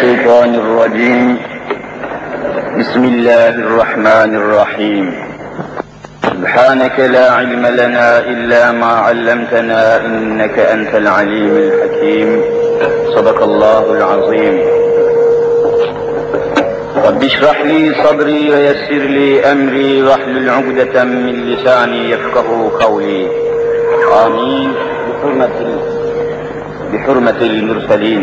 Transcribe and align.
الشيطان 0.00 0.54
الرجيم. 0.54 1.38
بسم 2.80 3.04
الله 3.04 3.48
الرحمن 3.48 4.30
الرحيم. 4.40 5.06
سبحانك 6.22 7.00
لا 7.00 7.32
علم 7.32 7.66
لنا 7.66 8.18
إلا 8.18 8.72
ما 8.72 8.92
علمتنا 9.06 9.82
إنك 10.06 10.58
أنت 10.58 10.94
العليم 10.94 11.54
الحكيم. 11.56 12.28
صدق 13.14 13.42
الله 13.42 13.84
العظيم. 13.92 14.54
رب 17.06 17.24
اشرح 17.24 17.58
لي 17.60 17.80
صدري 18.04 18.40
ويسر 18.50 19.04
لي 19.16 19.52
أمري 19.52 20.02
واحلل 20.02 20.50
عقدة 20.50 21.04
من 21.04 21.34
لساني 21.50 22.10
يفقه 22.10 22.48
قولي. 22.84 23.28
آمين. 24.24 24.72
بحرمة 25.08 25.56
بحرمة 26.92 27.40
المرسلين. 27.52 28.22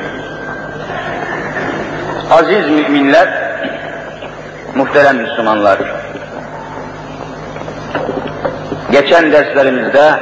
Aziz 2.31 2.69
müminler, 2.69 3.29
muhterem 4.75 5.17
Müslümanlar, 5.17 5.79
geçen 8.91 9.31
derslerimizde 9.31 10.13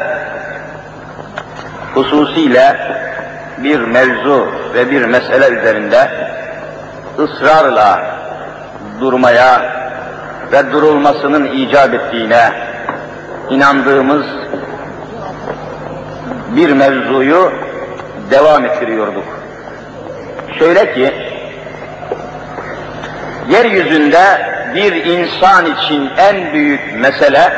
hususiyle 1.94 2.78
bir 3.58 3.80
mevzu 3.80 4.48
ve 4.74 4.92
bir 4.92 5.06
mesele 5.06 5.50
üzerinde 5.50 6.10
ısrarla 7.20 8.02
durmaya 9.02 9.62
ve 10.52 10.72
durulmasının 10.72 11.46
icap 11.46 11.94
ettiğine 11.94 12.52
inandığımız 13.50 14.26
bir 16.56 16.72
mevzuyu 16.72 17.52
devam 18.32 18.66
ettiriyorduk. 18.66 19.26
Şöyle 20.60 20.94
ki, 20.94 21.29
yeryüzünde 23.50 24.52
bir 24.76 25.06
insan 25.06 25.66
için 25.66 26.10
en 26.18 26.54
büyük 26.54 26.94
mesele, 26.96 27.54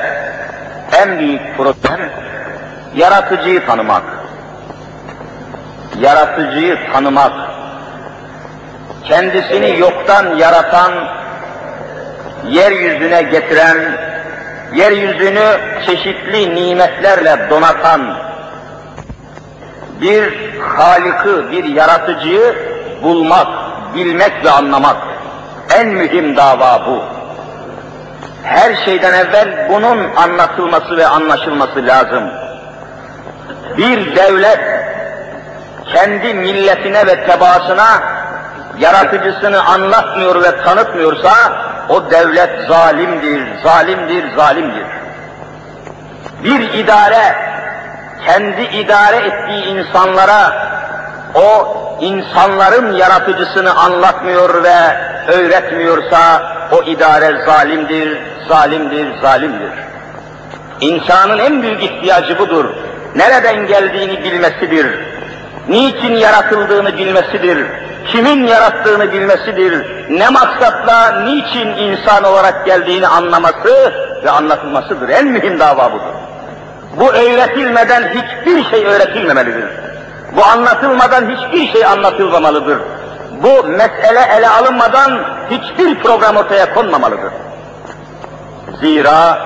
en 1.02 1.20
büyük 1.20 1.58
problem, 1.58 2.09
yaratıcıyı 2.95 3.66
tanımak. 3.66 4.03
Yaratıcıyı 6.00 6.78
tanımak. 6.94 7.31
Kendisini 9.03 9.80
yoktan 9.80 10.38
yaratan, 10.38 10.92
yeryüzüne 12.50 13.22
getiren, 13.22 13.78
yeryüzünü 14.76 15.58
çeşitli 15.86 16.55
nimetlerle 16.55 17.50
donatan 17.50 18.17
bir 20.02 20.33
Halık'ı, 20.59 21.52
bir 21.52 21.64
yaratıcıyı 21.64 22.55
bulmak, 23.03 23.48
bilmek 23.95 24.45
ve 24.45 24.50
anlamak. 24.52 25.11
En 25.75 25.88
mühim 25.88 26.38
dava 26.38 26.86
bu. 26.86 27.03
Her 28.44 28.75
şeyden 28.86 29.14
evvel 29.14 29.70
bunun 29.70 30.15
anlatılması 30.15 30.98
ve 30.98 31.08
anlaşılması 31.08 31.87
lazım. 31.87 32.23
Bir 33.77 34.15
devlet 34.15 34.60
kendi 35.93 36.33
milletine 36.33 37.08
ve 37.08 37.26
tebaasına 37.26 38.04
yaratıcısını 38.80 39.65
anlatmıyor 39.65 40.43
ve 40.43 40.64
tanıtmıyorsa 40.64 41.33
o 41.89 42.11
devlet 42.11 42.67
zalimdir, 42.67 43.42
zalimdir, 43.64 44.36
zalimdir. 44.36 44.86
Bir 46.43 46.73
idare 46.73 47.36
kendi 48.26 48.61
idare 48.61 49.15
ettiği 49.15 49.65
insanlara 49.65 50.70
o 51.36 51.77
insanların 52.02 52.93
yaratıcısını 52.93 53.73
anlatmıyor 53.73 54.64
ve 54.64 54.75
öğretmiyorsa 55.27 56.43
o 56.71 56.83
idare 56.83 57.45
zalimdir, 57.45 58.17
zalimdir, 58.47 59.21
zalimdir. 59.21 59.71
İnsanın 60.81 61.39
en 61.39 61.61
büyük 61.61 61.83
ihtiyacı 61.83 62.39
budur. 62.39 62.65
Nereden 63.15 63.67
geldiğini 63.67 64.23
bilmesidir. 64.23 64.87
Niçin 65.69 66.14
yaratıldığını 66.14 66.97
bilmesidir. 66.97 67.65
Kimin 68.08 68.48
yarattığını 68.48 69.11
bilmesidir. 69.11 69.86
Ne 70.09 70.30
maksatla, 70.30 71.21
niçin 71.23 71.67
insan 71.67 72.23
olarak 72.23 72.65
geldiğini 72.65 73.08
anlaması 73.08 73.93
ve 74.23 74.31
anlatılmasıdır. 74.31 75.09
En 75.09 75.27
mühim 75.27 75.59
dava 75.59 75.92
budur. 75.92 76.13
Bu 76.99 77.13
öğretilmeden 77.13 78.03
hiçbir 78.09 78.69
şey 78.69 78.86
öğretilmemelidir. 78.86 79.91
Bu 80.36 80.45
anlatılmadan 80.45 81.30
hiçbir 81.30 81.73
şey 81.73 81.86
anlatılmamalıdır. 81.86 82.80
Bu 83.43 83.64
mesele 83.67 84.37
ele 84.37 84.49
alınmadan 84.49 85.19
hiçbir 85.49 85.99
program 85.99 86.36
ortaya 86.36 86.73
konmamalıdır. 86.73 87.33
Zira 88.81 89.39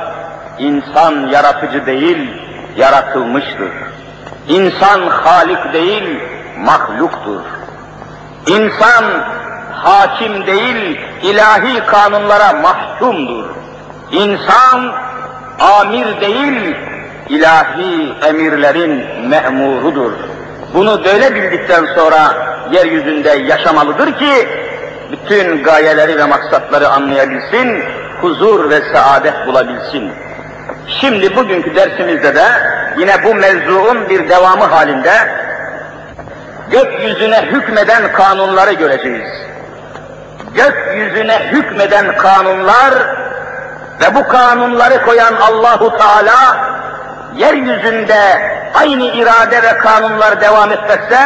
insan 0.59 1.27
yaratıcı 1.27 1.85
değil, 1.85 2.29
yaratılmıştır. 2.77 3.71
İnsan 4.47 5.07
halik 5.07 5.73
değil, 5.73 6.19
mahluktur. 6.59 7.41
İnsan 8.47 9.05
hakim 9.71 10.45
değil, 10.45 10.99
ilahi 11.23 11.85
kanunlara 11.85 12.53
mahkumdur. 12.53 13.45
İnsan 14.11 14.93
amir 15.79 16.21
değil, 16.21 16.75
ilahi 17.29 18.13
emirlerin 18.27 19.27
me'murudur. 19.29 20.11
Bunu 20.75 21.05
böyle 21.05 21.35
bildikten 21.35 21.85
sonra 21.95 22.17
yeryüzünde 22.71 23.29
yaşamalıdır 23.29 24.17
ki 24.17 24.47
bütün 25.11 25.63
gayeleri 25.63 26.17
ve 26.17 26.25
maksatları 26.25 26.89
anlayabilsin, 26.89 27.83
huzur 28.21 28.69
ve 28.69 28.81
saadet 28.93 29.47
bulabilsin. 29.47 30.11
Şimdi 30.87 31.35
bugünkü 31.35 31.75
dersimizde 31.75 32.35
de 32.35 32.45
yine 32.97 33.23
bu 33.23 33.35
mevzuun 33.35 34.09
bir 34.09 34.29
devamı 34.29 34.63
halinde 34.63 35.13
gökyüzüne 36.71 37.41
hükmeden 37.41 38.11
kanunları 38.11 38.73
göreceğiz. 38.73 39.29
Gökyüzüne 40.55 41.39
hükmeden 41.51 42.17
kanunlar 42.17 42.93
ve 44.01 44.15
bu 44.15 44.27
kanunları 44.27 45.05
koyan 45.05 45.33
Allahu 45.35 45.97
Teala 45.97 46.57
yeryüzünde 47.35 48.54
aynı 48.79 49.03
irade 49.03 49.63
ve 49.63 49.77
kanunlar 49.77 50.41
devam 50.41 50.71
etmezse 50.71 51.19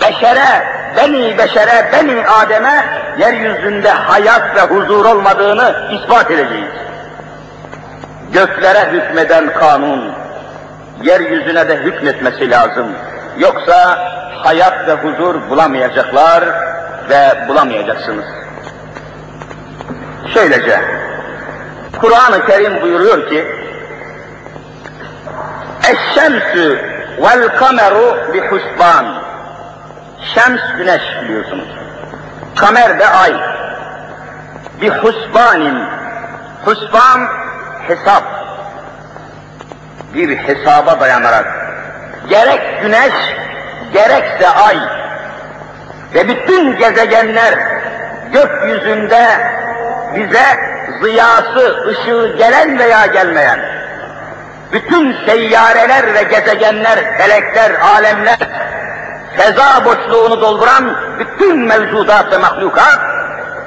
beşere, 0.00 0.66
beni 0.96 1.38
beşere, 1.38 1.90
beni 1.92 2.26
Adem'e 2.26 2.84
yeryüzünde 3.18 3.90
hayat 3.90 4.56
ve 4.56 4.60
huzur 4.60 5.04
olmadığını 5.04 5.74
ispat 5.92 6.30
edeceğiz. 6.30 6.70
Göklere 8.32 8.92
hükmeden 8.92 9.52
kanun, 9.52 10.12
yeryüzüne 11.02 11.68
de 11.68 11.76
hükmetmesi 11.76 12.50
lazım. 12.50 12.86
Yoksa 13.38 13.98
hayat 14.42 14.88
ve 14.88 14.92
huzur 14.92 15.50
bulamayacaklar 15.50 16.44
ve 17.10 17.48
bulamayacaksınız. 17.48 18.24
Şöylece, 20.34 20.80
Kur'an-ı 22.00 22.46
Kerim 22.46 22.82
buyuruyor 22.82 23.28
ki, 23.28 23.55
Eşşemsü 25.82 26.80
vel 27.22 27.48
kameru 27.48 28.32
bi 28.34 28.40
husban. 28.40 29.22
Şems 30.34 30.60
güneş 30.78 31.02
biliyorsunuz. 31.22 31.68
Kamer 32.56 32.98
de 32.98 33.08
ay. 33.08 33.34
Bi 34.80 34.88
husbanin. 34.88 35.84
Husban 36.64 37.28
hesap. 37.88 38.22
Bir 40.14 40.36
hesaba 40.36 41.00
dayanarak. 41.00 41.46
Gerek 42.28 42.82
güneş, 42.82 43.12
gerekse 43.92 44.48
ay 44.48 44.76
ve 46.14 46.28
bütün 46.28 46.76
gezegenler 46.76 47.54
gökyüzünde 48.32 49.26
bize 50.16 50.44
ziyası, 51.02 51.86
ışığı 51.88 52.36
gelen 52.38 52.78
veya 52.78 53.06
gelmeyen 53.06 53.75
bütün 54.72 55.26
seyyareler 55.26 56.14
ve 56.14 56.22
gezegenler, 56.22 57.18
felekler, 57.18 57.72
alemler 57.94 58.38
feza 59.36 59.84
boşluğunu 59.84 60.40
dolduran 60.40 60.96
bütün 61.18 61.58
mevcudat 61.58 62.32
ve 62.32 62.38
mahlukat 62.38 63.00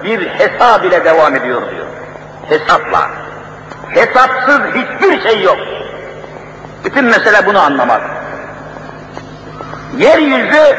bir 0.04 0.28
hesab 0.28 0.84
ile 0.84 1.06
devam 1.06 1.36
ediyor 1.36 1.62
diyor. 1.72 1.86
Hesapla. 2.50 3.10
Hesapsız 3.90 4.60
hiçbir 4.76 5.22
şey 5.22 5.42
yok. 5.42 5.58
Bütün 6.86 7.06
mesele 7.06 7.46
bunu 7.46 7.60
anlamak. 7.60 8.02
Yeryüzü 9.98 10.76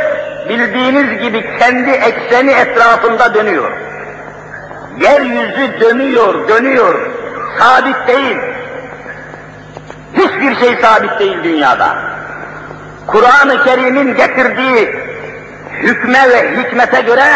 bildiğiniz 0.49 1.23
gibi 1.23 1.59
kendi 1.59 1.91
ekseni 1.91 2.51
etrafında 2.51 3.35
dönüyor. 3.35 3.73
Yeryüzü 5.01 5.81
dönüyor, 5.81 6.49
dönüyor. 6.49 7.11
Sabit 7.59 8.09
değil. 8.09 8.37
Hiçbir 10.15 10.57
şey 10.57 10.77
sabit 10.83 11.19
değil 11.19 11.45
dünyada. 11.45 11.97
Kur'an-ı 13.07 13.65
Kerim'in 13.65 14.15
getirdiği 14.17 14.95
hükme 15.83 16.31
ve 16.31 16.57
hikmete 16.57 17.01
göre 17.01 17.27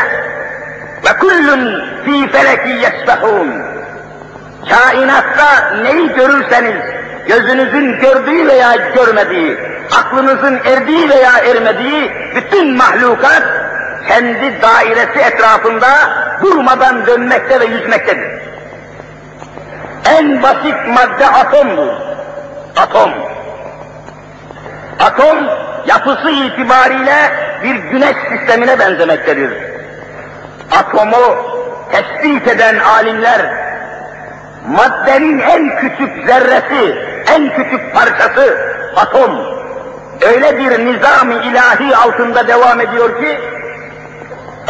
ve 1.04 1.18
kullun 1.18 1.84
fi 2.04 2.28
feleki 2.32 2.68
yesbehun. 2.68 3.52
Kainatta 4.70 5.74
neyi 5.82 6.08
görürseniz, 6.08 6.82
gözünüzün 7.28 8.00
gördüğü 8.00 8.46
veya 8.46 8.76
görmediği, 8.94 9.58
aklınızın 9.98 10.60
erdiği 10.64 11.08
veya 11.08 11.38
ermediği 11.38 12.12
bütün 12.36 12.76
mahlukat 12.76 13.42
kendi 14.08 14.62
dairesi 14.62 15.18
etrafında 15.18 15.88
durmadan 16.42 17.06
dönmekte 17.06 17.60
ve 17.60 17.64
yüzmektedir. 17.64 18.30
En 20.18 20.42
basit 20.42 20.76
madde 20.88 21.26
atomdur. 21.26 22.03
Atom. 22.76 23.10
Atom 25.00 25.38
yapısı 25.86 26.30
itibariyle 26.30 27.16
bir 27.62 27.74
güneş 27.74 28.16
sistemine 28.32 28.78
benzemektedir. 28.78 29.52
Atomu 30.80 31.36
tespit 31.92 32.48
eden 32.48 32.78
alimler 32.78 33.40
maddenin 34.68 35.38
en 35.38 35.76
küçük 35.76 36.26
zerresi, 36.26 36.98
en 37.34 37.48
küçük 37.56 37.94
parçası 37.94 38.58
atom 38.96 39.54
öyle 40.22 40.58
bir 40.58 40.86
nizam-ı 40.86 41.34
ilahi 41.34 41.96
altında 41.96 42.48
devam 42.48 42.80
ediyor 42.80 43.20
ki 43.20 43.40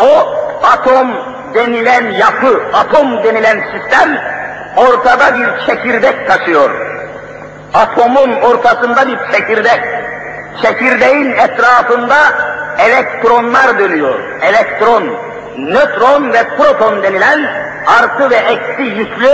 o 0.01 0.37
atom 0.67 1.09
denilen 1.55 2.11
yapı, 2.11 2.62
atom 2.73 3.25
denilen 3.25 3.65
sistem 3.73 4.19
ortada 4.77 5.39
bir 5.39 5.67
çekirdek 5.67 6.29
taşıyor. 6.29 6.94
Atomun 7.75 8.32
ortasında 8.32 9.09
bir 9.09 9.19
çekirdek. 9.32 9.81
Çekirdeğin 10.62 11.32
etrafında 11.32 12.17
elektronlar 12.79 13.79
dönüyor. 13.79 14.21
Elektron, 14.43 15.17
nötron 15.59 16.32
ve 16.32 16.44
proton 16.56 17.03
denilen 17.03 17.41
artı 18.00 18.31
ve 18.31 18.37
eksi 18.37 18.82
yüklü 18.82 19.31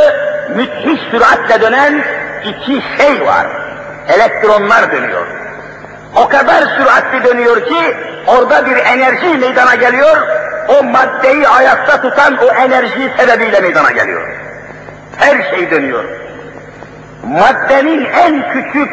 müthiş 0.56 1.00
süratle 1.10 1.60
dönen 1.60 2.04
iki 2.44 2.82
şey 2.98 3.26
var. 3.26 3.46
Elektronlar 4.08 4.92
dönüyor. 4.92 5.26
O 6.16 6.28
kadar 6.28 6.62
süratli 6.62 7.24
dönüyor 7.24 7.66
ki 7.66 7.96
orada 8.26 8.66
bir 8.66 8.76
enerji 8.76 9.38
meydana 9.38 9.74
geliyor. 9.74 10.16
O 10.68 10.82
maddeyi 10.82 11.48
ayakta 11.48 12.02
tutan 12.02 12.36
o 12.36 12.46
enerji 12.46 13.12
sebebiyle 13.18 13.60
meydana 13.60 13.90
geliyor. 13.90 14.28
Her 15.16 15.50
şey 15.50 15.70
dönüyor. 15.70 16.19
Maddenin 17.24 18.04
en 18.04 18.52
küçük 18.52 18.90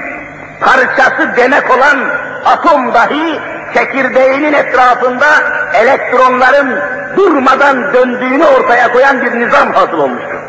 parçası 0.61 1.35
demek 1.37 1.71
olan 1.71 1.97
atom 2.45 2.93
dahi 2.93 3.39
çekirdeğinin 3.73 4.53
etrafında 4.53 5.27
elektronların 5.73 6.79
durmadan 7.17 7.93
döndüğünü 7.93 8.45
ortaya 8.45 8.91
koyan 8.91 9.21
bir 9.21 9.39
nizam 9.39 9.73
hasıl 9.73 9.97
olmuştur. 9.97 10.39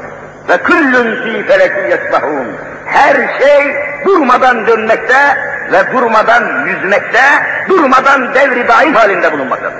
Ve 0.49 0.59
küllün 0.63 1.23
fî 1.23 1.47
feleki 1.47 1.91
yesbahûn. 1.91 2.49
Her 2.87 3.15
şey 3.15 3.75
durmadan 4.05 4.67
dönmekte 4.67 5.37
ve 5.73 5.93
durmadan 5.93 6.67
yüzmekte, 6.67 7.21
durmadan 7.69 8.35
devri 8.35 8.69
daim 8.69 8.95
halinde 8.95 9.33
bulunmaktadır. 9.33 9.79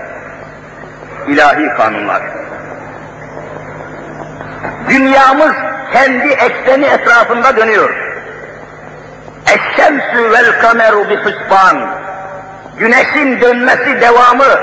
İlahi 1.27 1.75
kanunlar. 1.77 2.23
Dünyamız 4.89 5.53
kendi 5.93 6.29
ekseni 6.29 6.85
etrafında 6.85 7.57
dönüyor. 7.57 7.91
Eşşemsü 9.47 10.33
vel 10.33 10.61
kameru 10.61 11.11
bi 11.11 11.17
husban. 11.17 11.91
Güneşin 12.79 13.41
dönmesi 13.41 14.01
devamı, 14.01 14.61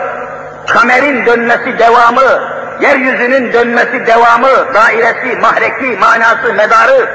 kamerin 0.67 1.25
dönmesi 1.25 1.79
devamı, 1.79 2.55
yeryüzünün 2.81 3.53
dönmesi 3.53 4.05
devamı, 4.07 4.73
dairesi, 4.73 5.39
mahreki, 5.41 5.97
manası, 5.99 6.53
medarı 6.53 7.09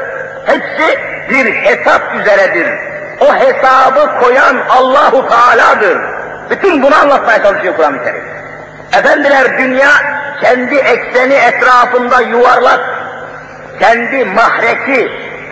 hepsi 0.47 0.99
bir 1.31 1.55
hesap 1.55 2.03
üzeredir. 2.21 2.69
O 3.21 3.35
hesabı 3.35 4.21
koyan 4.21 4.57
Allahu 4.69 5.29
Teala'dır. 5.29 5.99
Bütün 6.51 6.83
bunu 6.83 6.95
anlatmaya 7.03 7.43
çalışıyor 7.43 7.77
Kur'an-ı 7.77 8.05
Kerim. 8.05 8.25
Efendiler 8.99 9.59
dünya 9.59 9.91
kendi 10.43 10.75
ekseni 10.75 11.35
etrafında 11.35 12.21
yuvarlak, 12.21 12.81
kendi 13.81 14.25
mahreki, 14.25 15.11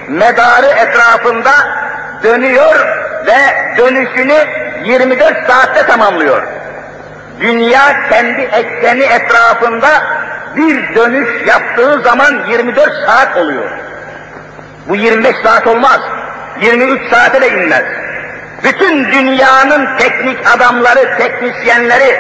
medarı 0.09 0.67
etrafında 0.67 1.51
dönüyor 2.23 2.87
ve 3.27 3.77
dönüşünü 3.79 4.39
24 4.85 5.47
saatte 5.47 5.87
tamamlıyor. 5.87 6.43
Dünya 7.41 8.09
kendi 8.11 8.41
ekseni 8.41 9.03
etrafında 9.03 9.89
bir 10.57 10.95
dönüş 10.95 11.29
yaptığı 11.47 12.03
zaman 12.03 12.47
24 12.49 12.93
saat 13.07 13.37
oluyor. 13.37 13.71
Bu 14.89 14.97
25 14.97 15.37
saat 15.45 15.67
olmaz. 15.67 16.01
23 16.61 17.11
saate 17.11 17.41
de 17.41 17.49
inmez. 17.49 17.85
Bütün 18.65 19.13
dünyanın 19.13 19.99
teknik 19.99 20.39
adamları, 20.57 21.19
teknisyenleri, 21.19 22.17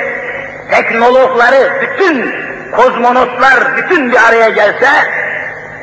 teknologları, 0.70 1.72
bütün 1.82 2.34
kozmonotlar 2.72 3.76
bütün 3.76 4.12
bir 4.12 4.28
araya 4.28 4.48
gelse, 4.48 4.88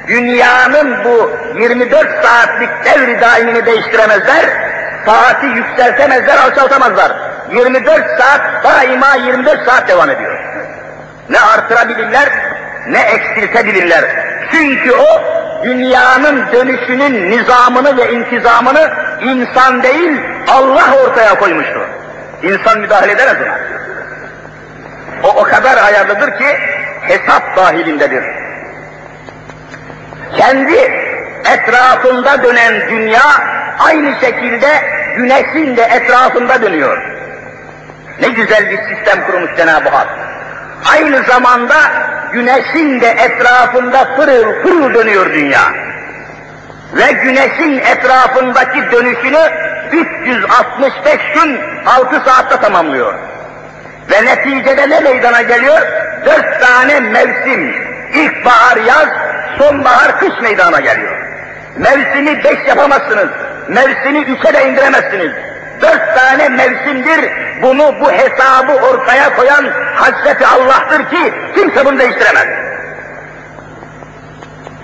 dünyanın 0.07 1.03
bu 1.03 1.31
24 1.59 2.25
saatlik 2.25 2.69
devri 2.85 3.21
daimini 3.21 3.65
değiştiremezler, 3.65 4.45
saati 5.05 5.45
yükseltemezler, 5.45 6.37
alçaltamazlar. 6.37 7.11
24 7.51 8.19
saat 8.19 8.63
daima 8.63 9.15
24 9.15 9.65
saat 9.65 9.87
devam 9.87 10.09
ediyor. 10.09 10.39
Ne 11.29 11.39
artırabilirler, 11.39 12.29
ne 12.88 13.00
eksiltebilirler. 13.00 14.05
Çünkü 14.51 14.91
o 14.91 15.21
dünyanın 15.63 16.51
dönüşünün 16.53 17.31
nizamını 17.31 17.97
ve 17.97 18.12
intizamını 18.12 18.91
insan 19.21 19.83
değil 19.83 20.21
Allah 20.47 20.85
ortaya 21.05 21.39
koymuştur. 21.39 21.88
İnsan 22.43 22.79
müdahale 22.79 23.12
edemez 23.12 23.38
ona. 23.41 23.57
O 25.24 25.41
o 25.41 25.43
kadar 25.43 25.77
ayarlıdır 25.77 26.38
ki 26.38 26.45
hesap 27.01 27.57
dahilindedir. 27.57 28.44
Kendi 30.38 30.77
etrafında 31.53 32.44
dönen 32.44 32.89
dünya 32.89 33.22
aynı 33.79 34.15
şekilde 34.22 34.67
güneşin 35.17 35.77
de 35.77 35.82
etrafında 35.82 36.62
dönüyor. 36.62 36.98
Ne 38.22 38.27
güzel 38.27 38.70
bir 38.70 38.77
sistem 38.77 39.25
kurmuş 39.25 39.51
Cenab-ı 39.58 39.89
Hak. 39.89 40.08
Aynı 40.91 41.24
zamanda 41.24 41.75
güneşin 42.34 43.01
de 43.01 43.08
etrafında 43.08 44.15
pırıl 44.15 44.63
pırıl 44.63 44.94
dönüyor 44.94 45.34
dünya. 45.34 45.62
Ve 46.94 47.12
güneşin 47.12 47.77
etrafındaki 47.77 48.91
dönüşünü 48.91 49.39
365 49.91 51.22
gün 51.34 51.60
6 51.86 52.29
saatte 52.29 52.58
tamamlıyor. 52.62 53.13
Ve 54.12 54.25
neticede 54.25 54.89
ne 54.89 55.00
meydana 55.00 55.41
geliyor? 55.41 55.82
Dört 56.25 56.62
tane 56.62 57.00
mevsim. 57.00 57.75
İlkbahar, 58.13 58.77
yaz, 58.77 59.08
sonbahar, 59.57 60.19
kış 60.19 60.41
meydana 60.41 60.79
geliyor. 60.79 61.17
Mevsimi 61.77 62.43
beş 62.43 62.67
yapamazsınız. 62.67 63.29
Mevsimi 63.67 64.19
üçe 64.19 64.53
de 64.53 64.69
indiremezsiniz. 64.69 65.31
Dört 65.81 66.15
tane 66.17 66.49
mevsimdir. 66.49 67.31
Bunu 67.61 67.95
bu 68.01 68.11
hesabı 68.11 68.73
ortaya 68.73 69.35
koyan 69.35 69.65
Hazreti 69.95 70.47
Allah'tır 70.47 71.09
ki 71.09 71.33
kimse 71.55 71.85
bunu 71.85 71.99
değiştiremez. 71.99 72.47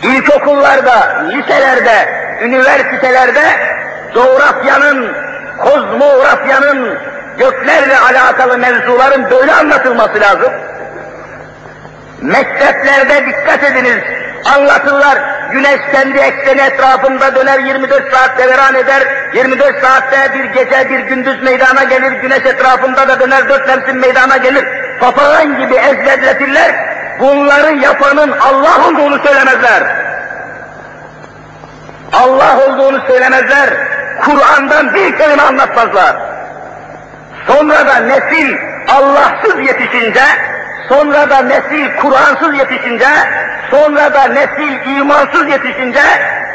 İlkokullarda, 0.03 1.25
liselerde, 1.29 2.09
üniversitelerde 2.41 3.43
coğrafyanın, 4.13 5.11
kozmografyanın, 5.57 6.97
göklerle 7.37 7.99
alakalı 7.99 8.57
mevzuların 8.57 9.29
böyle 9.31 9.53
anlatılması 9.53 10.19
lazım. 10.21 10.53
Mekteplerde 12.21 13.25
dikkat 13.25 13.63
ediniz, 13.63 14.03
anlatırlar, 14.45 15.17
güneş 15.51 15.81
kendi 15.91 16.17
ekseni 16.17 16.61
etrafında 16.61 17.35
döner 17.35 17.59
24 17.59 18.13
saat 18.13 18.37
devran 18.37 18.75
eder. 18.75 19.03
24 19.33 19.81
saatte 19.81 20.33
bir 20.33 20.43
gece 20.43 20.89
bir 20.89 20.99
gündüz 20.99 21.43
meydana 21.43 21.83
gelir. 21.83 22.11
Güneş 22.11 22.45
etrafında 22.45 23.07
da 23.07 23.19
döner 23.19 23.49
dört 23.49 23.67
mevsim 23.67 23.99
meydana 23.99 24.37
gelir. 24.37 24.65
Papağan 24.99 25.59
gibi 25.59 25.75
ezberletirler. 25.75 26.75
Bunları 27.19 27.77
yapanın 27.77 28.31
Allah 28.31 28.87
olduğunu 28.87 29.19
söylemezler. 29.23 29.83
Allah 32.13 32.57
olduğunu 32.67 33.01
söylemezler. 33.07 33.69
Kur'an'dan 34.21 34.93
bir 34.93 35.17
kelime 35.17 35.43
anlatmazlar. 35.43 36.15
Sonra 37.47 37.87
da 37.87 37.95
nesil 37.95 38.55
Allahsız 38.87 39.59
yetişince, 39.59 40.23
sonra 40.89 41.29
da 41.29 41.41
nesil 41.41 41.95
Kur'ansız 42.01 42.57
yetişince, 42.57 43.07
sonra 43.71 44.13
da 44.13 44.27
nesil 44.27 44.97
imansız 44.97 45.49
yetişince, 45.49 46.01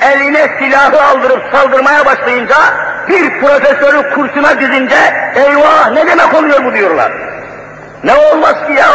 eline 0.01 0.49
silahı 0.59 1.03
aldırıp 1.03 1.43
saldırmaya 1.53 2.07
başlayınca, 2.07 2.57
bir 3.09 3.41
profesörü 3.41 4.15
kursuna 4.15 4.61
dizince, 4.61 4.97
eyvah 5.35 5.91
ne 5.93 6.07
demek 6.07 6.35
oluyor 6.35 6.65
bu 6.65 6.75
diyorlar. 6.75 7.13
Ne 8.05 8.15
olmaz 8.15 8.55
ki 8.67 8.73
ya? 8.73 8.87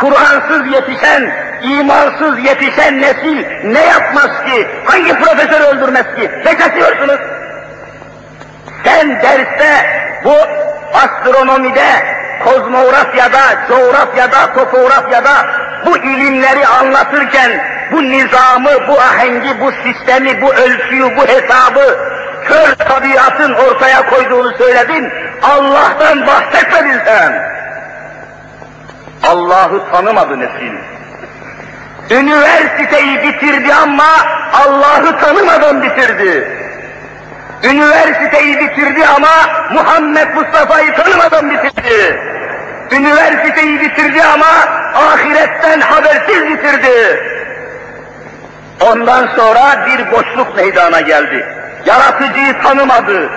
Kur'ansız 0.00 0.72
yetişen, 0.72 1.32
imansız 1.62 2.44
yetişen 2.44 3.00
nesil 3.00 3.44
ne 3.64 3.86
yapmaz 3.86 4.44
ki? 4.46 4.68
Hangi 4.84 5.18
profesör 5.18 5.60
öldürmez 5.74 6.04
ki? 6.16 6.30
Ne 6.44 6.56
kaçıyorsunuz? 6.56 7.20
Sen 8.84 9.22
derste 9.22 9.86
bu 10.24 10.34
astronomide, 10.94 11.86
kozmografyada, 12.44 13.40
coğrafyada, 13.68 14.54
topografyada 14.54 15.46
bu 15.86 15.96
ilimleri 15.96 16.66
anlatırken 16.66 17.50
bu 17.92 18.02
nizamı, 18.02 18.88
bu 18.88 19.00
ahengi, 19.00 19.60
bu 19.60 19.72
sistemi, 19.72 20.42
bu 20.42 20.54
ölçüyü, 20.54 21.16
bu 21.16 21.26
hesabı 21.26 21.98
kör 22.44 22.74
tabiatın 22.74 23.54
ortaya 23.54 24.10
koyduğunu 24.10 24.56
söyledin. 24.56 25.12
Allah'tan 25.42 26.26
bahsetmedin 26.26 27.00
sen. 27.04 27.54
Allah'ı 29.22 29.90
tanımadı 29.92 30.40
nesil. 30.40 30.74
Üniversiteyi 32.10 33.22
bitirdi 33.22 33.74
ama 33.74 34.10
Allah'ı 34.52 35.18
tanımadan 35.18 35.82
bitirdi. 35.82 36.63
Üniversiteyi 37.64 38.58
bitirdi 38.58 39.06
ama 39.16 39.30
Muhammed 39.72 40.34
Mustafa'yı 40.34 40.94
tanımadan 40.94 41.50
bitirdi. 41.50 42.20
Üniversiteyi 42.90 43.80
bitirdi 43.80 44.22
ama 44.22 44.46
ahiretten 44.94 45.80
habersiz 45.80 46.48
bitirdi. 46.48 47.20
Ondan 48.80 49.28
sonra 49.36 49.86
bir 49.86 50.12
boşluk 50.12 50.56
meydana 50.56 51.00
geldi. 51.00 51.46
Yaratıcıyı 51.86 52.62
tanımadı. 52.62 53.30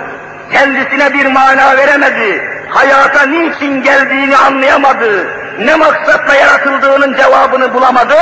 Kendisine 0.52 1.14
bir 1.14 1.26
mana 1.26 1.76
veremedi. 1.76 2.42
Hayata 2.68 3.26
niçin 3.26 3.82
geldiğini 3.82 4.36
anlayamadı. 4.36 5.28
Ne 5.58 5.74
maksatla 5.74 6.34
yaratıldığının 6.34 7.16
cevabını 7.16 7.74
bulamadı. 7.74 8.14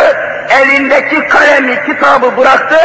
Elindeki 0.51 1.29
kalemi, 1.29 1.85
kitabı 1.87 2.37
bıraktı. 2.37 2.79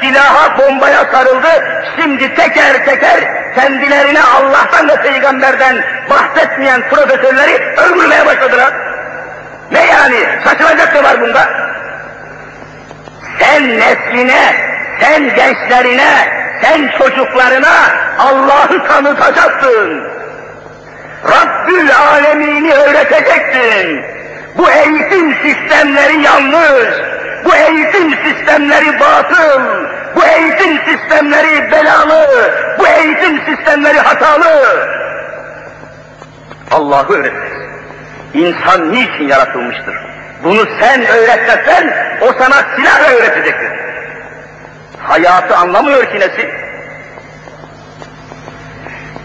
Silaha, 0.00 0.58
bombaya 0.58 1.04
sarıldı. 1.12 1.48
Şimdi 1.96 2.34
teker 2.34 2.84
teker 2.84 3.20
kendilerine 3.54 4.20
Allah'tan 4.22 4.88
ve 4.88 4.96
peygamberden 4.96 5.84
bahsetmeyen 6.10 6.88
profesörleri 6.88 7.74
öldürmeye 7.76 8.26
başladılar. 8.26 8.72
Ne 9.72 9.86
yani? 9.86 10.26
Şaşıracak 10.44 10.94
ne 10.94 11.02
var 11.04 11.20
bunda? 11.20 11.48
Sen 13.38 13.78
nesline, 13.78 14.54
sen 15.00 15.34
gençlerine, 15.34 16.28
sen 16.62 16.90
çocuklarına 16.98 17.74
Allah'ı 18.18 18.86
tanıtacaksın. 18.88 20.17
Rabbül 21.24 21.90
Alemini 21.96 22.72
öğreteceksin. 22.72 24.04
Bu 24.58 24.70
eğitim 24.70 25.34
sistemleri 25.34 26.22
yanlış. 26.22 26.88
Bu 27.44 27.54
eğitim 27.54 28.10
sistemleri 28.24 29.00
batıl. 29.00 29.60
Bu 30.16 30.24
eğitim 30.24 30.78
sistemleri 30.78 31.72
belalı. 31.72 32.28
Bu 32.78 32.86
eğitim 32.86 33.40
sistemleri 33.46 33.98
hatalı. 33.98 34.88
Allah'ı 36.70 37.12
öğreteceksin. 37.12 37.68
İnsan 38.34 38.92
niçin 38.92 39.28
yaratılmıştır? 39.28 39.94
Bunu 40.44 40.66
sen 40.80 41.06
öğretmezsen 41.06 41.94
o 42.20 42.32
sana 42.38 42.56
silah 42.76 43.12
öğretecektir. 43.12 43.72
Hayatı 44.98 45.56
anlamıyor 45.56 46.04
ki 46.04 46.20
nesil. 46.20 46.67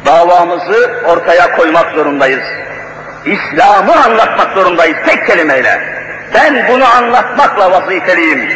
Davamızı 0.05 0.91
ortaya 1.05 1.55
koymak 1.55 1.91
zorundayız. 1.91 2.43
İslam'ı 3.25 4.03
anlatmak 4.05 4.53
zorundayız 4.53 4.97
tek 5.05 5.27
kelimeyle. 5.27 5.81
Ben 6.33 6.67
bunu 6.69 6.85
anlatmakla 6.97 7.71
vazifeliyim. 7.71 8.49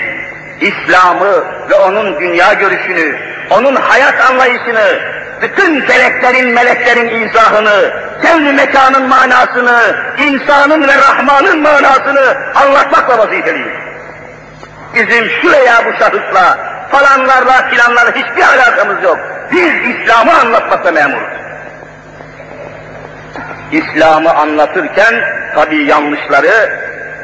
İslam'ı 0.62 1.44
ve 1.70 1.76
onun 1.76 2.20
dünya 2.20 2.54
görüşünü, 2.54 3.20
onun 3.50 3.76
hayat 3.76 4.30
anlayışını, 4.30 5.00
bütün 5.42 5.82
feleklerin, 5.82 6.54
meleklerin 6.54 7.28
izahını, 7.28 7.94
kevn 8.22 8.56
mekanın 8.56 9.08
manasını, 9.08 9.96
insanın 10.18 10.88
ve 10.88 10.96
Rahman'ın 10.96 11.62
manasını 11.62 12.38
anlatmakla 12.56 13.18
vazifeliyim. 13.18 13.72
Bizim 14.96 15.30
şuraya 15.42 15.86
bu 15.86 16.00
şahısla, 16.00 16.58
falanlarla 16.92 17.70
filanlarla 17.70 18.12
hiçbir 18.16 18.44
alakamız 18.44 19.04
yok. 19.04 19.37
Biz 19.52 19.96
İslam'ı 19.96 20.40
anlatmakla 20.40 20.92
memuruz. 20.92 21.38
İslam'ı 23.72 24.34
anlatırken 24.34 25.16
tabi 25.56 25.84
yanlışları, 25.84 26.70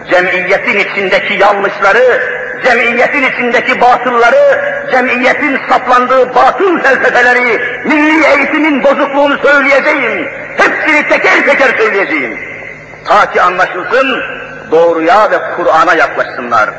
cemiyetin 0.09 0.79
içindeki 0.79 1.33
yanlışları, 1.33 2.21
cemiyetin 2.63 3.23
içindeki 3.23 3.81
batılları, 3.81 4.61
cemiyetin 4.91 5.59
saplandığı 5.69 6.35
batıl 6.35 6.79
felsefeleri, 6.79 7.61
milli 7.85 8.25
eğitimin 8.25 8.83
bozukluğunu 8.83 9.37
söyleyeceğim. 9.37 10.29
Hepsini 10.57 11.07
teker 11.07 11.45
teker 11.45 11.77
söyleyeceğim. 11.77 12.39
Ta 13.07 13.31
ki 13.31 13.41
anlaşılsın, 13.41 14.21
doğruya 14.71 15.31
ve 15.31 15.37
Kur'an'a 15.55 15.93
yaklaşsınlar. 15.93 16.69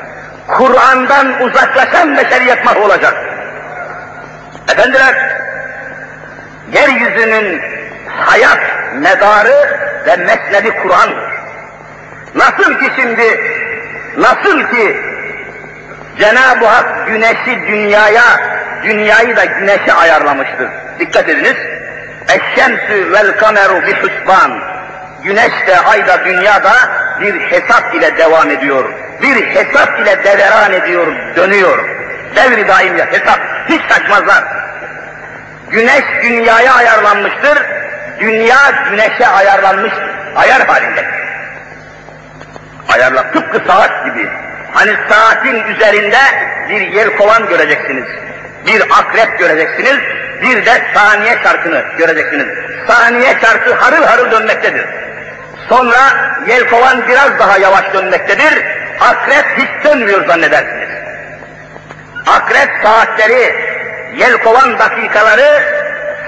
Kur'an'dan 0.49 1.43
uzaklaşan 1.43 2.17
beşeriyet 2.17 2.59
olacak. 2.85 3.15
Efendiler, 4.73 5.34
yeryüzünün 6.75 7.63
hayat 8.09 8.61
medarı 8.95 9.81
ve 10.07 10.17
mesnedi 10.17 10.71
Kur'an'dır. 10.83 11.35
Nasıl 12.35 12.79
ki 12.79 12.91
şimdi, 12.97 13.41
nasıl 14.17 14.63
ki 14.63 14.97
Cenab-ı 16.19 16.67
Hak 16.67 17.07
güneşi 17.07 17.61
dünyaya, 17.69 18.25
dünyayı 18.85 19.37
da 19.37 19.45
güneşe 19.45 19.93
ayarlamıştır. 19.93 20.69
Dikkat 20.99 21.29
ediniz. 21.29 21.57
Eşşemsü 22.29 23.13
vel 23.13 23.39
kameru 23.39 23.87
bi 23.87 23.95
husban. 23.95 24.61
Güneş 25.25 25.67
de, 25.67 25.81
ay 25.81 26.07
da, 26.07 26.25
dünya 26.25 26.65
da 26.65 26.73
bir 27.21 27.41
hesap 27.41 27.95
ile 27.95 28.19
devam 28.19 28.51
ediyor. 28.51 28.85
Bir 29.23 29.47
hesap 29.47 30.01
ile 30.01 30.25
deveran 30.25 30.73
ediyor, 30.73 31.07
dönüyor. 31.37 31.89
Devri 32.37 32.69
daim 32.69 32.97
ya, 32.97 33.07
hesap. 33.13 33.41
Hiç 33.69 33.81
saçmazlar. 33.89 34.45
Güneş 35.71 36.05
dünyaya 36.23 36.75
ayarlanmıştır, 36.75 37.59
dünya 38.21 38.59
güneşe 38.91 39.27
ayarlanmış, 39.27 39.93
ayar 40.37 40.67
halinde. 40.67 41.05
Ayarla, 42.89 43.31
tıpkı 43.33 43.59
saat 43.67 44.05
gibi. 44.05 44.29
Hani 44.73 44.97
saatin 45.09 45.65
üzerinde 45.75 46.19
bir 46.69 46.81
yel 46.81 47.17
kovan 47.17 47.49
göreceksiniz, 47.49 48.05
bir 48.67 48.81
akrep 48.81 49.39
göreceksiniz, 49.39 49.99
bir 50.43 50.67
de 50.67 50.83
saniye 50.95 51.39
çarkını 51.43 51.85
göreceksiniz. 51.99 52.47
Saniye 52.87 53.41
çarkı 53.41 53.75
harıl 53.75 54.05
harıl 54.05 54.31
dönmektedir. 54.31 54.85
Sonra 55.69 56.01
yel 56.47 56.69
kovan 56.69 57.09
biraz 57.09 57.39
daha 57.39 57.59
yavaş 57.59 57.95
dönmektedir, 57.95 58.63
akrep 59.01 59.47
hiç 59.59 59.85
dönmüyor 59.85 60.27
zannedersiniz. 60.27 60.89
Akrep 62.27 62.71
saatleri, 62.83 63.55
yel 64.17 64.33
kovan 64.33 64.79
dakikaları, 64.79 65.63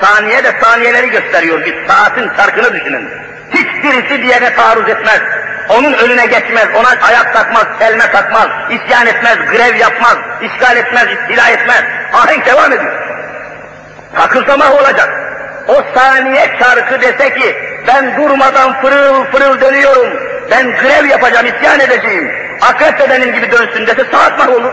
saniye 0.00 0.44
de 0.44 0.52
saniyeleri 0.62 1.10
gösteriyor. 1.10 1.64
Bir 1.64 1.86
saatin 1.88 2.30
çarkını 2.36 2.72
düşünün. 2.74 3.08
Hiçbirisi 3.50 4.22
diğerine 4.22 4.54
taarruz 4.54 4.88
etmez. 4.88 5.20
Onun 5.68 5.92
önüne 5.92 6.26
geçmez, 6.26 6.68
ona 6.74 7.06
ayak 7.08 7.34
takmaz, 7.34 7.66
kelme 7.78 8.10
takmaz, 8.10 8.48
isyan 8.70 9.06
etmez, 9.06 9.38
grev 9.52 9.76
yapmaz, 9.76 10.16
işgal 10.42 10.76
etmez, 10.76 11.04
istila 11.04 11.48
etmez. 11.48 11.84
Ahenk 12.12 12.46
devam 12.46 12.72
ediyor. 12.72 12.92
Takılsama 14.14 14.72
olacak. 14.72 15.10
O 15.68 15.98
saniye 15.98 16.56
çarkı 16.60 17.00
dese 17.00 17.34
ki, 17.34 17.56
ben 17.86 18.16
durmadan 18.16 18.80
fırıl 18.80 19.24
fırıl 19.24 19.60
dönüyorum, 19.60 20.06
ben 20.50 20.76
grev 20.76 21.04
yapacağım, 21.04 21.46
isyan 21.46 21.80
edeceğim. 21.80 22.32
Akrep 22.60 22.98
de 22.98 23.10
benim 23.10 23.34
gibi 23.34 23.50
dönsün 23.50 23.86
dese 23.86 24.04
saat 24.12 24.48
olur. 24.48 24.72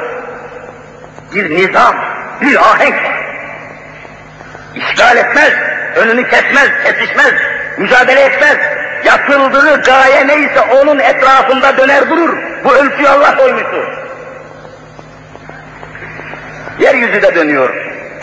Bir 1.36 1.56
nizam, 1.56 1.96
bir 2.42 2.56
ahenk 2.56 2.96
var. 3.04 3.24
İşgal 4.76 5.18
etmez, 5.18 5.52
önünü 5.96 6.30
kesmez, 6.30 6.70
kesişmez, 6.84 7.34
mücadele 7.78 8.22
etmez. 8.22 8.58
Yapıldığı 9.04 9.82
gaye 9.82 10.28
neyse 10.28 10.62
onun 10.62 11.00
etrafında 11.00 11.78
döner 11.78 12.10
durur. 12.10 12.38
Bu 12.64 12.76
ölçüyü 12.76 13.10
Allah 13.10 13.38
koymuştur. 13.38 13.88
Yeryüzü 16.80 17.22
de 17.22 17.36
dönüyor. 17.36 17.76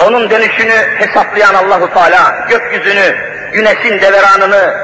Onun 0.06 0.30
dönüşünü 0.30 0.74
hesaplayan 0.98 1.54
Allahu 1.54 1.94
Teala 1.94 2.46
gökyüzünü, 2.48 3.16
güneşin 3.52 4.00
deveranını, 4.00 4.74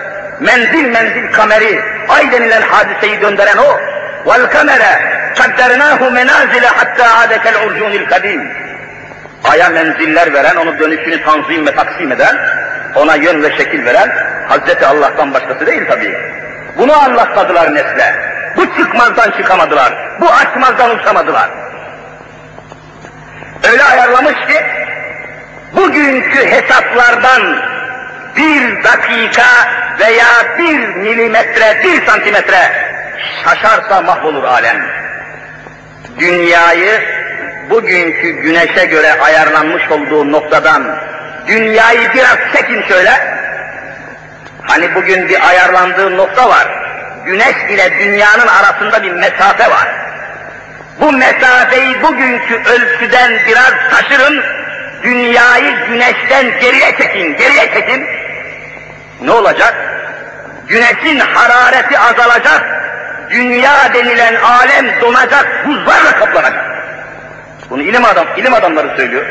menzil 0.40 0.84
menzil 0.84 1.32
kameri, 1.32 1.80
ay 2.08 2.32
denilen 2.32 2.62
hadiseyi 2.62 3.20
döndüren 3.20 3.56
o. 3.56 3.80
Vel 4.26 4.50
kamere 4.50 5.16
kaddernahu 5.38 6.10
menazile 6.10 6.66
hatta 6.66 7.18
adekel 7.18 7.66
urcunil 7.66 8.06
kadim. 8.08 8.65
Aya 9.50 9.68
menziller 9.68 10.32
veren, 10.32 10.56
onun 10.56 10.78
dönüşünü 10.78 11.24
tanzim 11.24 11.66
ve 11.66 11.74
taksim 11.74 12.12
eden, 12.12 12.36
ona 12.94 13.14
yön 13.14 13.42
ve 13.42 13.56
şekil 13.56 13.84
veren 13.84 14.16
Hazreti 14.48 14.86
Allah'tan 14.86 15.34
başkası 15.34 15.66
değil 15.66 15.82
tabii. 15.88 16.14
Bunu 16.78 17.02
anlatmadılar 17.02 17.74
nesle. 17.74 18.14
Bu 18.56 18.76
çıkmazdan 18.76 19.30
çıkamadılar. 19.30 19.92
Bu 20.20 20.30
açmazdan 20.30 20.98
uçamadılar. 20.98 21.50
Öyle 23.70 23.84
ayarlamış 23.84 24.34
ki 24.34 24.64
bugünkü 25.76 26.50
hesaplardan 26.50 27.56
bir 28.36 28.84
dakika 28.84 29.46
veya 30.00 30.58
bir 30.58 30.88
milimetre, 30.88 31.80
bir 31.84 32.06
santimetre 32.06 32.72
şaşarsa 33.44 34.02
mahvolur 34.02 34.44
alem. 34.44 34.76
Dünyayı 36.18 37.00
bugünkü 37.70 38.30
güneşe 38.30 38.84
göre 38.84 39.20
ayarlanmış 39.20 39.90
olduğu 39.90 40.32
noktadan 40.32 40.98
dünyayı 41.46 42.14
biraz 42.14 42.36
çekin 42.52 42.82
şöyle. 42.82 43.10
Hani 44.62 44.94
bugün 44.94 45.28
bir 45.28 45.48
ayarlandığı 45.48 46.16
nokta 46.16 46.48
var. 46.48 46.68
Güneş 47.26 47.56
ile 47.70 47.98
dünyanın 47.98 48.46
arasında 48.46 49.02
bir 49.02 49.12
mesafe 49.12 49.70
var. 49.70 49.88
Bu 51.00 51.12
mesafeyi 51.12 52.02
bugünkü 52.02 52.54
ölçüden 52.54 53.32
biraz 53.46 53.72
taşırın, 53.90 54.42
dünyayı 55.02 55.86
güneşten 55.88 56.60
geriye 56.60 56.96
çekin, 56.98 57.36
geriye 57.36 57.72
çekin. 57.74 58.06
Ne 59.22 59.30
olacak? 59.30 59.74
Güneşin 60.68 61.18
harareti 61.18 61.98
azalacak, 61.98 62.64
dünya 63.30 63.94
denilen 63.94 64.34
alem 64.34 65.00
donacak, 65.00 65.66
buzlarla 65.66 66.18
kaplanacak. 66.18 66.64
Bunu 67.70 67.82
ilim 67.82 68.04
adam, 68.04 68.26
ilim 68.36 68.54
adamları 68.54 68.96
söylüyor. 68.96 69.24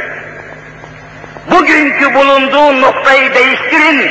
Bugünkü 1.51 2.13
bulunduğu 2.13 2.81
noktayı 2.81 3.33
değiştirin, 3.33 4.09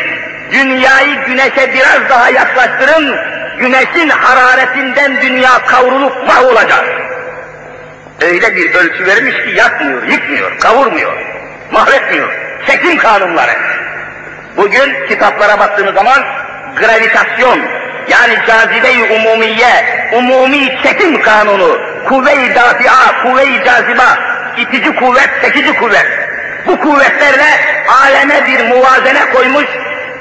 dünyayı 0.53 1.25
güneşe 1.27 1.75
biraz 1.75 2.11
daha 2.11 2.31
yaklaştırın, 2.31 3.17
güneşin 3.59 4.09
hararetinden 4.09 5.23
dünya 5.23 5.65
kavrulup 5.67 6.29
mahvolacak. 6.29 6.85
Öyle 8.23 8.57
bir 8.57 8.75
ölçü 8.75 9.07
vermiş 9.07 9.35
ki 9.35 9.51
yakmıyor, 9.57 10.03
yıkmıyor, 10.03 10.59
kavurmuyor, 10.59 11.13
mahvetmiyor. 11.71 12.33
Çekim 12.67 12.99
kanunları. 12.99 13.53
Bugün 14.57 15.07
kitaplara 15.09 15.59
baktığınız 15.59 15.95
zaman 15.95 16.23
gravitasyon, 16.77 17.61
yani 18.09 18.39
cazibe-i 18.47 19.13
umumiye, 19.13 20.09
umumi 20.13 20.79
çekim 20.83 21.23
kanunu, 21.23 21.94
kuvve-i 22.09 22.55
dafia, 22.55 23.23
kuvve-i 23.23 23.65
caziba, 23.65 24.19
itici 24.57 24.95
kuvvet, 24.95 25.31
çekici 25.43 25.77
kuvvet. 25.77 26.07
Bu 26.67 26.81
kuvvetlerle 26.81 27.47
aleme 28.03 28.47
bir 28.47 28.69
muvazene 28.69 29.31
koymuş, 29.33 29.67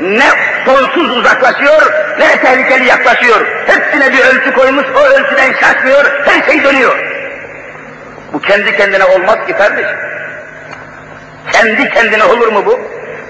ne 0.02 0.30
sonsuz 0.66 1.18
uzaklaşıyor, 1.18 1.94
ne 2.20 2.38
tehlikeli 2.42 2.86
yaklaşıyor. 2.86 3.48
Hepsine 3.66 4.14
bir 4.14 4.20
ölçü 4.20 4.54
koymuş, 4.54 4.86
o 4.96 5.00
ölçüden 5.00 5.54
şaşmıyor, 5.54 6.06
her 6.26 6.52
şey 6.52 6.64
dönüyor. 6.64 6.98
Bu 8.34 8.42
kendi 8.42 8.78
kendine 8.78 9.04
olmaz 9.04 9.38
ki 9.48 9.54
kardeşim. 9.54 9.98
Kendi 11.52 11.90
kendine 11.90 12.24
olur 12.24 12.48
mu 12.48 12.66
bu? 12.66 12.80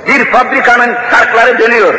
Bir 0.08 0.32
fabrikanın 0.32 0.98
çarkları 1.12 1.60
dönüyor. 1.60 1.94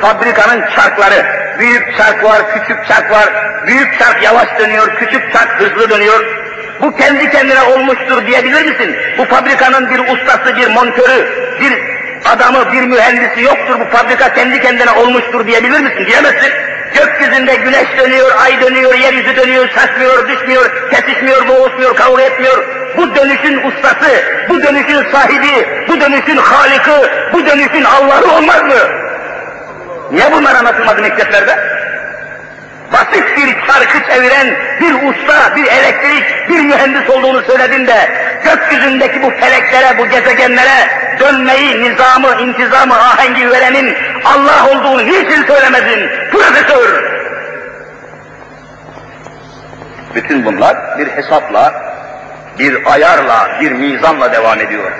Fabrikanın 0.00 0.64
çarkları, 0.76 1.41
büyük 1.58 1.96
çark 1.96 2.24
var, 2.24 2.42
küçük 2.54 2.86
çark 2.86 3.10
var. 3.10 3.28
Büyük 3.66 3.98
çark 3.98 4.22
yavaş 4.22 4.48
dönüyor, 4.58 4.96
küçük 4.96 5.32
çark 5.32 5.60
hızlı 5.60 5.90
dönüyor. 5.90 6.42
Bu 6.82 6.96
kendi 6.96 7.30
kendine 7.30 7.62
olmuştur 7.62 8.26
diyebilir 8.26 8.62
misin? 8.66 8.96
Bu 9.18 9.24
fabrikanın 9.24 9.90
bir 9.90 9.98
ustası, 9.98 10.56
bir 10.56 10.66
montörü, 10.66 11.28
bir 11.60 11.72
adamı, 12.24 12.72
bir 12.72 12.82
mühendisi 12.82 13.42
yoktur. 13.42 13.80
Bu 13.80 13.96
fabrika 13.96 14.34
kendi 14.34 14.60
kendine 14.60 14.90
olmuştur 14.90 15.46
diyebilir 15.46 15.80
misin? 15.80 16.06
Diyemezsin. 16.06 16.52
Gökyüzünde 16.94 17.54
güneş 17.54 17.98
dönüyor, 17.98 18.30
ay 18.42 18.60
dönüyor, 18.60 18.94
yeryüzü 18.94 19.36
dönüyor, 19.36 19.68
şaşmıyor, 19.68 20.28
düşmüyor, 20.28 20.90
kesişmiyor, 20.90 21.48
boğuşmuyor, 21.48 21.96
kavga 21.96 22.22
etmiyor. 22.22 22.64
Bu 22.96 23.14
dönüşün 23.14 23.62
ustası, 23.68 24.10
bu 24.48 24.62
dönüşün 24.62 25.12
sahibi, 25.12 25.66
bu 25.88 26.00
dönüşün 26.00 26.36
haliki, 26.36 27.10
bu 27.32 27.46
dönüşün 27.46 27.84
Allah'ı 27.84 28.36
olmaz 28.36 28.62
mı? 28.62 29.11
Niye 30.12 30.32
bunlar 30.32 30.54
anlatılmadı 30.54 31.02
mekteplerde? 31.02 31.58
Basit 32.92 33.36
bir 33.36 33.66
çarkı 33.66 34.12
çeviren 34.12 34.56
bir 34.80 34.94
usta, 34.94 35.56
bir 35.56 35.66
elektrik, 35.66 36.48
bir 36.48 36.60
mühendis 36.60 37.10
olduğunu 37.10 37.42
söyledin 37.42 37.86
de 37.86 38.10
gökyüzündeki 38.44 39.22
bu 39.22 39.30
feleklere, 39.30 39.98
bu 39.98 40.08
gezegenlere 40.08 40.88
dönmeyi, 41.20 41.82
nizamı, 41.82 42.40
intizamı, 42.40 42.94
ahengi 42.94 43.50
verenin 43.50 43.96
Allah 44.24 44.68
olduğunu 44.70 45.06
niçin 45.06 45.44
söylemedin 45.46 46.10
profesör? 46.30 47.04
Bütün 50.14 50.44
bunlar 50.44 50.98
bir 50.98 51.06
hesapla, 51.06 51.74
bir 52.58 52.92
ayarla, 52.92 53.60
bir 53.60 53.72
mizanla 53.72 54.32
devam 54.32 54.60
ediyor. 54.60 54.92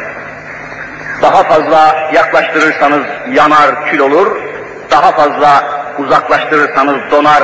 Daha 1.23 1.43
fazla 1.43 2.11
yaklaştırırsanız 2.15 3.05
yanar, 3.33 3.87
kül 3.91 3.99
olur, 3.99 4.52
daha 4.93 5.13
fazla 5.13 5.65
uzaklaştırırsanız 5.99 7.11
donar, 7.11 7.43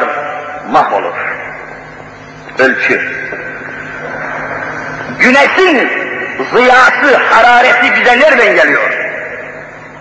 mahvolur. 0.72 1.14
Ölçü. 2.58 3.00
Güneşin 5.18 5.90
ziyası, 6.54 7.16
harareti 7.30 8.00
bize 8.00 8.18
nereden 8.18 8.54
geliyor? 8.54 8.90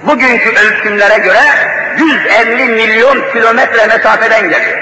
Bugünkü 0.03 0.49
ölçümlere 0.49 1.17
göre 1.17 1.43
150 1.97 2.65
milyon 2.65 3.31
kilometre 3.33 3.87
mesafeden 3.87 4.41
geliyor. 4.41 4.77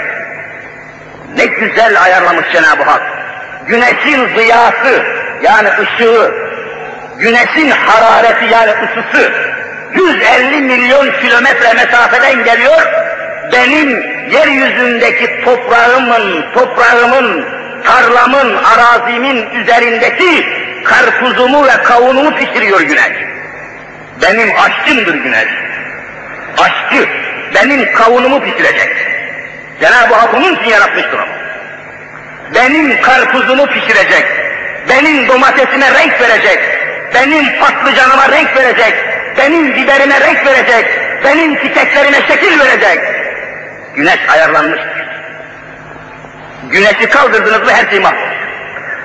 Ne 1.37 1.45
güzel 1.45 2.03
ayarlamış 2.03 2.45
Cenab-ı 2.51 2.83
Hak. 2.83 3.01
Güneşin 3.67 4.37
ziyası 4.37 5.05
yani 5.41 5.69
ışığı, 5.69 6.33
güneşin 7.19 7.69
harareti 7.69 8.45
yani 8.45 8.71
ısısı 8.71 9.54
150 9.95 10.61
milyon 10.61 11.11
kilometre 11.21 11.73
mesafeden 11.73 12.43
geliyor. 12.43 12.81
Benim 13.53 13.89
yeryüzündeki 14.31 15.41
toprağımın, 15.45 16.45
toprağımın, 16.53 17.45
tarlamın, 17.83 18.57
arazimin 18.63 19.49
üzerindeki 19.49 20.45
karpuzumu 20.83 21.67
ve 21.67 21.83
kavunumu 21.83 22.35
pişiriyor 22.35 22.81
güneş. 22.81 23.11
Benim 24.21 24.49
aşçımdır 24.59 25.15
güneş. 25.15 25.47
Aşçı, 26.57 27.07
benim 27.55 27.93
kavunumu 27.93 28.43
pişirecek. 28.43 28.95
Cenab-ı 29.79 30.15
Hak 30.15 30.33
onun 30.33 30.55
için 30.55 30.69
yaratmıştır 30.69 31.13
onu. 31.13 31.35
Benim 32.55 33.01
karpuzumu 33.01 33.67
pişirecek, 33.67 34.25
benim 34.89 35.27
domatesime 35.27 35.91
renk 35.93 36.21
verecek, 36.21 36.59
benim 37.15 37.59
patlıcanıma 37.59 38.29
renk 38.29 38.57
verecek, 38.57 38.93
benim 39.37 39.75
biberime 39.75 40.19
renk 40.21 40.45
verecek, 40.45 40.85
benim 41.23 41.55
çiçeklerime 41.55 42.17
şekil 42.27 42.59
verecek. 42.59 42.99
Güneş 43.95 44.19
ayarlanmıştır. 44.29 45.05
Güneşi 46.63 47.09
kaldırdınız 47.09 47.63
mı 47.63 47.71
her 47.71 47.89
şey 47.89 47.99
mahvolur. 47.99 48.35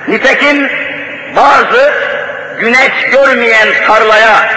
Nitekim 0.07 0.69
bazı 1.35 1.93
güneş 2.59 2.91
görmeyen 3.11 3.67
tarlaya, 3.87 4.49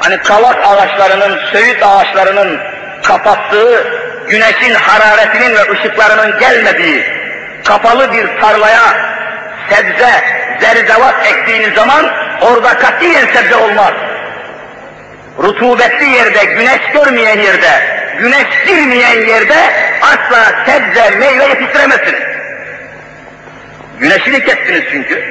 hani 0.00 0.18
kavak 0.18 0.56
ağaçlarının, 0.66 1.40
söğüt 1.52 1.82
ağaçlarının 1.82 2.60
kapattığı, 3.02 3.86
güneşin 4.28 4.74
hararetinin 4.74 5.54
ve 5.54 5.72
ışıklarının 5.72 6.38
gelmediği 6.38 7.04
kapalı 7.64 8.12
bir 8.12 8.40
tarlaya 8.40 8.82
sebze, 9.70 10.10
zerzevat 10.60 11.26
ektiğiniz 11.26 11.74
zaman 11.74 12.10
orada 12.40 12.78
katiyen 12.78 13.26
sebze 13.26 13.56
olmaz. 13.56 13.92
Rutubetli 15.38 16.08
yerde, 16.08 16.44
güneş 16.44 16.80
görmeyen 16.92 17.38
yerde, 17.38 17.68
güneş 18.20 18.46
girmeyen 18.66 19.26
yerde 19.26 19.56
asla 20.02 20.64
sebze, 20.66 21.10
meyve 21.10 21.44
yetiştiremezsiniz. 21.44 22.22
Güneşini 24.00 24.44
kestiniz 24.44 24.82
çünkü. 24.90 25.24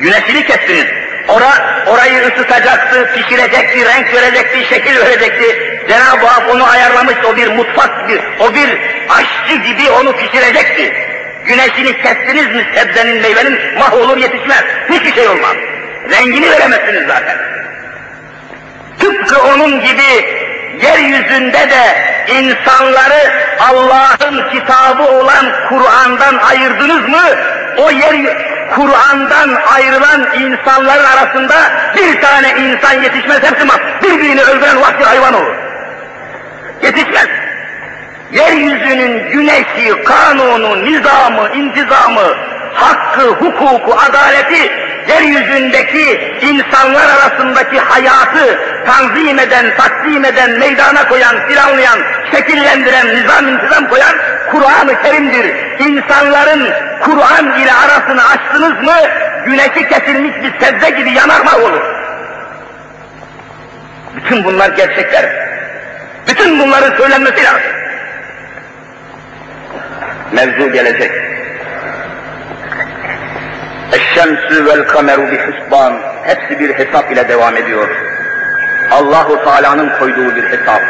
Güneşini 0.00 0.46
kestiniz. 0.46 0.86
Ora, 1.28 1.84
orayı 1.86 2.22
ısıtacaktı, 2.22 3.10
pişirecekti, 3.14 3.84
renk 3.84 4.14
verecekti, 4.14 4.74
şekil 4.74 4.96
verecekti. 4.96 5.80
Cenab-ı 5.88 6.26
Hak 6.26 6.54
onu 6.54 6.70
ayarlamış, 6.70 7.14
o 7.24 7.36
bir 7.36 7.48
mutfak, 7.48 8.08
bir, 8.08 8.20
o 8.40 8.54
bir 8.54 8.78
aşçı 9.08 9.54
gibi 9.54 9.90
onu 9.90 10.16
pişirecekti. 10.16 10.94
Güneşini 11.46 12.02
kestiniz 12.02 12.46
mi 12.46 12.66
sebzenin, 12.74 13.22
meyvenin 13.22 13.58
mahvolur 13.78 14.16
yetişmez. 14.16 14.64
Hiçbir 14.90 15.14
şey 15.14 15.28
olmaz. 15.28 15.56
Rengini 16.10 16.50
veremezsiniz 16.50 17.06
zaten. 17.06 17.36
Tıpkı 19.04 19.42
onun 19.42 19.80
gibi 19.80 20.26
yeryüzünde 20.82 21.70
de 21.70 21.96
insanları 22.28 23.32
Allah'ın 23.60 24.50
kitabı 24.50 25.02
olan 25.02 25.46
Kur'an'dan 25.68 26.38
ayırdınız 26.38 27.08
mı? 27.08 27.22
O 27.76 27.90
yer 27.90 28.14
Kur'an'dan 28.74 29.58
ayrılan 29.74 30.26
insanların 30.40 31.04
arasında 31.04 31.54
bir 31.96 32.20
tane 32.20 32.48
insan 32.50 33.02
yetişmez 33.02 33.42
hepsi 33.42 33.64
mas. 33.64 33.78
Birbirini 34.02 34.42
öldüren 34.42 34.80
vahşi 34.80 35.04
hayvan 35.04 35.34
olur. 35.34 35.54
Yetişmez. 36.82 37.43
Yeryüzünün 38.34 39.30
güneşi, 39.30 40.04
kanunu, 40.04 40.84
nizamı, 40.84 41.48
intizamı, 41.54 42.36
hakkı, 42.74 43.28
hukuku, 43.28 43.94
adaleti 43.94 44.72
yeryüzündeki 45.08 46.20
insanlar 46.42 47.08
arasındaki 47.08 47.78
hayatı 47.78 48.58
tanzim 48.86 49.38
eden, 49.38 49.76
takdim 49.76 50.24
eden, 50.24 50.50
meydana 50.50 51.08
koyan, 51.08 51.46
planlayan, 51.48 51.98
şekillendiren, 52.30 53.06
nizam 53.06 53.48
intizam 53.48 53.88
koyan 53.88 54.14
Kur'an-ı 54.50 55.02
Kerim'dir. 55.02 55.54
İnsanların 55.78 56.72
Kur'an 57.00 57.60
ile 57.60 57.72
arasını 57.72 58.28
açtınız 58.28 58.82
mı 58.82 58.96
güneşi 59.46 59.88
kesilmiş 59.88 60.34
bir 60.42 60.66
sebze 60.66 60.90
gibi 60.90 61.12
yanarma 61.12 61.56
olur. 61.56 61.82
Bütün 64.16 64.44
bunlar 64.44 64.68
gerçekler. 64.68 65.24
Bütün 66.28 66.58
bunların 66.58 66.96
söylenmesi 66.96 67.44
lazım. 67.44 67.84
Mevzu 70.34 70.72
gelecek. 70.72 71.12
Eşşemsü 73.92 74.66
vel 74.66 74.86
kameru 74.86 75.30
bi 75.30 75.38
husban. 75.38 76.00
Hepsi 76.22 76.60
bir 76.60 76.74
hesap 76.74 77.12
ile 77.12 77.28
devam 77.28 77.56
ediyor. 77.56 77.88
Allahu 78.90 79.44
Teala'nın 79.44 79.98
koyduğu 79.98 80.36
bir 80.36 80.42
hesap. 80.42 80.82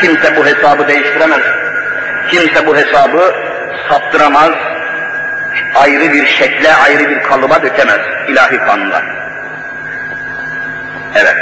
Kimse 0.00 0.36
bu 0.36 0.46
hesabı 0.46 0.88
değiştiremez. 0.88 1.40
Kimse 2.30 2.66
bu 2.66 2.76
hesabı 2.76 3.34
saptıramaz. 3.88 4.52
Ayrı 5.74 6.12
bir 6.12 6.26
şekle, 6.26 6.74
ayrı 6.74 7.10
bir 7.10 7.22
kalıba 7.22 7.62
dökemez. 7.62 8.00
ilahi 8.28 8.58
kanunlar. 8.58 9.04
Evet. 11.14 11.36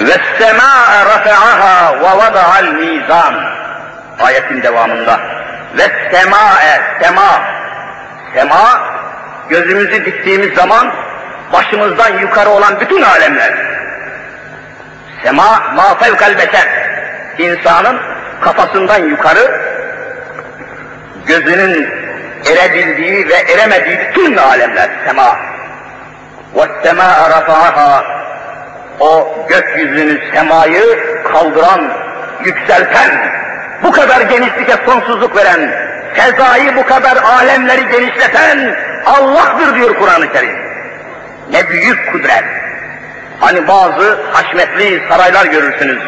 Ve 0.00 0.16
semâ'e 0.38 1.04
rafe'aha 1.04 1.94
ve 2.00 2.18
vada'al 2.18 2.64
mizan. 2.64 3.34
Ayetin 4.20 4.62
devamında. 4.62 5.20
Ve 5.78 5.82
sema'e, 6.12 6.80
sema. 7.02 7.42
Sema, 8.34 8.80
gözümüzü 9.48 10.04
diktiğimiz 10.04 10.54
zaman 10.54 10.92
başımızdan 11.52 12.18
yukarı 12.18 12.50
olan 12.50 12.80
bütün 12.80 13.02
alemler. 13.02 13.54
Sema, 15.22 15.62
ma 15.74 15.94
fevkal 15.94 16.38
beser. 16.38 16.68
İnsanın 17.38 18.00
kafasından 18.40 18.98
yukarı 18.98 19.60
gözünün 21.26 21.88
erebildiği 22.46 23.28
ve 23.28 23.34
eremediği 23.34 23.98
bütün 23.98 24.36
alemler 24.36 24.90
sema. 25.06 25.36
Semâ'e 26.82 27.30
rafa'aha 27.30 28.04
o 29.00 29.28
gökyüzünü, 29.48 30.20
semayı 30.34 30.98
kaldıran, 31.32 31.92
yükselten, 32.44 33.10
bu 33.82 33.90
kadar 33.90 34.20
genişlike 34.20 34.74
sonsuzluk 34.86 35.36
veren, 35.36 35.70
fezayı 36.14 36.76
bu 36.76 36.86
kadar 36.86 37.16
alemleri 37.16 37.88
genişleten 37.88 38.76
Allah'tır 39.06 39.74
diyor 39.74 39.94
Kur'an-ı 39.98 40.32
Kerim. 40.32 40.56
Ne 41.50 41.68
büyük 41.68 42.12
kudret. 42.12 42.44
Hani 43.40 43.68
bazı 43.68 44.18
haşmetli 44.32 45.02
saraylar 45.08 45.46
görürsünüz. 45.46 46.02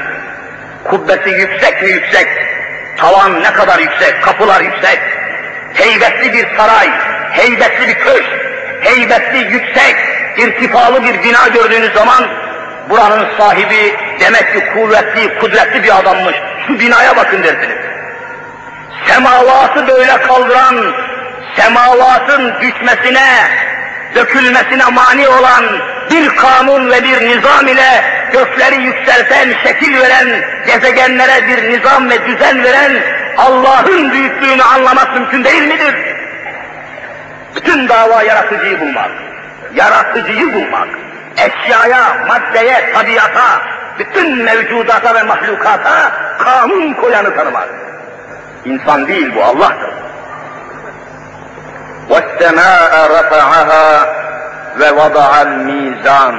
Kubbesi 0.85 1.31
yüksek 1.31 1.83
mi 1.83 1.89
yüksek, 1.89 2.29
tavan 2.97 3.43
ne 3.43 3.53
kadar 3.53 3.79
yüksek, 3.79 4.23
kapılar 4.23 4.61
yüksek, 4.61 5.01
heybetli 5.75 6.33
bir 6.33 6.57
saray, 6.57 6.89
heybetli 7.31 7.89
bir 7.89 7.95
köşk, 7.95 8.31
heybetli, 8.81 9.39
yüksek, 9.39 9.97
irtifalı 10.37 11.05
bir 11.05 11.23
bina 11.23 11.49
gördüğünüz 11.49 11.95
zaman 11.95 12.42
buranın 12.91 13.27
sahibi 13.39 13.97
demek 14.21 14.53
ki 14.53 14.65
kuvvetli, 14.75 15.39
kudretli 15.39 15.83
bir 15.83 15.99
adammış. 15.99 16.37
Şu 16.67 16.81
binaya 16.81 17.17
bakın 17.17 17.43
dersiniz. 17.43 17.77
Semavatı 19.07 19.89
böyle 19.89 20.21
kaldıran, 20.23 20.95
semavatın 21.57 22.53
düşmesine, 22.61 23.27
dökülmesine 24.15 24.85
mani 24.85 25.29
olan 25.29 25.65
bir 26.11 26.37
kanun 26.37 26.91
ve 26.91 27.05
bir 27.05 27.29
nizam 27.29 27.69
ile 27.69 28.05
gökleri 28.33 28.83
yükselten, 28.83 29.55
şekil 29.65 30.01
veren, 30.01 30.29
gezegenlere 30.67 31.49
bir 31.49 31.73
nizam 31.73 32.11
ve 32.11 32.27
düzen 32.27 32.65
veren 32.65 32.93
Allah'ın 33.37 34.13
büyüklüğünü 34.13 34.63
anlamak 34.63 35.15
mümkün 35.15 35.45
değil 35.45 35.63
midir? 35.63 35.95
Bütün 37.57 37.89
dava 37.89 38.23
yaratıcıyı 38.23 38.81
bulmak. 38.81 39.11
Yaratıcıyı 39.75 40.53
bulmak 40.53 40.89
eşyaya, 41.38 42.26
maddeye, 42.28 42.94
tabiata, 42.94 43.62
bütün 44.00 44.44
mevcudata 44.44 45.16
ve 45.16 45.24
mahlukata 45.24 46.12
kanun 46.44 46.94
koyanı 46.94 47.36
tanımak. 47.36 47.70
İnsan 48.66 49.08
değil 49.08 49.36
bu, 49.36 49.44
Allah'tır. 49.44 49.94
وَالسَّمَاءَ 52.10 52.92
رَفَعَهَا 53.18 53.86
وَوَضَعَ 54.80 55.32
الْمِيزَانِ 55.46 56.36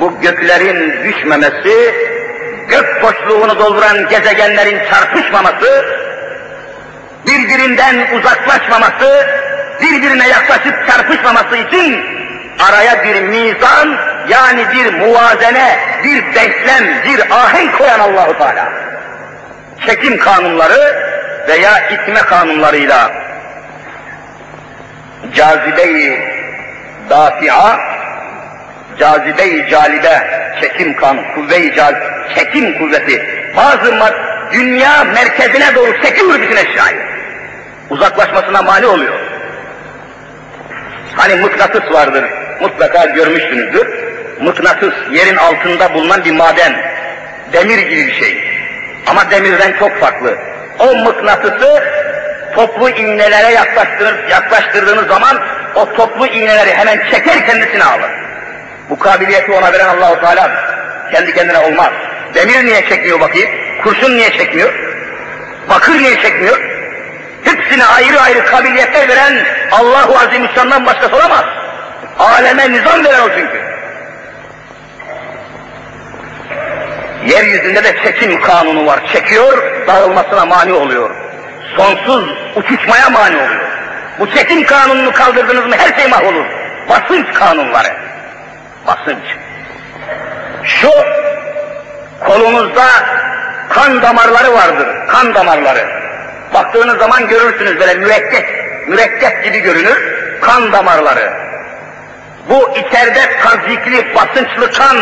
Bu 0.00 0.20
göklerin 0.20 1.04
düşmemesi, 1.04 1.94
gök 2.68 3.02
boşluğunu 3.02 3.58
dolduran 3.58 4.08
gezegenlerin 4.08 4.78
çarpışmaması, 4.90 5.84
birbirinden 7.26 7.94
uzaklaşmaması, 8.18 9.26
birbirine 9.80 10.28
yaklaşıp 10.28 10.86
çarpışmaması 10.86 11.56
için 11.56 12.04
araya 12.59 13.03
bir 13.03 13.21
mizan 13.21 13.97
yani 14.29 14.65
bir 14.73 14.93
muvazene, 14.93 15.79
bir 16.03 16.35
denklem, 16.35 17.03
bir 17.05 17.31
ahenk 17.31 17.77
koyan 17.77 17.99
Allahu 17.99 18.37
Teala. 18.37 18.69
Çekim 19.85 20.17
kanunları 20.17 21.09
veya 21.47 21.89
itme 21.89 22.19
kanunlarıyla 22.19 23.11
cazibeyi 25.33 26.19
dafi'a, 27.09 27.79
cazibeyi 28.99 29.69
calibe, 29.69 30.27
çekim 30.61 30.95
kanun, 30.95 31.23
kuvve-i 31.35 31.75
çekim 32.35 32.77
kuvveti, 32.77 33.25
bazı 33.57 33.99
dünya 34.53 35.03
merkezine 35.03 35.75
doğru 35.75 36.01
çekiyor 36.01 36.41
bütün 36.41 36.55
eşyayı. 36.55 37.09
Uzaklaşmasına 37.89 38.61
mani 38.61 38.85
oluyor. 38.85 39.19
Hani 41.15 41.35
mıknatıs 41.35 41.91
vardır, 41.91 42.25
mutlaka 42.61 43.05
görmüşsünüzdür. 43.05 43.87
Mıknatıs, 44.41 44.93
yerin 45.11 45.37
altında 45.37 45.93
bulunan 45.93 46.25
bir 46.25 46.31
maden. 46.31 46.73
Demir 47.53 47.77
gibi 47.77 48.07
bir 48.07 48.13
şey. 48.13 48.43
Ama 49.07 49.31
demirden 49.31 49.73
çok 49.79 49.99
farklı. 49.99 50.37
O 50.79 50.95
mıknatısı 50.95 51.83
toplu 52.55 52.89
iğnelere 52.89 53.53
yaklaştırır, 53.53 54.29
yaklaştırdığınız 54.29 55.07
zaman 55.07 55.39
o 55.75 55.93
toplu 55.93 56.27
iğneleri 56.27 56.73
hemen 56.73 56.99
çeker 57.11 57.45
kendisine 57.45 57.83
alır. 57.83 58.11
Bu 58.89 58.99
kabiliyeti 58.99 59.51
ona 59.51 59.73
veren 59.73 59.87
Allahu 59.87 60.21
Teala 60.21 60.51
kendi 61.11 61.33
kendine 61.33 61.57
olmaz. 61.57 61.91
Demir 62.35 62.65
niye 62.65 62.89
çekmiyor 62.89 63.19
bakayım? 63.19 63.49
Kurşun 63.83 64.17
niye 64.17 64.31
çekmiyor? 64.31 64.73
Bakır 65.69 65.93
niye 65.93 66.21
çekmiyor? 66.21 66.59
Hepsine 67.43 67.85
ayrı 67.85 68.21
ayrı 68.21 68.45
kabiliyetler 68.45 69.09
veren 69.09 69.45
Allahu 69.71 70.17
Azimüşşan'dan 70.17 70.85
başkası 70.85 71.15
olamaz. 71.15 71.45
Aleme 72.19 72.71
nizam 72.71 73.05
veren 73.05 73.21
o 73.21 73.29
çünkü. 73.29 73.61
Yeryüzünde 77.25 77.83
de 77.83 77.95
çekim 78.03 78.41
kanunu 78.41 78.85
var. 78.85 78.99
Çekiyor, 79.13 79.63
dağılmasına 79.87 80.45
mani 80.45 80.73
oluyor. 80.73 81.09
Sonsuz 81.77 82.29
uçuşmaya 82.55 83.09
mani 83.09 83.35
oluyor. 83.35 83.61
Bu 84.19 84.31
çekim 84.31 84.65
kanununu 84.65 85.11
kaldırdınız 85.11 85.65
mı 85.65 85.75
her 85.77 85.99
şey 85.99 86.07
mahvolur. 86.07 86.45
Basınç 86.89 87.33
kanunları. 87.33 87.93
Basınç. 88.87 89.23
Şu 90.63 90.89
kolunuzda 92.25 92.85
kan 93.69 94.01
damarları 94.01 94.53
vardır. 94.53 94.87
Kan 95.07 95.35
damarları. 95.35 95.87
Baktığınız 96.53 96.97
zaman 96.97 97.27
görürsünüz 97.27 97.79
böyle 97.79 97.93
mürekkep, 97.93 98.45
mürekkep 98.87 99.43
gibi 99.43 99.59
görünür, 99.59 100.13
kan 100.41 100.71
damarları. 100.71 101.33
Bu 102.49 102.69
içeride 102.71 103.21
tazikli, 103.43 104.15
basınçlı 104.15 104.71
kan 104.71 104.97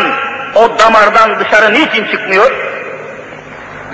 o 0.54 0.78
damardan 0.78 1.40
dışarı 1.40 1.74
niçin 1.74 2.04
çıkmıyor? 2.04 2.52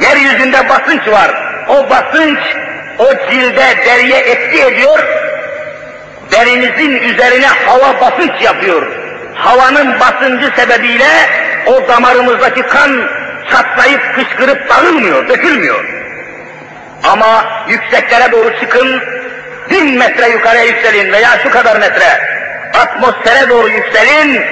Yeryüzünde 0.00 0.68
basınç 0.68 1.08
var. 1.08 1.30
O 1.68 1.90
basınç 1.90 2.38
o 2.98 3.30
cilde, 3.30 3.64
deriye 3.86 4.18
etki 4.18 4.62
ediyor. 4.62 4.98
Derinizin 6.32 6.98
üzerine 6.98 7.46
hava 7.46 8.00
basınç 8.00 8.42
yapıyor. 8.42 8.86
Havanın 9.34 10.00
basıncı 10.00 10.50
sebebiyle 10.56 11.08
o 11.66 11.88
damarımızdaki 11.88 12.62
kan 12.62 13.08
çatlayıp 13.50 14.14
kışkırıp 14.14 14.68
dağılmıyor, 14.68 15.28
dökülmüyor. 15.28 15.84
Ama 17.04 17.44
yükseklere 17.68 18.32
doğru 18.32 18.60
çıkın, 18.60 19.02
bin 19.70 19.98
metre 19.98 20.28
yukarıya 20.28 20.64
yükselin 20.64 21.12
veya 21.12 21.38
şu 21.42 21.50
kadar 21.50 21.76
metre, 21.76 22.34
atmosfere 22.82 23.48
doğru 23.48 23.68
yükselin, 23.68 24.42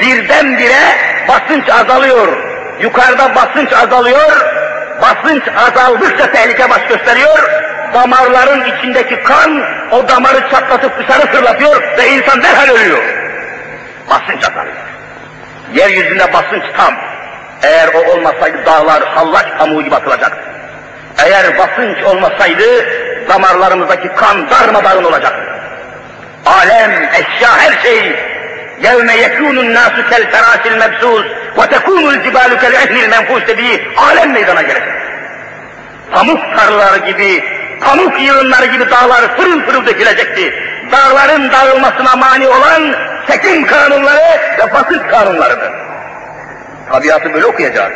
birdenbire 0.00 0.82
basınç 1.28 1.68
azalıyor. 1.68 2.28
Yukarıda 2.80 3.34
basınç 3.34 3.72
azalıyor, 3.72 4.46
basınç 5.02 5.42
azaldıkça 5.56 6.32
tehlike 6.32 6.70
baş 6.70 6.86
gösteriyor, 6.88 7.50
damarların 7.94 8.64
içindeki 8.64 9.22
kan 9.22 9.62
o 9.90 10.08
damarı 10.08 10.50
çatlatıp 10.50 10.98
dışarı 10.98 11.26
fırlatıyor 11.26 11.82
ve 11.98 12.08
insan 12.08 12.42
derhal 12.42 12.68
ölüyor. 12.68 13.02
Basınç 14.10 14.44
azalıyor. 14.44 14.76
Yeryüzünde 15.74 16.32
basınç 16.32 16.64
tam. 16.76 16.94
Eğer 17.62 17.88
o 17.94 18.12
olmasaydı 18.12 18.66
dağlar 18.66 19.02
hallaç 19.04 19.46
pamuğu 19.58 19.82
gibi 19.82 19.94
atılacaktı. 19.94 20.50
Eğer 21.24 21.58
basınç 21.58 22.02
olmasaydı 22.04 22.86
damarlarımızdaki 23.28 24.08
kan 24.08 24.50
darmadağın 24.50 25.04
olacaktı 25.04 25.49
Alem, 26.45 26.91
eşya, 27.13 27.57
her 27.57 27.81
şey 27.81 28.15
يَوْمَ 28.81 29.09
يَكُونُ 29.25 29.57
النَّاسُ 29.65 29.95
كَالْفَرَاشِ 30.11 30.63
الْمَبْسُوسِ 30.73 31.25
وَتَكُونُ 31.57 32.05
الْجِبَالُ 32.15 32.51
كَالْعِهْنِ 32.63 32.97
الْمَنْفُوسِ 33.03 33.47
dediği 33.47 33.87
alem 33.97 34.31
meydana 34.31 34.61
gelecek. 34.61 34.93
Pamuk 36.11 36.39
tarlaları 36.57 36.97
gibi, 36.97 37.43
pamuk 37.81 38.21
yığınları 38.21 38.65
gibi 38.65 38.91
dağlar 38.91 39.37
fırıl 39.37 39.65
fırıl 39.65 39.85
dökülecekti. 39.85 40.53
Dağların 40.91 41.51
dağılmasına 41.51 42.15
mani 42.15 42.47
olan 42.47 42.95
çekim 43.27 43.65
kanunları 43.65 44.39
ve 44.59 44.73
basınç 44.73 45.11
kanunlarıdır. 45.11 45.71
Tabiatı 46.91 47.33
böyle 47.33 47.45
okuyacağız. 47.45 47.93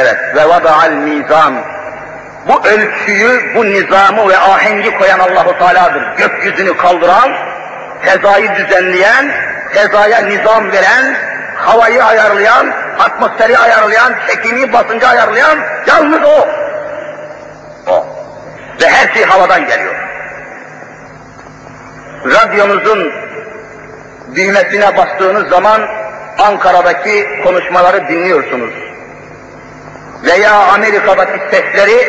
Evet, 0.00 0.16
ve 0.36 0.48
vada'al 0.48 0.90
mizan. 0.90 1.54
bu 2.47 2.67
ölçüyü, 2.67 3.55
bu 3.55 3.65
nizamı 3.65 4.29
ve 4.29 4.37
ahengi 4.37 4.97
koyan 4.97 5.19
Allahu 5.19 5.57
Teala'dır. 5.57 6.17
Gökyüzünü 6.17 6.77
kaldıran, 6.77 7.31
fezayı 8.01 8.55
düzenleyen, 8.55 9.31
fezaya 9.69 10.19
nizam 10.19 10.71
veren, 10.71 11.15
havayı 11.55 12.05
ayarlayan, 12.05 12.73
atmosferi 12.99 13.57
ayarlayan, 13.57 14.13
çekimi, 14.27 14.73
basıncı 14.73 15.07
ayarlayan 15.07 15.59
yalnız 15.87 16.23
o. 16.23 16.47
O. 17.87 18.05
Ve 18.81 18.89
her 18.89 19.13
şey 19.13 19.23
havadan 19.23 19.67
geliyor. 19.67 19.95
Radyonuzun 22.25 23.11
düğmesine 24.35 24.97
bastığınız 24.97 25.49
zaman 25.49 25.81
Ankara'daki 26.37 27.27
konuşmaları 27.43 28.07
dinliyorsunuz. 28.07 28.90
Veya 30.23 30.53
Amerika'daki 30.53 31.39
sesleri 31.51 32.07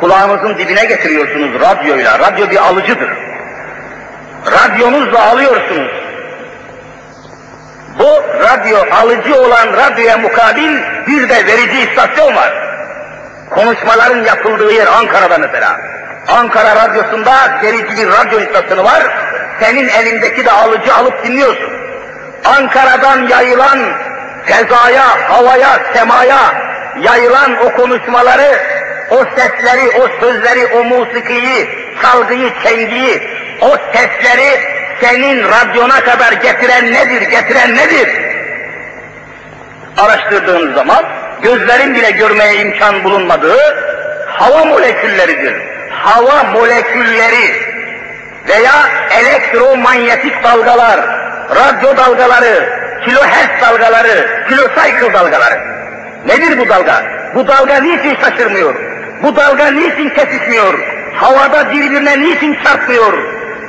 kulağınızın 0.00 0.58
dibine 0.58 0.84
getiriyorsunuz 0.84 1.60
radyoyla. 1.60 2.18
Radyo 2.18 2.50
bir 2.50 2.56
alıcıdır. 2.56 3.10
Radyonuzla 4.46 5.22
alıyorsunuz. 5.30 5.92
Bu 7.98 8.22
radyo 8.44 8.78
alıcı 8.92 9.34
olan 9.34 9.68
radyoya 9.76 10.18
mukabil 10.18 10.78
bir 11.06 11.28
de 11.28 11.46
verici 11.46 11.80
istasyon 11.80 12.36
var. 12.36 12.52
Konuşmaların 13.50 14.24
yapıldığı 14.24 14.72
yer 14.72 14.86
Ankara'da 14.86 15.38
mesela. 15.38 15.80
Ankara 16.28 16.76
Radyosu'nda 16.76 17.32
verici 17.62 17.96
bir 17.96 18.08
radyo 18.08 18.40
istasyonu 18.40 18.84
var. 18.84 19.02
Senin 19.60 19.88
elindeki 19.88 20.44
de 20.44 20.50
alıcı 20.50 20.94
alıp 20.94 21.24
dinliyorsun. 21.24 21.72
Ankara'dan 22.44 23.28
yayılan 23.28 23.78
fezaya, 24.44 25.30
havaya, 25.30 25.80
semaya 25.94 26.70
yayılan 27.02 27.66
o 27.66 27.72
konuşmaları, 27.72 28.60
o 29.10 29.16
sesleri, 29.36 29.90
o 30.00 30.08
sözleri, 30.20 30.66
o 30.66 30.84
musikiyi, 30.84 31.68
çalgıyı, 32.02 32.50
çengiyi, 32.62 33.22
o 33.60 33.76
sesleri 33.92 34.60
senin 35.00 35.44
radyona 35.44 36.00
kadar 36.00 36.32
getiren 36.32 36.92
nedir, 36.92 37.20
getiren 37.20 37.76
nedir? 37.76 38.08
Araştırdığın 39.98 40.74
zaman 40.74 41.04
gözlerin 41.42 41.94
bile 41.94 42.10
görmeye 42.10 42.56
imkan 42.56 43.04
bulunmadığı 43.04 43.58
hava 44.26 44.64
molekülleridir. 44.64 45.54
Hava 45.90 46.44
molekülleri 46.44 47.70
veya 48.48 48.74
elektromanyetik 49.20 50.44
dalgalar, 50.44 51.00
radyo 51.50 51.96
dalgaları, 51.96 52.68
kilohertz 53.04 53.62
dalgaları, 53.62 54.44
kilocycle 54.48 55.12
dalgaları. 55.12 55.79
Nedir 56.26 56.58
bu 56.58 56.68
dalga? 56.68 57.02
Bu 57.34 57.48
dalga 57.48 57.80
niçin 57.80 58.16
şaşırmıyor? 58.20 58.74
Bu 59.22 59.36
dalga 59.36 59.66
niçin 59.66 60.08
kesişmiyor? 60.08 60.74
Havada 61.14 61.70
birbirine 61.70 62.20
niçin 62.20 62.58
çarpmıyor? 62.64 63.12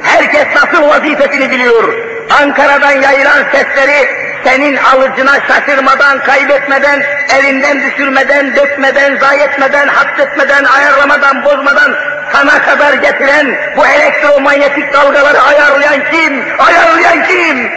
Herkes 0.03 0.47
nasıl 0.55 0.87
vazifesini 0.87 1.51
biliyor? 1.51 1.93
Ankara'dan 2.41 2.91
yayılan 2.91 3.43
sesleri 3.51 4.07
senin 4.43 4.77
alıcına 4.77 5.31
şaşırmadan, 5.47 6.23
kaybetmeden, 6.23 7.03
elinden 7.39 7.81
düşürmeden, 7.81 8.55
dökmeden, 8.55 9.17
zayi 9.17 9.41
etmeden, 9.41 9.87
hapsetmeden, 9.87 10.63
ayarlamadan, 10.63 11.45
bozmadan 11.45 11.95
sana 12.31 12.61
kadar 12.61 12.93
getiren 12.93 13.55
bu 13.77 13.87
elektromanyetik 13.87 14.93
dalgaları 14.93 15.41
ayarlayan 15.41 15.99
kim? 16.11 16.43
Ayarlayan 16.59 17.27
kim? 17.27 17.71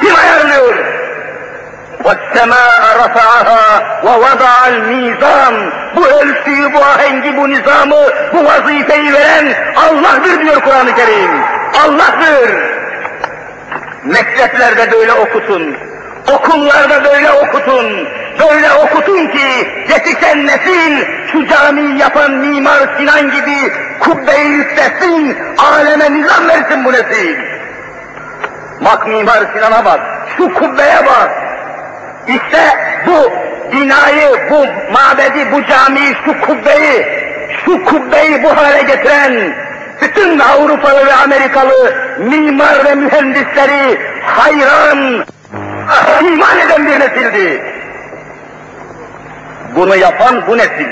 Kim 0.00 0.14
ayarlıyor? 0.16 0.74
وَالسَّمَاءَ 2.05 2.81
رَفَعَهَا 3.03 3.63
وَوَضَعَ 4.03 4.55
الْمِيزَانِ 4.67 5.71
Bu 5.95 6.07
ölçüyü, 6.07 6.73
bu 6.73 6.79
ahengi, 6.83 7.37
bu 7.37 7.49
nizamı, 7.49 7.95
bu 8.33 8.45
vazifeyi 8.45 9.13
veren 9.13 9.47
Allah'tır 9.75 10.45
diyor 10.45 10.61
Kur'an-ı 10.61 10.95
Kerim. 10.95 11.31
Allah'tır. 11.85 12.55
Mekteplerde 14.03 14.91
böyle 14.91 15.13
okutun. 15.13 15.77
Okullarda 16.33 17.03
böyle 17.03 17.31
okutun. 17.31 18.07
Böyle 18.39 18.71
okutun 18.71 19.27
ki 19.27 19.67
yetişen 19.89 20.47
nesil 20.47 21.05
şu 21.31 21.47
camiyi 21.47 21.99
yapan 21.99 22.31
Mimar 22.31 22.97
Sinan 22.97 23.31
gibi 23.31 23.73
kubbeyi 23.99 24.47
yükselsin, 24.47 25.37
aleme 25.57 26.13
nizam 26.13 26.47
versin 26.47 26.85
bu 26.85 26.93
nesil. 26.93 27.35
Bak 28.85 29.07
Mimar 29.07 29.39
Sinan'a 29.53 29.85
bak, 29.85 29.99
şu 30.37 30.53
kubbeye 30.53 31.05
bak, 31.05 31.29
işte 32.28 32.60
bu 33.06 33.32
binayı, 33.72 34.28
bu 34.50 34.66
mabedi, 34.92 35.52
bu 35.52 35.66
camiyi, 35.66 36.14
şu 36.24 36.40
kubbeyi, 36.40 37.06
şu 37.64 37.84
kubbeyi 37.84 38.42
bu 38.42 38.56
hale 38.56 38.82
getiren 38.82 39.54
bütün 40.02 40.38
Avrupalı 40.38 41.06
ve 41.06 41.14
Amerikalı 41.14 41.94
mimar 42.18 42.84
ve 42.84 42.94
mühendisleri 42.94 43.98
hayran, 44.22 45.24
iman 46.20 46.58
eden 46.58 46.86
bir 46.86 47.00
nesildi. 47.00 47.62
Bunu 49.76 49.96
yapan 49.96 50.46
bu 50.46 50.58
nesil. 50.58 50.88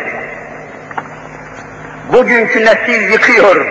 Bugünkü 2.13 2.65
nesil 2.65 3.13
yıkıyor. 3.13 3.67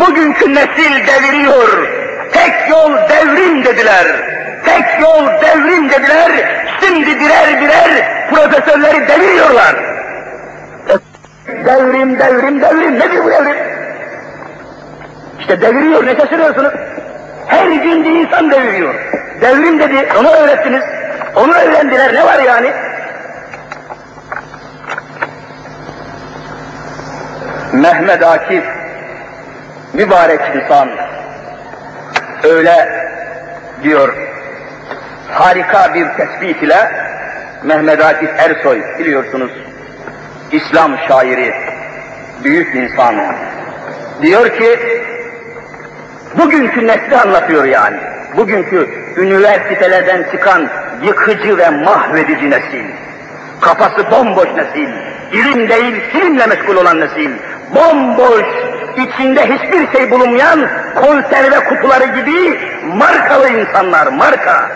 Bugünkü 0.00 0.54
nesil 0.54 1.06
deviriyor. 1.06 1.88
Tek 2.32 2.70
yol 2.70 2.96
devrim 3.08 3.64
dediler. 3.64 4.06
Tek 4.64 5.00
yol 5.00 5.26
devrim 5.26 5.90
dediler. 5.90 6.32
Şimdi 6.80 7.20
birer 7.20 7.60
birer 7.60 8.26
profesörleri 8.30 9.08
deviriyorlar. 9.08 9.76
Devrim, 11.64 12.18
devrim, 12.18 12.60
devrim. 12.60 12.94
Nedir 13.00 13.24
bu 13.24 13.30
devrim? 13.30 13.56
İşte 15.40 15.60
deviriyor, 15.60 16.06
ne 16.06 16.16
şaşırıyorsunuz? 16.16 16.72
Her 17.46 17.66
gün 17.66 18.04
bir 18.04 18.10
insan 18.10 18.50
deviriyor. 18.50 18.94
Devrim 19.40 19.80
dedi, 19.80 20.08
onu 20.18 20.28
öğrettiniz. 20.28 20.82
Onu 21.36 21.52
öğrendiler, 21.54 22.14
ne 22.14 22.24
var 22.24 22.38
yani? 22.38 22.72
Mehmet 27.72 28.22
Akif, 28.22 28.64
mübarek 29.92 30.40
insan, 30.54 30.88
öyle 32.44 32.88
diyor, 33.82 34.14
harika 35.32 35.94
bir 35.94 36.06
tespit 36.16 36.62
ile 36.62 36.90
Mehmet 37.64 38.04
Akif 38.04 38.30
Ersoy 38.38 38.82
biliyorsunuz, 38.98 39.50
İslam 40.52 40.98
şairi, 41.08 41.54
büyük 42.44 42.74
insan. 42.74 43.14
Diyor 44.22 44.48
ki, 44.58 44.78
bugünkü 46.38 46.86
nesli 46.86 47.16
anlatıyor 47.16 47.64
yani. 47.64 47.96
Bugünkü 48.36 48.88
üniversitelerden 49.16 50.26
çıkan 50.32 50.68
yıkıcı 51.02 51.58
ve 51.58 51.70
mahvedici 51.70 52.50
nesil. 52.50 52.84
Kafası 53.60 54.10
bomboş 54.10 54.48
nesil. 54.56 54.88
İlim 55.32 55.68
değil, 55.68 56.02
silimle 56.12 56.46
meşgul 56.46 56.76
olan 56.76 57.00
nesil. 57.00 57.30
Bomboş, 57.74 58.46
içinde 58.96 59.46
hiçbir 59.46 59.92
şey 59.92 60.10
bulunmayan 60.10 60.60
konserve 60.94 61.64
kutuları 61.64 62.04
gibi 62.04 62.60
markalı 62.84 63.48
insanlar, 63.48 64.06
marka. 64.06 64.70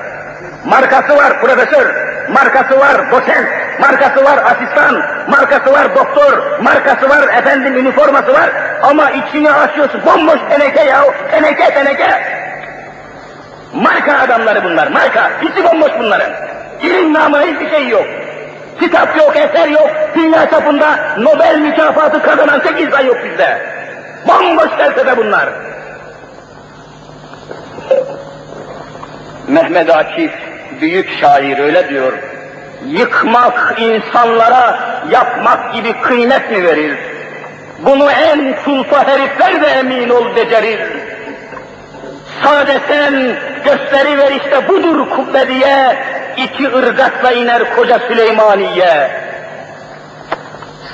Markası 0.67 1.17
var 1.17 1.41
profesör, 1.41 1.95
markası 2.29 2.81
var 2.81 3.11
doçent, 3.13 3.49
markası 3.81 4.25
var 4.25 4.39
asistan, 4.39 5.03
markası 5.29 5.73
var 5.73 5.95
doktor, 5.97 6.61
markası 6.61 7.09
var 7.09 7.29
efendim 7.29 7.77
üniforması 7.77 8.33
var 8.33 8.51
ama 8.83 9.11
içini 9.11 9.53
açıyorsun 9.53 10.01
bomboş 10.07 10.39
teneke 10.51 10.83
ya, 10.83 11.05
teneke 11.31 11.75
teneke. 11.75 12.09
Marka 13.75 14.19
adamları 14.19 14.65
bunlar, 14.65 14.87
marka. 14.87 15.31
İçi 15.43 15.65
bomboş 15.65 15.91
bunların. 15.99 16.31
İlim 16.83 17.13
namına 17.13 17.43
hiçbir 17.43 17.71
şey 17.71 17.89
yok. 17.89 18.07
Kitap 18.81 19.17
yok, 19.17 19.37
eser 19.37 19.69
yok. 19.69 19.91
Dünya 20.15 20.51
çapında 20.51 20.99
Nobel 21.19 21.59
mükafatı 21.59 22.23
kazanan 22.23 22.61
tek 22.61 22.81
insan 22.81 23.01
yok 23.01 23.17
bizde. 23.25 23.59
Bomboş 24.29 24.69
felsefe 24.79 25.17
bunlar. 25.17 25.49
Mehmet 29.49 29.91
Akif 29.91 30.33
büyük 30.81 31.21
şair 31.21 31.59
öyle 31.59 31.89
diyor. 31.89 32.13
Yıkmak 32.87 33.75
insanlara 33.79 34.79
yapmak 35.11 35.75
gibi 35.75 35.93
kıymet 35.93 36.51
mi 36.51 36.65
verir? 36.65 36.97
Bunu 37.79 38.11
en 38.11 38.55
sulfa 38.65 39.09
herifler 39.09 39.63
de 39.63 39.67
emin 39.67 40.09
ol 40.09 40.37
becerir. 40.37 40.81
Sade 42.43 42.81
sen 42.89 43.37
gösteri 43.65 44.19
ver 44.19 44.33
işte 44.33 44.69
budur 44.69 45.11
kubbe 45.11 45.49
diye, 45.49 45.97
iki 46.37 46.69
ırgatla 46.69 47.33
iner 47.33 47.77
koca 47.77 47.99
Süleymaniye. 47.99 49.11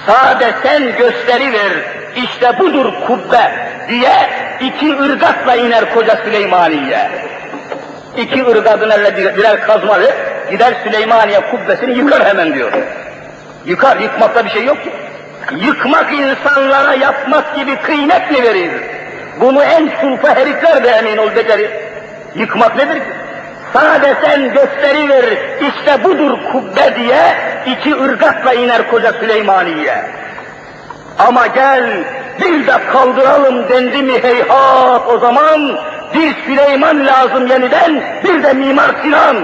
Sade 0.06 0.54
sen 0.62 0.96
gösteri 0.96 1.52
ver, 1.52 1.72
işte 2.16 2.58
budur 2.58 2.92
kubbe 3.06 3.52
diye, 3.88 4.30
iki 4.60 4.96
ırgatla 4.96 5.56
iner 5.56 5.94
koca 5.94 6.16
Süleymaniye. 6.16 7.10
İki 8.16 8.46
ırgadın 8.46 8.90
elle 8.90 9.16
birer 9.16 9.60
kazmalı, 9.60 10.10
gider 10.50 10.74
Süleymaniye 10.84 11.40
kubbesini 11.40 11.98
yıkar 11.98 12.24
hemen 12.24 12.54
diyor. 12.54 12.72
Yıkar, 13.66 13.96
yıkmakta 13.96 14.44
bir 14.44 14.50
şey 14.50 14.64
yok 14.64 14.84
ki. 14.84 14.92
Yıkmak 15.66 16.12
insanlara 16.12 16.94
yapmak 16.94 17.56
gibi 17.56 17.76
kıymet 17.76 18.30
mi 18.30 18.42
verir? 18.42 18.70
Bunu 19.40 19.62
en 19.62 19.90
sulfa 20.00 20.36
herifler 20.36 20.84
de 20.84 20.88
emin 20.88 21.16
ol 21.16 21.36
becerir. 21.36 21.70
Yıkmak 22.34 22.76
nedir 22.76 22.94
ki? 22.94 23.12
Sade 23.72 24.16
sen 24.24 24.54
gösteri 24.54 25.08
ver, 25.08 25.24
işte 25.60 26.04
budur 26.04 26.38
kubbe 26.52 26.96
diye, 26.96 27.36
iki 27.66 27.96
ırgatla 27.96 28.52
iner 28.52 28.90
koca 28.90 29.12
Süleymaniye. 29.12 30.04
Ama 31.18 31.46
gel, 31.46 32.04
bir 32.40 32.66
de 32.66 32.72
kaldıralım 32.92 33.68
dendi 33.68 34.02
mi 34.02 34.22
heyhat 34.22 35.08
o 35.08 35.18
zaman, 35.18 35.78
bir 36.14 36.34
Süleyman 36.44 37.06
lazım 37.06 37.46
yeniden, 37.46 38.02
bir 38.24 38.42
de 38.42 38.52
Mimar 38.52 38.90
Sinan. 39.02 39.36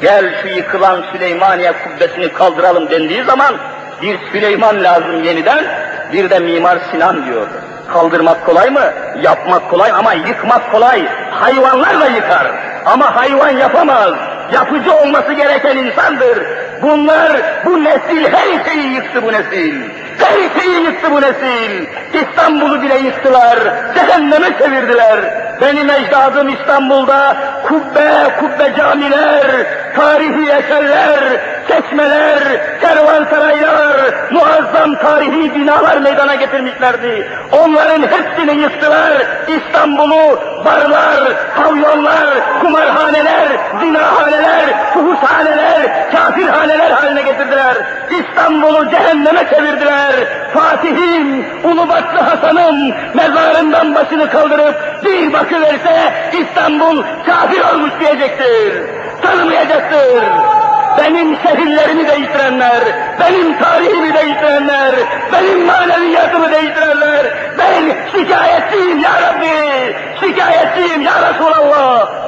Gel 0.00 0.42
şu 0.42 0.48
yıkılan 0.48 1.04
Süleymaniye 1.12 1.72
kubbesini 1.72 2.32
kaldıralım 2.32 2.90
dendiği 2.90 3.24
zaman, 3.24 3.54
bir 4.02 4.18
Süleyman 4.32 4.84
lazım 4.84 5.24
yeniden, 5.24 5.64
bir 6.12 6.30
de 6.30 6.38
Mimar 6.38 6.78
Sinan 6.90 7.26
diyor. 7.26 7.46
Kaldırmak 7.92 8.46
kolay 8.46 8.70
mı? 8.70 8.92
Yapmak 9.22 9.70
kolay 9.70 9.90
ama 9.90 10.12
yıkmak 10.12 10.72
kolay. 10.72 11.08
Hayvanlar 11.30 12.00
da 12.00 12.06
yıkar. 12.06 12.52
Ama 12.86 13.16
hayvan 13.16 13.50
yapamaz. 13.50 14.12
Yapıcı 14.52 14.94
olması 14.94 15.32
gereken 15.32 15.76
insandır. 15.76 16.46
Bunlar, 16.82 17.32
bu 17.64 17.84
nesil 17.84 18.32
her 18.32 18.64
şeyi 18.64 18.94
yıktı 18.94 19.22
bu 19.22 19.32
nesil. 19.32 19.74
Şeyi 20.60 20.84
yıktı 20.84 21.10
bu 21.10 21.20
nesil. 21.20 21.86
İstanbul'u 22.14 22.82
bile 22.82 22.98
yıktılar. 22.98 23.58
Cehenneme 23.94 24.58
çevirdiler. 24.58 25.20
Benim 25.60 25.90
ecdadım 25.90 26.48
İstanbul'da 26.48 27.36
kubbe, 27.68 28.36
kubbe 28.40 28.74
camiler, 28.76 29.46
tarihi 29.96 30.50
eserler, 30.50 31.40
çeşmeler, 31.74 32.40
kervansaraylar, 32.80 33.96
muazzam 34.30 34.94
tarihi 34.94 35.54
binalar 35.54 35.96
meydana 35.96 36.34
getirmişlerdi. 36.34 37.28
Onların 37.52 38.02
hepsini 38.02 38.62
yıktılar. 38.62 39.12
İstanbul'u 39.48 40.40
barlar, 40.64 41.20
pavyonlar, 41.56 42.26
kumarhaneler, 42.60 43.48
zinahaneler, 43.80 44.92
fuhuşhaneler, 44.94 46.10
kafirhaneler 46.12 46.90
haline 46.90 47.22
getirdiler. 47.22 47.76
İstanbul'u 48.10 48.90
cehenneme 48.90 49.48
çevirdiler. 49.50 50.12
Fatih'in, 50.54 51.46
Ulubatlı 51.64 52.18
Hasan'ın 52.18 52.94
mezarından 53.14 53.94
başını 53.94 54.30
kaldırıp 54.30 55.04
bir 55.04 55.32
bakıverse 55.32 56.12
İstanbul 56.32 57.02
kafir 57.26 57.74
olmuş 57.74 57.92
diyecektir. 58.00 58.82
Tanımayacaktır 59.22 60.63
benim 60.98 61.36
şehirlerimi 61.36 62.08
değiştirenler, 62.08 62.80
benim 63.20 63.58
tarihimi 63.58 64.14
değiştirenler, 64.14 64.94
benim 65.32 65.66
maneviyatımı 65.66 66.52
değiştirenler, 66.52 67.26
ben 67.58 67.96
şikayetçiyim 68.12 68.98
ya 68.98 69.10
Rabbi, 69.22 69.96
şikayetçiyim 70.20 71.02
ya 71.02 71.12
Resulallah. 71.28 72.24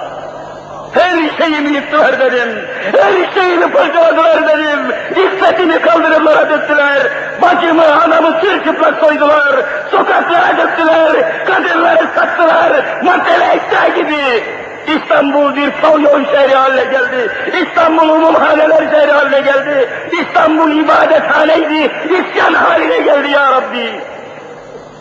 Her 0.95 1.39
şeyimi 1.39 1.71
yıktılar 1.77 2.21
dedim, 2.21 2.65
her 2.99 3.35
şeyimi 3.35 3.73
parçaladılar 3.73 4.49
dedim, 4.49 4.93
iffetimi 5.11 5.81
kaldırımlara 5.81 6.51
döktüler, 6.51 6.99
bacımı, 7.43 8.03
anamı 8.05 8.41
çırçıplak 8.41 9.01
soydular, 9.01 9.65
sokaklara 9.91 10.57
döktüler, 10.59 11.45
kadınları 11.47 12.07
sattılar, 12.15 12.73
maddeli 13.03 13.45
eşya 13.45 13.89
gibi, 13.97 14.45
İstanbul 14.89 15.57
bir 15.57 15.71
pavyon 15.71 16.25
şehri 16.25 16.55
haline 16.55 16.85
geldi. 16.85 17.31
İstanbul 17.63 18.09
umumhaneler 18.09 18.91
şehri 18.91 19.13
haline 19.13 19.41
geldi. 19.41 19.89
İstanbul 20.13 20.71
ibadethaneydi, 20.71 21.93
isyan 22.05 22.55
haline 22.55 22.99
geldi 22.99 23.31
ya 23.31 23.53
Rabbi. 23.53 24.01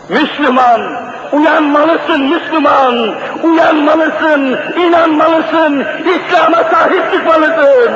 Müslüman, 0.08 0.80
uyanmalısın 1.32 2.22
Müslüman, 2.22 3.14
uyanmalısın, 3.42 4.58
inanmalısın, 4.76 5.86
İslam'a 6.04 6.64
sahip 6.64 7.12
çıkmalısın. 7.12 7.92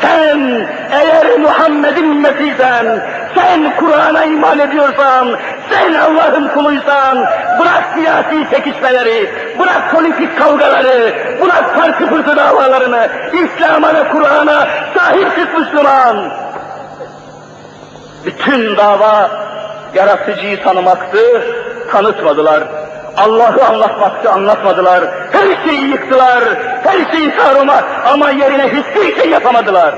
Sen 0.00 0.68
eğer 0.90 1.38
Muhammed'in 1.38 2.10
ümmetiysen, 2.10 3.06
sen 3.34 3.76
Kur'an'a 3.76 4.24
iman 4.24 4.58
ediyorsan, 4.58 5.36
sen 5.70 5.94
Allah'ın 5.94 6.48
kuluysan, 6.48 7.18
bırak 7.60 7.84
siyasi 7.94 8.50
çekişmeleri, 8.50 9.30
bırak 9.58 9.90
politik 9.92 10.38
kavgaları, 10.38 11.14
bırak 11.40 11.76
farklı 11.76 12.06
fırtı 12.06 12.36
davalarını, 12.36 13.08
İslam'a 13.32 13.94
ve 13.94 14.08
Kur'an'a 14.08 14.68
sahip 14.94 15.36
çık 15.36 15.58
Müslüman. 15.58 16.32
Bütün 18.24 18.76
dava 18.76 19.30
yaratıcıyı 19.94 20.62
tanımaktı, 20.62 21.42
tanıtmadılar. 21.92 22.62
Allah'ı 23.17 23.65
anlatmaktı, 23.65 24.31
anlatmadılar. 24.31 25.03
Her 25.31 25.65
şeyi 25.65 25.89
yıktılar, 25.89 26.43
her 26.83 27.11
şeyi 27.11 27.31
sarıma 27.31 27.81
ama 28.13 28.29
yerine 28.29 28.67
hiçbir 28.67 29.21
şey 29.21 29.29
yapamadılar. 29.29 29.95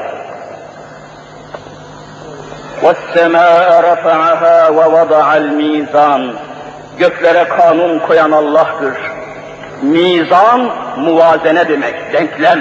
وَالسَّمَاءَ 2.83 3.69
رَفَعَهَا 3.89 4.67
وَوَضَعَ 4.77 5.37
الْمِيزَانِ 5.41 6.33
Göklere 6.99 7.47
kanun 7.47 7.99
koyan 7.99 8.31
Allah'tır. 8.31 8.93
Mizan, 9.81 10.71
muvazene 10.97 11.67
demek, 11.67 12.13
denklem. 12.13 12.59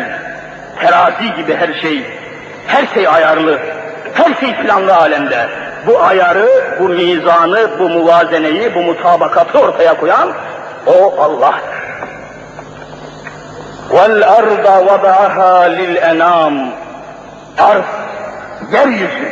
Terazi 0.81 1.35
gibi 1.37 1.55
her 1.55 1.81
şey, 1.81 2.07
her 2.67 2.87
şey 2.95 3.09
ayarlı, 3.09 3.59
her 4.15 4.35
şey 4.35 4.57
planlı 4.57 4.97
alemde. 4.97 5.49
Bu 5.87 6.03
ayarı, 6.03 6.49
bu 6.81 6.89
mizanı, 6.89 7.71
bu 7.79 7.89
muvazeneyi, 7.89 8.75
bu 8.75 8.83
mutabakatı 8.83 9.59
ortaya 9.59 10.01
koyan 10.01 10.29
o 10.87 11.23
Allah'tır. 11.23 11.77
وَالْأَرْضَ 13.91 14.67
وَضَعَهَا 14.89 15.77
لِلْاَنَامِ 15.79 16.69
Arz, 17.59 17.85
yeryüzü, 18.73 19.29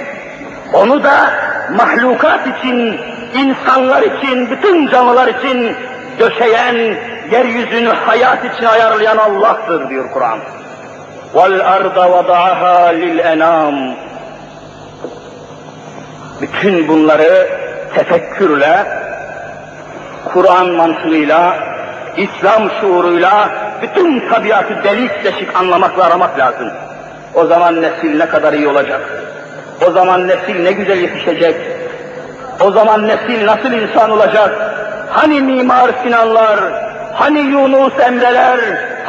onu 0.72 1.04
da 1.04 1.30
mahlukat 1.76 2.40
için, 2.46 3.00
insanlar 3.34 4.02
için, 4.02 4.50
bütün 4.50 4.88
canlılar 4.88 5.28
için 5.28 5.76
döşeyen, 6.18 6.96
yeryüzünü 7.30 7.88
hayat 7.88 8.44
için 8.44 8.64
ayarlayan 8.64 9.16
Allah'tır 9.16 9.88
diyor 9.88 10.10
Kur'an. 10.12 10.38
وَالْأَرْضَ 11.34 11.96
وَضَعَهَا 11.96 12.94
لِلْاَنَامِ 13.02 13.94
bütün 16.41 16.87
bunları 16.87 17.47
tefekkürle, 17.95 18.85
Kur'an 20.33 20.69
mantığıyla, 20.69 21.57
İslam 22.17 22.69
şuuruyla 22.81 23.49
bütün 23.81 24.29
tabiatı 24.29 24.83
delik 24.83 25.23
deşik 25.23 25.55
anlamak 25.55 25.97
ve 25.97 26.03
aramak 26.03 26.39
lazım. 26.39 26.69
O 27.33 27.45
zaman 27.45 27.81
nesil 27.81 28.17
ne 28.17 28.25
kadar 28.25 28.53
iyi 28.53 28.67
olacak. 28.67 29.01
O 29.87 29.91
zaman 29.91 30.27
nesil 30.27 30.63
ne 30.63 30.71
güzel 30.71 30.97
yetişecek. 30.97 31.55
O 32.59 32.71
zaman 32.71 33.07
nesil 33.07 33.45
nasıl 33.45 33.71
insan 33.71 34.11
olacak? 34.11 34.75
Hani 35.09 35.41
Mimar 35.41 35.89
Sinanlar, 36.03 36.59
hani 37.13 37.39
Yunus 37.39 37.99
Emreler, 37.99 38.59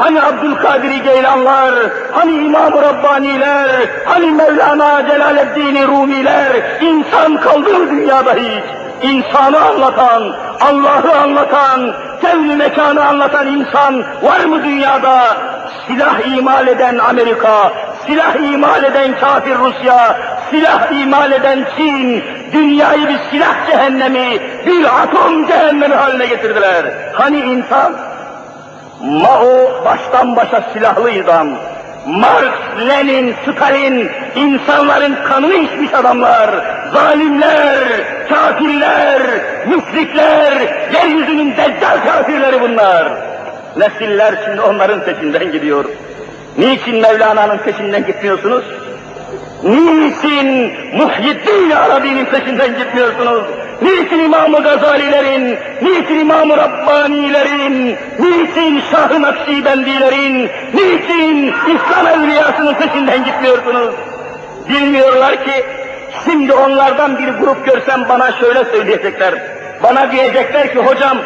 hani 0.01 0.23
Abdülkadir 0.23 1.05
Geylanlar, 1.05 1.75
hani 2.13 2.33
İmam-ı 2.33 2.83
Rabbaniler, 2.83 3.69
hani 4.05 4.31
Mevlana 4.31 5.07
Celaleddin 5.09 5.89
Rumiler, 5.89 6.53
insan 6.81 7.37
kaldı 7.37 7.79
mı 7.79 7.91
dünyada 7.91 8.35
hiç? 8.35 8.65
İnsanı 9.03 9.61
anlatan, 9.61 10.23
Allah'ı 10.61 11.21
anlatan, 11.23 11.95
kevni 12.21 12.57
mekanı 12.57 13.05
anlatan 13.07 13.47
insan 13.47 14.05
var 14.23 14.45
mı 14.45 14.65
dünyada? 14.65 15.37
Silah 15.87 16.37
imal 16.37 16.69
eden 16.69 16.99
Amerika, 16.99 17.73
silah 18.07 18.35
imal 18.53 18.85
eden 18.85 19.19
kafir 19.21 19.59
Rusya, 19.59 20.17
silah 20.51 20.93
imal 20.93 21.33
eden 21.33 21.67
Çin, 21.77 22.25
dünyayı 22.53 23.09
bir 23.09 23.19
silah 23.31 23.67
cehennemi, 23.67 24.41
bir 24.67 24.85
atom 25.03 25.47
cehennemi 25.47 25.95
haline 25.95 26.27
getirdiler. 26.27 26.85
Hani 27.13 27.39
insan? 27.39 28.10
Mao 29.01 29.85
baştan 29.85 30.37
başa 30.37 30.65
silahlı 30.73 31.11
idam. 31.11 31.49
Marx, 32.07 32.89
Lenin, 32.89 33.35
Stalin, 33.43 34.11
insanların 34.37 35.17
kanını 35.25 35.55
içmiş 35.55 35.95
adamlar, 35.95 36.51
zalimler, 36.95 37.79
kafirler, 38.29 39.23
müşrikler, 39.67 40.53
yeryüzünün 40.93 41.51
deccal 41.57 42.05
kafirleri 42.07 42.61
bunlar. 42.61 43.13
Nesiller 43.77 44.35
şimdi 44.45 44.61
onların 44.61 45.01
peşinden 45.01 45.53
gidiyor. 45.53 45.85
Niçin 46.59 47.01
Mevlana'nın 47.01 47.59
peşinden 47.59 48.07
gitmiyorsunuz? 48.07 48.65
Niçin 49.65 50.73
Muhyiddin 50.97 51.71
Arabi'nin 51.71 52.25
peşinden 52.25 52.79
gitmiyorsunuz? 52.79 53.43
Niçin 53.83 54.19
İmam-ı 54.19 54.63
Gazalilerin, 54.63 55.59
niçin 55.83 56.19
İmam-ı 56.19 56.57
Rabbanilerin, 56.57 57.97
niçin 58.19 58.83
Şah-ı 58.91 59.23
Nakşibendilerin, 59.23 60.51
niçin 60.75 61.55
İslam 61.75 62.07
evliyasının 62.07 62.75
peşinden 62.75 63.25
gitmiyorsunuz? 63.25 63.95
Bilmiyorlar 64.69 65.45
ki, 65.45 65.65
şimdi 66.25 66.53
onlardan 66.53 67.19
bir 67.19 67.29
grup 67.29 67.67
görsem 67.67 68.09
bana 68.09 68.33
şöyle 68.33 68.65
söyleyecekler. 68.65 69.35
Bana 69.83 70.13
diyecekler 70.13 70.73
ki 70.73 70.79
hocam 70.79 71.19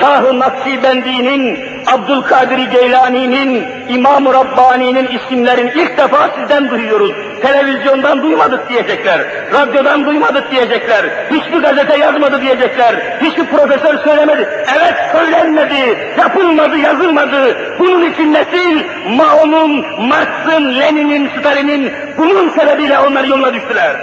Şah-ı 0.00 0.38
Nakşibendi'nin, 0.38 1.58
Abdülkadir 1.86 2.58
Geylani'nin, 2.58 3.66
İmam-ı 3.88 4.34
Rabbani'nin 4.34 5.06
isimlerini 5.06 5.72
ilk 5.74 5.98
defa 5.98 6.30
sizden 6.38 6.70
duyuyoruz. 6.70 7.12
Televizyondan 7.42 8.22
duymadık 8.22 8.68
diyecekler, 8.68 9.20
radyodan 9.52 10.04
duymadık 10.06 10.50
diyecekler, 10.50 11.04
hiçbir 11.30 11.58
gazete 11.58 11.98
yazmadı 11.98 12.42
diyecekler, 12.42 12.94
hiçbir 13.20 13.46
profesör 13.46 13.98
söylemedi. 13.98 14.48
Evet 14.78 14.94
söylenmedi, 15.12 15.98
yapılmadı, 16.18 16.78
yazılmadı. 16.78 17.56
Bunun 17.78 18.12
için 18.12 18.32
nesil 18.32 18.84
Mao'nun, 19.16 19.84
Marx'ın, 20.08 20.80
Lenin'in, 20.80 21.30
Stalin'in 21.40 21.92
bunun 22.18 22.50
sebebiyle 22.50 22.98
onlar 22.98 23.24
yoluna 23.24 23.54
düştüler. 23.54 23.96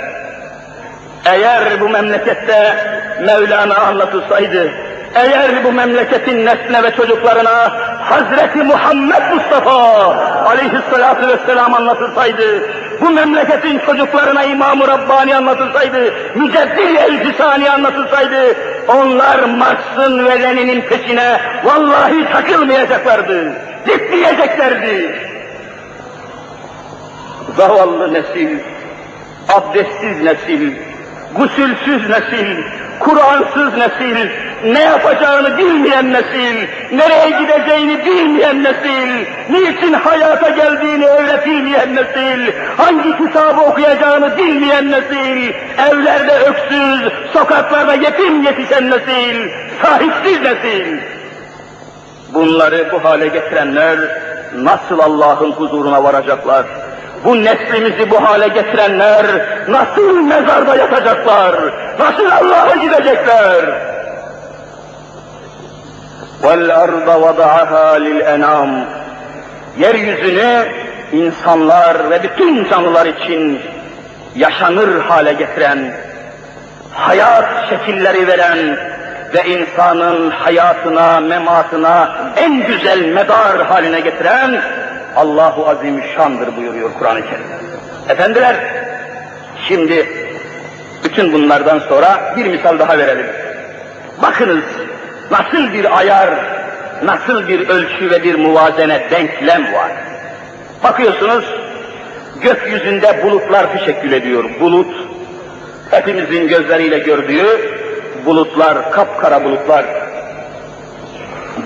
Eğer 1.25 1.81
bu 1.81 1.89
memlekette 1.89 2.75
Mevlana 3.25 3.75
anlatılsaydı, 3.75 4.71
eğer 5.15 5.63
bu 5.63 5.71
memleketin 5.71 6.45
nesline 6.45 6.83
ve 6.83 6.91
çocuklarına 6.91 7.71
Hazreti 7.99 8.63
Muhammed 8.63 9.33
Mustafa 9.33 9.73
aleyhissalatu 10.45 11.27
vesselam 11.27 11.73
anlatılsaydı, 11.73 12.69
bu 13.01 13.09
memleketin 13.09 13.79
çocuklarına 13.79 14.43
İmam-ı 14.43 14.87
Rabbani 14.87 15.35
anlatılsaydı, 15.35 16.13
Müceddil 16.35 16.95
Elcisani 16.95 17.71
anlatılsaydı, 17.71 18.55
onlar 18.87 19.39
Marx'ın 19.43 20.25
ve 20.25 20.41
Lenin'in 20.41 20.81
peşine 20.81 21.41
vallahi 21.63 22.31
takılmayacaklardı, 22.31 23.53
gitmeyeceklerdi. 23.85 25.15
Zavallı 27.57 28.13
nesil, 28.13 28.59
abdestsiz 29.49 30.23
nesil, 30.23 30.73
gusülsüz 31.35 32.09
nesil, 32.09 32.63
Kur'ansız 32.99 33.77
nesil, 33.77 34.29
ne 34.63 34.79
yapacağını 34.79 35.57
bilmeyen 35.57 36.13
nesil, 36.13 36.67
nereye 36.91 37.29
gideceğini 37.29 38.05
bilmeyen 38.05 38.63
nesil, 38.63 39.25
niçin 39.49 39.93
hayata 39.93 40.49
geldiğini 40.49 41.07
öğretilmeyen 41.07 41.95
nesil, 41.95 42.53
hangi 42.77 43.17
kitabı 43.17 43.61
okuyacağını 43.61 44.37
bilmeyen 44.37 44.91
nesil, 44.91 45.53
evlerde 45.91 46.39
öksüz, 46.39 47.13
sokaklarda 47.33 47.93
yetim 47.93 48.43
yetişen 48.43 48.91
nesil, 48.91 49.49
sahipsiz 49.81 50.41
nesil. 50.41 50.97
Bunları 52.33 52.89
bu 52.91 53.03
hale 53.03 53.27
getirenler 53.27 53.99
nasıl 54.55 54.99
Allah'ın 54.99 55.51
huzuruna 55.51 56.03
varacaklar? 56.03 56.65
bu 57.24 57.44
neslimizi 57.44 58.10
bu 58.10 58.24
hale 58.24 58.48
getirenler 58.48 59.26
nasıl 59.68 60.20
mezarda 60.20 60.76
yatacaklar, 60.76 61.54
nasıl 61.98 62.30
Allah'a 62.30 62.74
gidecekler? 62.74 63.64
وَالْاَرْضَ 66.42 67.08
وَضَعَهَا 67.24 67.98
لِلْاَنَامِ 67.98 68.84
Yeryüzünü 69.78 70.68
insanlar 71.12 72.10
ve 72.10 72.22
bütün 72.22 72.70
canlılar 72.70 73.06
için 73.06 73.60
yaşanır 74.36 75.00
hale 75.00 75.32
getiren, 75.32 75.92
hayat 76.92 77.68
şekilleri 77.70 78.28
veren 78.28 78.76
ve 79.34 79.44
insanın 79.44 80.30
hayatına, 80.30 81.20
mematına 81.20 82.16
en 82.36 82.66
güzel 82.66 83.04
medar 83.04 83.66
haline 83.66 84.00
getiren 84.00 84.62
Allahu 85.15 85.69
Azimüşşan'dır 85.69 86.57
buyuruyor 86.57 86.89
Kur'an-ı 86.99 87.21
Kerim. 87.21 87.45
Efendiler, 88.09 88.55
şimdi 89.67 90.09
bütün 91.03 91.33
bunlardan 91.33 91.79
sonra 91.79 92.33
bir 92.37 92.45
misal 92.45 92.79
daha 92.79 92.97
verelim. 92.97 93.27
Bakınız 94.21 94.63
nasıl 95.31 95.73
bir 95.73 95.97
ayar, 95.97 96.29
nasıl 97.03 97.47
bir 97.47 97.69
ölçü 97.69 98.11
ve 98.11 98.23
bir 98.23 98.35
muvazene, 98.35 99.07
denklem 99.11 99.73
var. 99.73 99.91
Bakıyorsunuz 100.83 101.45
gökyüzünde 102.41 103.23
bulutlar 103.23 103.77
teşekkül 103.77 104.11
ediyor. 104.11 104.43
Bulut, 104.59 104.95
hepimizin 105.91 106.47
gözleriyle 106.47 106.99
gördüğü 106.99 107.79
bulutlar, 108.25 108.91
kapkara 108.91 109.43
bulutlar. 109.43 109.85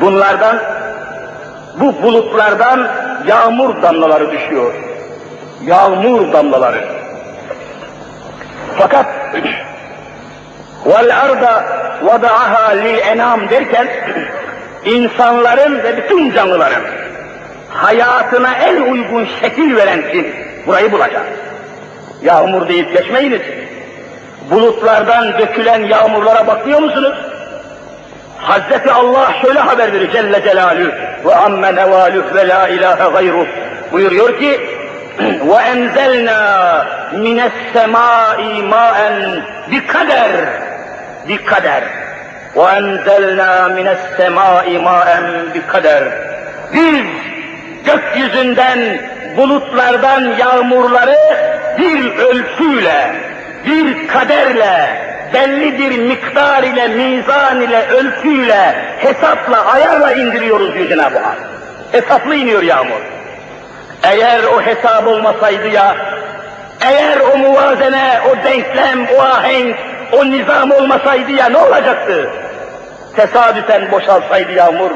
Bunlardan, 0.02 0.60
bu 1.80 2.04
bulutlardan 2.04 2.88
yağmur 3.28 3.82
damlaları 3.82 4.32
düşüyor. 4.32 4.74
Yağmur 5.65 6.34
damlaları. 6.34 6.86
Fakat 8.78 9.05
vel 10.86 11.19
arda 11.21 11.63
lil 12.76 12.99
enam 12.99 13.49
derken 13.49 13.88
insanların 14.86 15.84
ve 15.84 15.97
bütün 15.97 16.32
canlıların 16.32 16.84
hayatına 17.69 18.53
en 18.53 18.82
uygun 18.82 19.28
şekil 19.41 19.76
veren 19.76 20.01
kim? 20.11 20.28
Burayı 20.67 20.91
bulacak. 20.91 21.26
Yağmur 22.24 22.67
deyip 22.67 22.93
geçmeyiniz. 22.97 23.41
Bulutlardan 24.51 25.39
dökülen 25.39 25.80
yağmurlara 25.80 26.47
bakmıyor 26.47 26.80
musunuz? 26.80 27.32
Hazreti 28.44 28.91
Allah 28.91 29.34
şöyle 29.41 29.60
haber 29.60 29.94
verir 29.94 30.12
Celle 30.12 30.44
Celaluhu. 30.44 30.91
Ve 31.26 31.36
amme 31.36 31.76
nevaluh 31.76 32.36
ve 32.36 32.48
la 32.48 32.68
ilahe 32.68 33.12
gayruh. 33.14 33.48
Buyuruyor 33.91 34.39
ki 34.39 34.62
ve 35.20 35.56
enzelna 35.56 36.86
mines 37.14 37.52
semai 37.74 38.64
maen 38.64 39.41
bi 39.72 39.88
kader. 39.88 40.32
Bi 41.28 41.46
kader. 41.46 41.84
Ve 42.56 42.62
enzelna 42.62 43.70
mines 43.70 44.00
semai 44.18 44.80
maen 44.80 45.54
bi 45.54 45.68
kader. 45.68 46.04
Biz 46.74 47.06
gökyüzünden 47.86 48.80
bulutlardan 49.38 50.36
yağmurları 50.38 51.18
bir 51.78 52.16
ölçüyle 52.18 53.16
bir 53.66 54.08
kaderle 54.08 55.12
belli 55.34 55.78
bir 55.80 55.99
miktar 55.99 56.63
ile, 56.63 56.88
mizan 56.88 57.61
ile, 57.61 57.88
ölçüyle, 57.88 58.76
hesapla, 58.97 59.65
ayarla 59.65 60.11
indiriyoruz 60.11 60.74
diyor 60.74 60.89
Cenab-ı 60.89 61.19
Hak. 61.19 61.38
Hesaplı 61.91 62.36
iniyor 62.36 62.63
yağmur. 62.63 63.01
Eğer 64.03 64.43
o 64.43 64.61
hesap 64.61 65.07
olmasaydı 65.07 65.67
ya, 65.67 65.95
Eğer 66.82 67.19
o 67.19 67.38
muvazene, 67.38 68.21
o 68.32 68.43
denklem, 68.43 69.07
o 69.17 69.21
ahenk, 69.21 69.76
o 70.11 70.26
nizam 70.26 70.71
olmasaydı 70.71 71.32
ya 71.32 71.49
ne 71.49 71.57
olacaktı? 71.57 72.30
Tesadüfen 73.15 73.91
boşalsaydı 73.91 74.51
yağmur, 74.51 74.91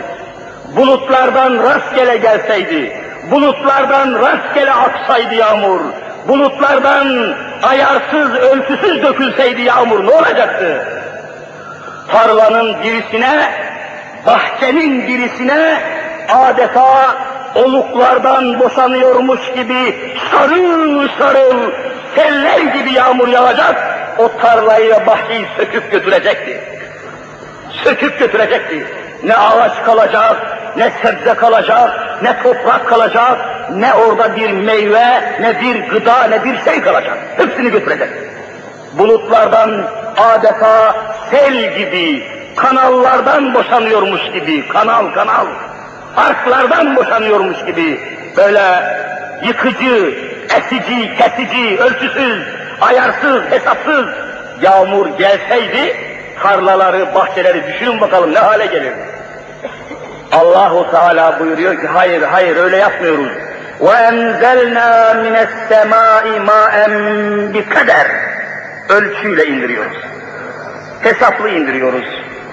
bulutlardan 0.76 1.64
rastgele 1.64 2.18
gelseydi, 2.18 2.98
bulutlardan 3.32 4.14
rastgele 4.14 4.72
aksaydı 4.72 5.36
yağmur, 5.36 5.82
bulutlardan 6.28 7.36
ayarsız, 7.64 8.36
ölçüsüz 8.36 9.04
dökülseydi 9.04 9.62
yağmur 9.62 10.06
ne 10.06 10.10
olacaktı? 10.10 10.88
Tarlanın 12.12 12.84
birisine, 12.84 13.52
bahçenin 14.26 15.08
birisine 15.08 15.82
adeta 16.30 17.16
oluklardan 17.56 18.60
boşanıyormuş 18.60 19.52
gibi 19.56 19.96
sarıl 20.32 21.08
sarıl 21.20 21.72
seller 22.16 22.60
gibi 22.60 22.94
yağmur 22.94 23.28
yağacak, 23.28 23.76
o 24.18 24.38
tarlayı 24.42 24.90
ve 24.90 25.08
bahçeyi 25.08 25.48
söküp 25.58 25.92
götürecekti. 25.92 26.62
Söküp 27.84 28.20
götürecekti. 28.20 28.88
Ne 29.24 29.36
ağaç 29.36 29.84
kalacak, 29.86 30.58
ne 30.78 30.92
sebze 31.02 31.34
kalacak, 31.34 31.90
ne 32.24 32.44
toprak 32.44 32.88
kalacak, 32.88 33.57
ne 33.76 33.94
orada 33.94 34.36
bir 34.36 34.52
meyve, 34.52 35.38
ne 35.42 35.62
bir 35.62 35.90
gıda, 35.90 36.24
ne 36.24 36.44
bir 36.44 36.64
şey 36.64 36.82
kalacak. 36.82 37.18
Hepsini 37.38 37.72
götürecek. 37.72 38.10
Bulutlardan 38.94 39.84
adeta 40.18 40.96
sel 41.32 41.78
gibi, 41.78 42.24
kanallardan 42.56 43.54
boşanıyormuş 43.54 44.22
gibi, 44.34 44.68
kanal 44.68 45.14
kanal, 45.14 45.46
arklardan 46.16 46.96
boşanıyormuş 46.96 47.66
gibi, 47.66 48.00
böyle 48.38 48.64
yıkıcı, 49.44 50.14
esici, 50.58 51.12
kesici, 51.18 51.80
ölçüsüz, 51.80 52.44
ayarsız, 52.82 53.42
hesapsız 53.50 54.06
yağmur 54.62 55.08
gelseydi, 55.18 55.98
tarlaları, 56.44 57.16
bahçeleri 57.16 57.68
düşünün 57.68 58.02
bakalım 58.02 58.34
ne 58.34 58.40
hale 58.40 58.66
gelir. 58.66 58.94
Allahu 60.32 60.92
Teala 60.92 61.40
buyuruyor 61.40 61.82
ki 61.82 61.88
hayır 61.88 62.22
hayır 62.22 62.56
öyle 62.56 62.78
yapmıyoruz. 62.78 63.32
وَاَنْزَلْنَا 63.81 64.91
مِنَ 65.25 65.35
السَّمَاءِ 65.47 66.25
مَاءً 66.51 66.75
بِكَدَرٍ 67.55 68.07
Ölçüyle 68.89 69.47
indiriyoruz. 69.47 69.99
Hesaplı 71.01 71.49
indiriyoruz. 71.49 72.05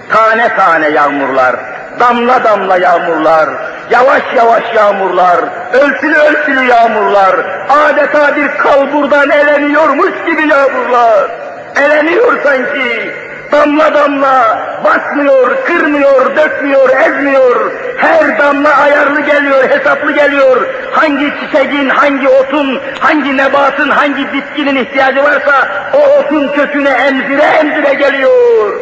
Tane 0.09 0.55
tane 0.55 0.89
yağmurlar, 0.89 1.55
damla 1.99 2.43
damla 2.43 2.77
yağmurlar, 2.77 3.49
yavaş 3.91 4.23
yavaş 4.35 4.63
yağmurlar, 4.75 5.39
ölçülü 5.73 6.17
ölçülü 6.17 6.65
yağmurlar, 6.65 7.35
adeta 7.69 8.35
bir 8.35 8.47
kalburdan 8.47 9.29
eleniyormuş 9.29 10.13
gibi 10.25 10.47
yağmurlar. 10.47 11.31
Eleniyor 11.75 12.43
sanki, 12.43 13.11
damla 13.52 13.94
damla 13.94 14.58
basmıyor, 14.84 15.64
kırmıyor, 15.64 16.36
dökmüyor, 16.36 16.88
ezmiyor. 16.88 17.72
Her 17.96 18.38
damla 18.38 18.76
ayarlı 18.76 19.20
geliyor, 19.20 19.64
hesaplı 19.70 20.12
geliyor. 20.12 20.66
Hangi 20.92 21.32
çiçeğin, 21.40 21.88
hangi 21.88 22.28
otun, 22.28 22.80
hangi 23.00 23.36
nebatın, 23.36 23.90
hangi 23.90 24.32
bitkinin 24.32 24.76
ihtiyacı 24.76 25.22
varsa 25.22 25.68
o 25.94 26.18
otun 26.18 26.48
köküne 26.48 26.90
emzire 26.90 27.42
emzire 27.42 27.94
geliyor. 27.94 28.72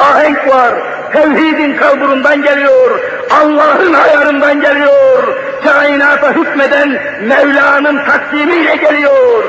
Ahenk 0.00 0.48
var, 0.48 0.74
tevhidin 1.12 1.76
kalburundan 1.76 2.42
geliyor, 2.42 3.00
Allah'ın 3.30 3.92
ayarından 3.92 4.60
geliyor, 4.60 5.36
kainata 5.64 6.32
hükmeden 6.32 6.88
Mevla'nın 7.22 8.04
takdimiyle 8.04 8.76
geliyor. 8.76 9.44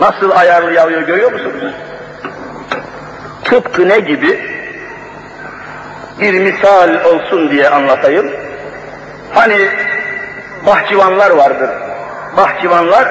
Nasıl 0.00 0.30
ayarlı 0.30 0.72
yağıyor 0.72 1.02
görüyor 1.02 1.32
musunuz? 1.32 1.74
Tıpkı 3.50 3.88
ne 3.88 3.98
gibi? 4.00 4.40
Bir 6.20 6.40
misal 6.40 7.04
olsun 7.04 7.50
diye 7.50 7.68
anlatayım. 7.68 8.30
Hani 9.34 9.68
bahçıvanlar 10.66 11.30
vardır. 11.30 11.70
Bahçıvanlar 12.36 13.08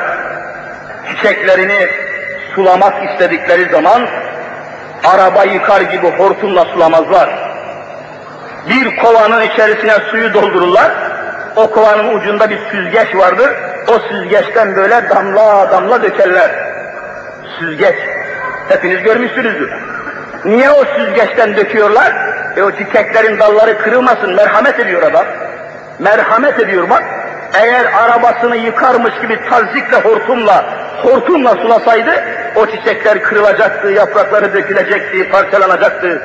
çiçeklerini 1.09 1.87
sulamak 2.55 3.11
istedikleri 3.11 3.71
zaman 3.71 4.07
araba 5.03 5.43
yıkar 5.43 5.81
gibi 5.81 6.07
hortumla 6.07 6.65
sulamazlar. 6.65 7.29
Bir 8.69 8.95
kovanın 8.95 9.41
içerisine 9.41 9.93
suyu 10.11 10.33
doldururlar. 10.33 10.91
O 11.55 11.71
kovanın 11.71 12.15
ucunda 12.15 12.49
bir 12.49 12.59
süzgeç 12.71 13.15
vardır. 13.15 13.51
O 13.87 13.99
süzgeçten 13.99 14.75
böyle 14.75 15.09
damla 15.09 15.71
damla 15.71 16.01
dökerler. 16.01 16.51
Süzgeç. 17.59 17.95
Hepiniz 18.69 19.03
görmüşsünüzdür. 19.03 19.96
Niye 20.45 20.71
o 20.71 20.85
süzgeçten 20.85 21.57
döküyorlar? 21.57 22.13
E 22.57 22.63
o 22.63 22.71
çiçeklerin 22.71 23.39
dalları 23.39 23.77
kırılmasın, 23.77 24.35
merhamet 24.35 24.79
ediyor 24.79 25.01
adam. 25.03 25.25
Merhamet 25.99 26.59
ediyor 26.59 26.89
bak. 26.89 27.03
Eğer 27.53 27.85
arabasını 27.85 28.57
yıkarmış 28.57 29.13
gibi 29.21 29.39
tazikle, 29.49 29.97
hortumla, 29.97 30.65
hortumla 31.03 31.51
sulasaydı, 31.51 32.11
o 32.55 32.65
çiçekler 32.65 33.21
kırılacaktı, 33.23 33.87
yaprakları 33.87 34.53
dökülecekti, 34.53 35.29
parçalanacaktı. 35.29 36.21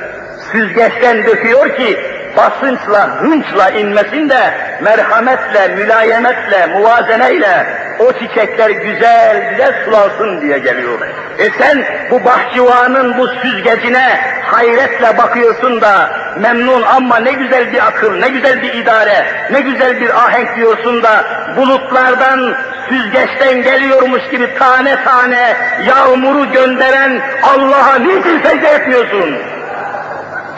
Süzgeçten 0.53 1.27
döküyor 1.27 1.77
ki, 1.77 1.99
basınçla, 2.37 3.21
hınçla 3.21 3.71
inmesin 3.71 4.29
de, 4.29 4.55
merhametle, 4.83 5.69
mülayemetle, 5.69 6.67
muvazeneyle, 6.67 7.67
o 7.99 8.13
çiçekler 8.13 8.71
güzel 8.71 9.51
güzel 9.51 9.85
sulansın 9.85 10.41
diye 10.41 10.59
geliyor. 10.59 11.01
E 11.39 11.51
sen 11.59 11.85
bu 12.11 12.25
bahçıvanın 12.25 13.19
bu 13.19 13.29
süzgecine 13.29 14.21
hayretle 14.45 15.19
bakıyorsun 15.19 15.81
da 15.81 16.11
memnun 16.39 16.83
ama 16.83 17.17
ne 17.17 17.33
güzel 17.33 17.73
bir 17.73 17.87
akıl, 17.87 18.13
ne 18.13 18.29
güzel 18.29 18.63
bir 18.63 18.75
idare, 18.75 19.27
ne 19.51 19.61
güzel 19.61 20.01
bir 20.01 20.11
ahenk 20.25 20.57
diyorsun 20.57 21.03
da 21.03 21.25
bulutlardan 21.57 22.55
süzgeçten 22.89 23.63
geliyormuş 23.63 24.23
gibi 24.31 24.59
tane 24.59 25.05
tane 25.05 25.57
yağmuru 25.87 26.53
gönderen 26.53 27.23
Allah'a 27.43 27.99
niçin 27.99 28.43
secde 28.43 28.69
etmiyorsun? 28.69 29.37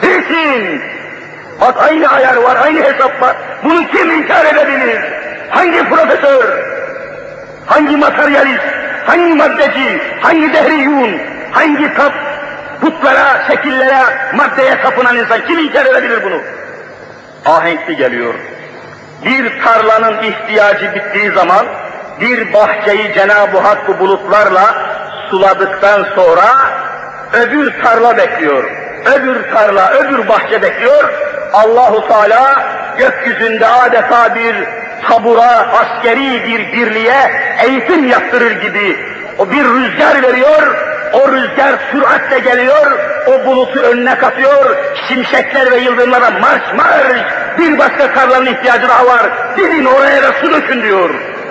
Niçin? 0.03 0.94
Bak 1.61 1.83
aynı 1.89 2.07
ayar 2.07 2.35
var, 2.35 2.57
aynı 2.63 2.79
hesap 2.79 3.21
var. 3.21 3.35
Bunu 3.63 3.87
kim 3.87 4.11
inkar 4.11 4.45
edebilir? 4.45 4.99
Hangi 5.49 5.89
profesör? 5.89 6.43
Hangi 7.65 7.97
materyalist, 7.97 8.63
hangi 9.05 9.35
maddeci, 9.35 10.01
hangi 10.21 10.53
dehriyun, 10.53 11.21
hangi 11.51 11.93
tap, 11.93 12.13
putlara, 12.81 13.47
şekillere, 13.47 14.03
maddeye 14.35 14.81
tapınan 14.81 15.17
insan 15.17 15.45
kim 15.47 15.59
inkar 15.59 15.85
edebilir 15.85 16.23
bunu? 16.23 16.41
Ahenkli 17.45 17.95
geliyor. 17.95 18.33
Bir 19.25 19.63
tarlanın 19.63 20.23
ihtiyacı 20.23 20.95
bittiği 20.95 21.31
zaman 21.31 21.65
bir 22.21 22.53
bahçeyi 22.53 23.13
Cenab-ı 23.13 23.57
Hak 23.57 23.87
bu 23.87 23.99
bulutlarla 23.99 24.75
suladıktan 25.29 26.05
sonra 26.15 26.45
öbür 27.33 27.73
tarla 27.83 28.17
bekliyor. 28.17 28.84
Öbür 29.05 29.53
tarla, 29.53 29.93
öbür 29.93 30.27
bahçe 30.27 30.61
bekliyor. 30.61 31.13
Allahu 31.53 32.07
Teala 32.07 32.63
gökyüzünde 32.97 33.67
adeta 33.67 34.35
bir 34.35 34.55
tabura, 35.07 35.67
askeri 35.73 36.43
bir 36.45 36.73
birliğe 36.73 37.31
eğitim 37.63 38.07
yaptırır 38.07 38.51
gibi. 38.51 39.15
O 39.37 39.51
bir 39.51 39.63
rüzgar 39.63 40.23
veriyor, 40.23 40.75
o 41.13 41.31
rüzgar 41.31 41.73
süratle 41.91 42.39
geliyor, 42.39 42.91
o 43.27 43.45
bulutu 43.45 43.79
önüne 43.79 44.17
katıyor, 44.17 44.75
şimşekler 45.07 45.71
ve 45.71 45.77
yıldırımlara 45.77 46.31
marş 46.31 46.73
marş, 46.75 47.21
bir 47.59 47.77
başka 47.77 48.13
karların 48.13 48.45
ihtiyacı 48.45 48.89
daha 48.89 49.05
var, 49.05 49.21
gidin 49.57 49.85
oraya 49.85 50.23
da 50.23 50.31
su 50.41 50.53
dökün 50.53 50.83
diyor. 50.83 51.09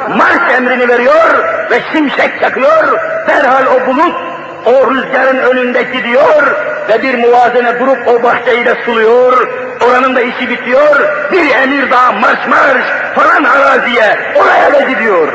Marş 0.08 0.54
emrini 0.56 0.88
veriyor 0.88 1.44
ve 1.70 1.80
şimşek 1.92 2.40
çakıyor, 2.40 2.98
derhal 3.28 3.66
o 3.66 3.86
bulut 3.86 4.16
o 4.66 4.90
rüzgarın 4.90 5.38
önünde 5.38 5.82
gidiyor 5.82 6.73
ve 6.88 7.02
bir 7.02 7.14
muvazene 7.14 7.80
durup 7.80 8.08
o 8.08 8.22
bahçeyi 8.22 8.64
de 8.64 8.74
suluyor, 8.84 9.48
oranın 9.80 10.16
da 10.16 10.20
işi 10.20 10.50
bitiyor, 10.50 10.96
bir 11.32 11.54
emir 11.54 11.90
daha 11.90 12.12
marş 12.12 12.46
marş 12.48 12.84
falan 13.14 13.44
araziye, 13.44 14.18
oraya 14.34 14.72
da 14.72 14.80
gidiyor. 14.80 15.28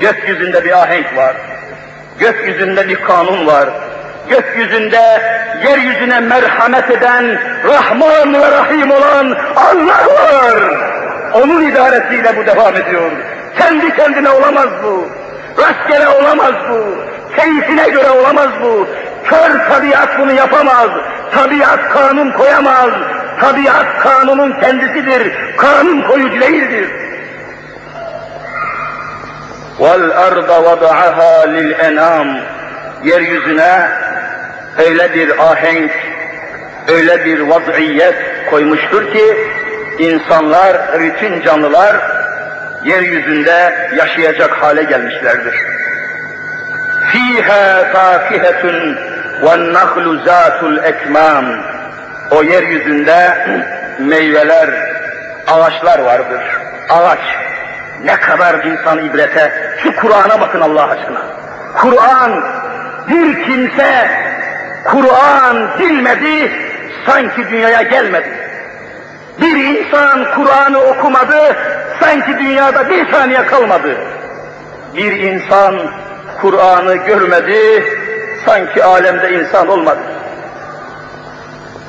Gökyüzünde 0.00 0.64
bir 0.64 0.82
ahenk 0.82 1.16
var, 1.16 1.36
gökyüzünde 2.18 2.88
bir 2.88 3.04
kanun 3.04 3.46
var, 3.46 3.68
gökyüzünde 4.28 5.20
yeryüzüne 5.68 6.20
merhamet 6.20 6.90
eden, 6.90 7.38
Rahman 7.64 8.34
ve 8.34 8.50
Rahim 8.50 8.90
olan 8.90 9.36
Allah 9.56 10.06
var. 10.06 10.54
Onun 11.34 11.62
idaresiyle 11.62 12.36
bu 12.36 12.46
devam 12.46 12.76
ediyor. 12.76 13.10
Kendi 13.58 13.96
kendine 13.96 14.30
olamaz 14.30 14.68
bu. 14.82 15.08
Rastgele 15.62 16.08
olamaz 16.08 16.54
bu. 16.70 16.84
Keyfine 17.36 17.88
göre 17.88 18.10
olamaz 18.10 18.48
bu. 18.62 18.88
Kör 19.25 19.69
tabiat 19.69 20.19
bunu 20.19 20.31
yapamaz. 20.31 20.89
Tabiat 21.31 21.89
kanun 21.89 22.31
koyamaz. 22.31 22.89
Tabiat 23.41 23.99
kanunun 23.99 24.51
kendisidir. 24.61 25.31
Kanun 25.57 26.01
koyucu 26.01 26.41
değildir. 26.41 26.89
وَالْأَرْضَ 29.79 30.49
وَضَعَهَا 30.67 31.33
لِلْاَنَامِ 31.55 32.41
Yeryüzüne 33.03 33.89
öyle 34.85 35.13
bir 35.13 35.51
ahenk, 35.51 35.91
öyle 36.87 37.25
bir 37.25 37.39
vaziyet 37.39 38.15
koymuştur 38.49 39.13
ki, 39.13 39.37
insanlar, 39.99 40.77
bütün 40.99 41.41
canlılar 41.41 41.95
yeryüzünde 42.85 43.89
yaşayacak 43.95 44.51
hale 44.51 44.83
gelmişlerdir. 44.83 45.55
فِيهَا 47.11 47.93
فَاكِهَةٌ 47.93 48.95
وَالنَّخْلُ 49.43 50.05
ذَاتُ 50.25 50.59
الْاَكْمَامِ 50.63 51.45
O 52.31 52.43
yeryüzünde 52.43 53.37
meyveler, 53.99 54.69
ağaçlar 55.47 55.99
vardır. 55.99 56.41
Ağaç. 56.89 57.19
Ne 58.03 58.15
kadar 58.15 58.65
insan 58.65 59.05
ibrete. 59.05 59.51
Şu 59.83 59.95
Kur'an'a 59.95 60.41
bakın 60.41 60.61
Allah 60.61 60.89
aşkına. 60.89 61.21
Kur'an, 61.81 62.43
bir 63.09 63.43
kimse 63.43 64.09
Kur'an 64.85 65.79
bilmedi, 65.79 66.51
sanki 67.05 67.49
dünyaya 67.49 67.81
gelmedi. 67.81 68.29
Bir 69.41 69.55
insan 69.55 70.25
Kur'an'ı 70.35 70.79
okumadı, 70.79 71.55
sanki 71.99 72.39
dünyada 72.39 72.89
bir 72.89 73.11
saniye 73.11 73.45
kalmadı. 73.45 73.97
Bir 74.95 75.11
insan 75.11 75.79
Kur'an'ı 76.41 76.95
görmedi, 76.95 77.83
sanki 78.44 78.84
alemde 78.84 79.32
insan 79.32 79.68
olmadı. 79.68 80.00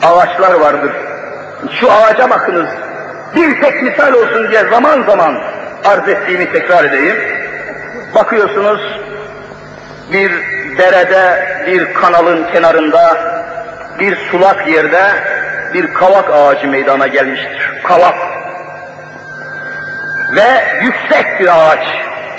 Ağaçlar 0.04 0.54
vardır. 0.54 0.92
Şu 1.80 1.92
ağaca 1.92 2.30
bakınız. 2.30 2.70
Bir 3.36 3.62
tek 3.62 3.84
misal 3.84 4.14
olsun 4.14 4.52
diye 4.52 4.64
zaman 4.70 5.04
zaman 5.04 5.42
arz 5.86 6.10
ettiğimi 6.10 6.52
tekrar 6.52 6.84
edeyim. 6.84 7.18
Bakıyorsunuz 8.16 8.82
bir 10.12 10.32
derede, 10.78 11.48
bir 11.68 11.94
kanalın 11.94 12.52
kenarında, 12.54 13.18
bir 14.00 14.18
sulak 14.32 14.68
yerde 14.68 15.12
bir 15.74 15.94
kavak 15.94 16.30
ağacı 16.34 16.68
meydana 16.68 17.08
gelmiştir. 17.08 17.72
Kavak. 17.84 18.16
Ve 20.36 20.82
yüksek 20.82 21.40
bir 21.40 21.48
ağaç. 21.48 21.88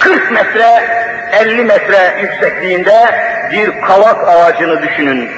40 0.00 0.30
metre, 0.30 0.82
50 1.40 1.64
metre 1.64 2.20
yüksekliğinde 2.22 3.14
bir 3.51 3.81
kavak 3.81 4.27
ağacını 4.27 4.81
düşünün. 4.81 5.29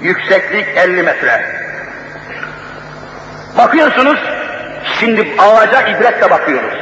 Yükseklik 0.00 0.66
50 0.76 1.02
metre. 1.02 1.40
Bakıyorsunuz, 3.58 4.18
şimdi 5.00 5.26
ağaca 5.38 5.82
ibretle 5.82 6.30
bakıyoruz. 6.30 6.74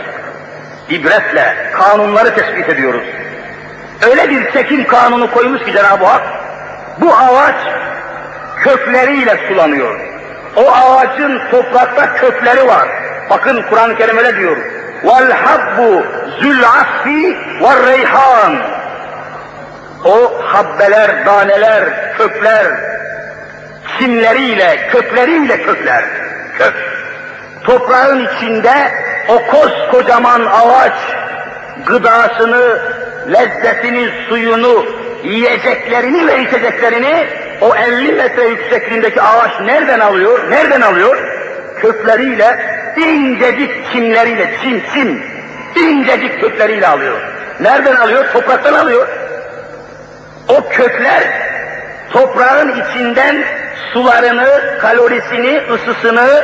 İbretle 0.90 1.70
kanunları 1.72 2.34
tespit 2.34 2.68
ediyoruz. 2.68 3.04
Öyle 4.10 4.30
bir 4.30 4.52
çekim 4.52 4.86
kanunu 4.86 5.30
koymuş 5.30 5.62
ki 5.62 5.72
Cenab-ı 5.72 6.04
Hak, 6.04 6.22
bu 7.00 7.14
ağaç 7.16 7.56
kökleriyle 8.56 9.48
sulanıyor. 9.48 10.00
O 10.56 10.72
ağacın 10.72 11.40
toprakta 11.50 12.14
kökleri 12.14 12.66
var. 12.66 12.88
Bakın 13.30 13.64
Kur'an-ı 13.70 13.96
Kerim 13.96 14.18
öyle 14.18 14.36
diyor. 14.36 14.56
وَالْحَبُّ 15.04 16.02
zül 16.40 16.64
asfi 16.64 17.36
reyhan. 17.86 18.56
o 20.05 20.31
habbeler, 20.43 21.25
daneler, 21.25 21.83
kökler, 22.17 22.67
simleriyle, 23.99 24.89
kökleriyle 24.91 25.61
kökler. 25.63 26.03
Kök. 26.57 26.73
Toprağın 27.63 28.27
içinde 28.27 28.91
o 29.27 29.45
koskocaman 29.47 30.45
ağaç 30.45 30.93
gıdasını, 31.85 32.79
lezzetini, 33.33 34.09
suyunu, 34.29 34.85
yiyeceklerini 35.23 36.27
ve 36.27 36.41
içeceklerini 36.41 37.27
o 37.61 37.75
50 37.75 38.11
metre 38.11 38.47
yüksekliğindeki 38.47 39.21
ağaç 39.21 39.51
nereden 39.65 39.99
alıyor? 39.99 40.51
Nereden 40.51 40.81
alıyor? 40.81 41.17
Kökleriyle, 41.81 42.59
incecik 42.97 43.91
çimleriyle, 43.91 44.51
çim 44.63 44.83
çim, 44.93 45.23
incecik 45.75 46.41
kökleriyle 46.41 46.87
alıyor. 46.87 47.21
Nereden 47.59 47.95
alıyor? 47.95 48.25
Topraktan 48.33 48.73
alıyor. 48.73 49.07
O 50.57 50.69
kökler 50.69 51.23
toprağın 52.11 52.69
içinden 52.69 53.43
sularını, 53.93 54.77
kalorisini, 54.81 55.61
ısısını, 55.73 56.43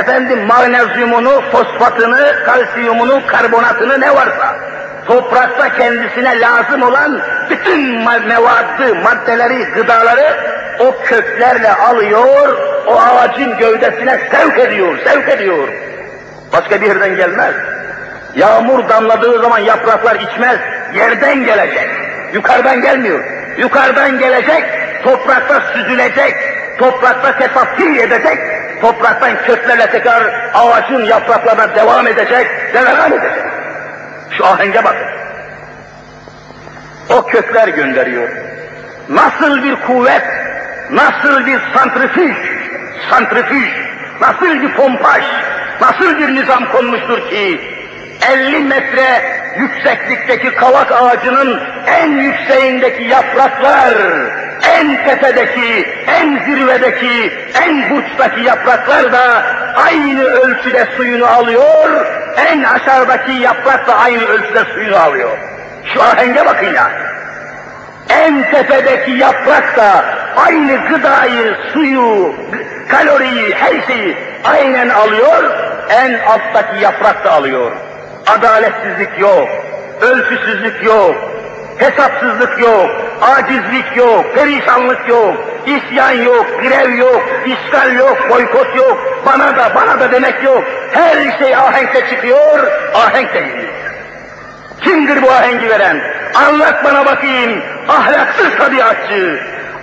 efendim 0.00 0.46
magnezyumunu, 0.46 1.42
fosfatını, 1.52 2.44
kalsiyumunu, 2.44 3.26
karbonatını 3.26 4.00
ne 4.00 4.14
varsa 4.14 4.56
toprakta 5.06 5.68
kendisine 5.68 6.40
lazım 6.40 6.82
olan 6.82 7.20
bütün 7.50 8.00
mevadı, 8.28 8.94
maddeleri, 8.94 9.64
gıdaları 9.64 10.36
o 10.80 10.94
köklerle 11.04 11.72
alıyor, 11.72 12.56
o 12.86 13.00
ağacın 13.00 13.58
gövdesine 13.58 14.20
sevk 14.30 14.58
ediyor, 14.58 14.98
sevk 15.04 15.28
ediyor. 15.28 15.68
Başka 16.52 16.80
bir 16.80 16.86
yerden 16.86 17.16
gelmez. 17.16 17.54
Yağmur 18.34 18.88
damladığı 18.88 19.42
zaman 19.42 19.58
yapraklar 19.58 20.16
içmez, 20.16 20.58
yerden 20.94 21.44
gelecek. 21.44 21.88
Yukarıdan 22.32 22.80
gelmiyor. 22.80 23.24
Yukarıdan 23.58 24.18
gelecek, 24.18 24.64
toprakta 25.04 25.60
süzülecek, 25.60 26.34
toprakta 26.78 27.38
tefakki 27.38 28.00
edecek, 28.00 28.38
topraktan 28.80 29.42
köklerle 29.46 29.90
tekrar 29.90 30.50
ağacın 30.54 31.04
yapraklarına 31.04 31.74
devam 31.74 32.06
edecek, 32.06 32.46
devam 32.74 33.12
edecek. 33.12 33.44
Şu 34.30 34.46
ahenge 34.46 34.84
bakın. 34.84 35.06
O 37.10 37.26
kökler 37.26 37.68
gönderiyor. 37.68 38.28
Nasıl 39.08 39.62
bir 39.62 39.76
kuvvet, 39.76 40.22
nasıl 40.90 41.46
bir 41.46 41.60
santrifüj, 41.74 42.36
santrifüj, 43.10 43.68
nasıl 44.20 44.62
bir 44.62 44.74
pompaj, 44.74 45.24
nasıl 45.80 46.18
bir 46.18 46.34
nizam 46.34 46.72
konmuştur 46.72 47.30
ki 47.30 47.60
50 48.32 48.58
metre 48.58 49.31
yükseklikteki 49.58 50.54
kavak 50.54 50.92
ağacının 50.92 51.60
en 51.86 52.10
yükseğindeki 52.10 53.02
yapraklar, 53.02 53.94
en 54.78 55.04
tepedeki, 55.04 55.88
en 56.06 56.44
zirvedeki, 56.44 57.32
en 57.62 57.90
burçtaki 57.90 58.40
yapraklar 58.40 59.12
da 59.12 59.42
aynı 59.86 60.24
ölçüde 60.24 60.86
suyunu 60.96 61.26
alıyor, 61.26 62.06
en 62.36 62.62
aşağıdaki 62.62 63.32
yaprak 63.32 63.86
da 63.86 63.96
aynı 63.96 64.24
ölçüde 64.24 64.64
suyunu 64.74 64.96
alıyor. 64.96 65.38
Şu 65.94 66.02
ahenge 66.02 66.46
bakın 66.46 66.74
ya. 66.74 66.90
En 68.08 68.50
tepedeki 68.50 69.10
yaprak 69.10 69.76
da 69.76 70.04
aynı 70.46 70.88
gıdayı, 70.88 71.56
suyu, 71.72 72.34
kaloriyi, 72.88 73.54
her 73.54 73.86
şeyi 73.86 74.16
aynen 74.44 74.88
alıyor, 74.88 75.50
en 75.90 76.18
alttaki 76.18 76.84
yaprak 76.84 77.24
da 77.24 77.32
alıyor. 77.32 77.72
Adaletsizlik 78.26 79.18
yok, 79.18 79.48
ölçüsüzlük 80.00 80.84
yok, 80.84 81.14
hesapsızlık 81.78 82.60
yok, 82.60 82.90
acizlik 83.20 83.96
yok, 83.96 84.34
perişanlık 84.34 85.08
yok, 85.08 85.36
isyan 85.66 86.10
yok, 86.10 86.46
grev 86.62 86.90
yok, 86.94 87.22
işgal 87.46 87.94
yok, 87.94 88.30
boykot 88.30 88.76
yok, 88.76 89.22
bana 89.26 89.56
da 89.56 89.74
bana 89.74 90.00
da 90.00 90.12
demek 90.12 90.42
yok. 90.42 90.64
Her 90.92 91.38
şey 91.38 91.56
ahenkte 91.56 92.08
çıkıyor, 92.10 92.66
ahenk 92.94 93.34
de 93.34 93.40
gidiyor. 93.40 93.72
Kimdir 94.80 95.22
bu 95.22 95.30
ahengi 95.30 95.68
veren? 95.68 96.00
Anlat 96.34 96.84
bana 96.84 97.06
bakayım, 97.06 97.62
ahlaksız 97.88 98.56
tabiatçı. 98.58 99.40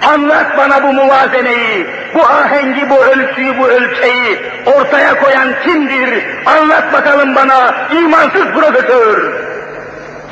Anlat 0.07 0.57
bana 0.57 0.83
bu 0.83 0.93
muvazeneyi, 0.93 1.87
bu 2.13 2.25
ahengi, 2.25 2.89
bu 2.89 2.97
ölçüyü, 3.03 3.57
bu 3.57 3.67
ölçeği 3.67 4.39
ortaya 4.65 5.19
koyan 5.19 5.49
kimdir? 5.63 6.25
Anlat 6.45 6.93
bakalım 6.93 7.35
bana, 7.35 7.75
imansız 7.91 8.45
profesör. 8.45 9.33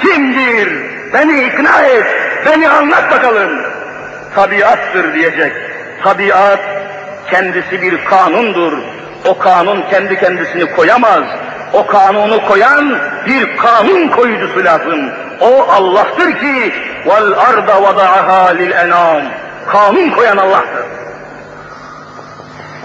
Kimdir? 0.02 0.70
Beni 1.14 1.44
ikna 1.44 1.82
et, 1.82 2.06
beni 2.46 2.70
anlat 2.70 3.12
bakalım. 3.12 3.50
Tabiattır 4.36 5.14
diyecek. 5.14 5.54
Tabiat 6.04 6.60
kendisi 7.32 7.82
bir 7.82 8.06
kanundur. 8.06 8.74
O 9.26 9.38
kanun 9.38 9.82
kendi 9.90 10.20
kendisini 10.20 10.76
koyamaz. 10.76 11.24
O 11.74 11.88
kanunu 11.88 12.46
koyan 12.48 13.00
bir 13.26 13.58
kanun 13.58 14.08
koyucusu 14.08 14.64
lazım. 14.66 15.10
O 15.42 15.68
Allah'tır 15.72 16.40
ki 16.40 16.74
vel 17.06 17.34
arda 17.40 17.82
vada'aha 17.84 18.50
lil 18.50 18.72
enam. 18.72 19.22
Kanun 19.68 20.10
koyan 20.10 20.38
Allah'tır. 20.38 20.86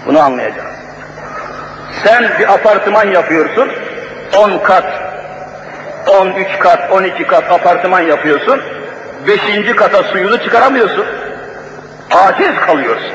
Bunu 0.05 0.19
anlayacağız. 0.19 0.75
Sen 2.03 2.23
bir 2.39 2.53
apartman 2.53 3.07
yapıyorsun, 3.07 3.69
10 4.37 4.57
kat, 4.57 4.85
13 6.07 6.47
kat, 6.59 6.91
12 6.91 7.27
kat 7.27 7.51
apartman 7.51 7.99
yapıyorsun, 7.99 8.61
5. 9.27 9.75
kata 9.75 10.03
suyunu 10.03 10.43
çıkaramıyorsun. 10.43 11.05
Aciz 12.11 12.59
kalıyorsun. 12.67 13.13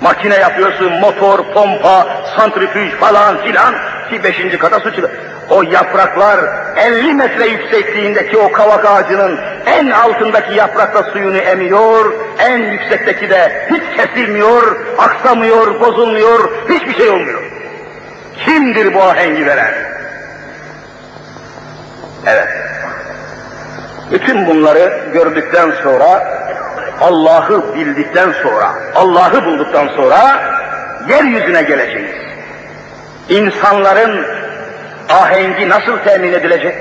Makine 0.00 0.34
yapıyorsun, 0.36 0.92
motor, 0.92 1.38
pompa, 1.54 2.06
santrifüj 2.36 2.92
falan 2.92 3.36
filan 3.36 3.74
ki 4.10 4.24
5. 4.24 4.58
kata 4.58 4.80
su 4.80 4.94
çıkar. 4.94 5.10
O 5.50 5.62
yapraklar 5.62 6.38
50 6.76 7.14
metre 7.14 7.46
yüksekliğindeki 7.46 8.38
o 8.38 8.52
kavak 8.52 8.84
ağacının 8.84 9.40
en 9.66 9.90
altındaki 9.90 10.54
yaprakta 10.54 11.02
suyunu 11.02 11.36
emiyor, 11.36 12.12
en 12.38 12.58
yüksekteki 12.58 13.30
de 13.30 13.68
hiç 13.70 13.96
kesilmiyor, 13.96 14.76
aksamıyor, 14.98 15.80
bozulmuyor, 15.80 16.50
hiçbir 16.68 16.94
şey 16.94 17.10
olmuyor. 17.10 17.42
Kimdir 18.44 18.94
bu 18.94 19.02
ahengi 19.02 19.46
veren? 19.46 19.74
Evet. 22.26 22.48
Bütün 24.12 24.46
bunları 24.46 25.10
gördükten 25.12 25.72
sonra, 25.82 26.42
Allah'ı 27.00 27.74
bildikten 27.74 28.32
sonra, 28.42 28.70
Allah'ı 28.94 29.44
bulduktan 29.44 29.88
sonra 29.88 30.42
yeryüzüne 31.08 31.62
geleceğiz. 31.62 32.10
İnsanların 33.28 34.26
ahengi 35.12 35.68
nasıl 35.68 35.98
temin 35.98 36.32
edilecek? 36.32 36.74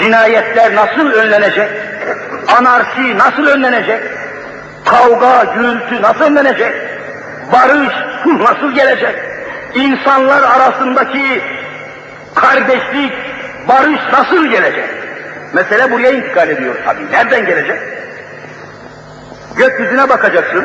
Cinayetler 0.00 0.74
nasıl 0.74 1.10
önlenecek? 1.10 1.68
Anarşi 2.58 3.18
nasıl 3.18 3.46
önlenecek? 3.46 4.00
Kavga, 4.84 5.44
gürültü 5.54 6.02
nasıl 6.02 6.24
önlenecek? 6.24 6.74
Barış, 7.52 7.94
nasıl 8.40 8.72
gelecek? 8.74 9.14
İnsanlar 9.74 10.42
arasındaki 10.42 11.42
kardeşlik, 12.34 13.12
barış 13.68 14.00
nasıl 14.12 14.46
gelecek? 14.46 14.88
Mesele 15.52 15.90
buraya 15.90 16.10
intikal 16.10 16.48
ediyor 16.48 16.74
tabii. 16.84 17.12
Nereden 17.12 17.46
gelecek? 17.46 17.80
Gökyüzüne 19.56 20.08
bakacaksın. 20.08 20.64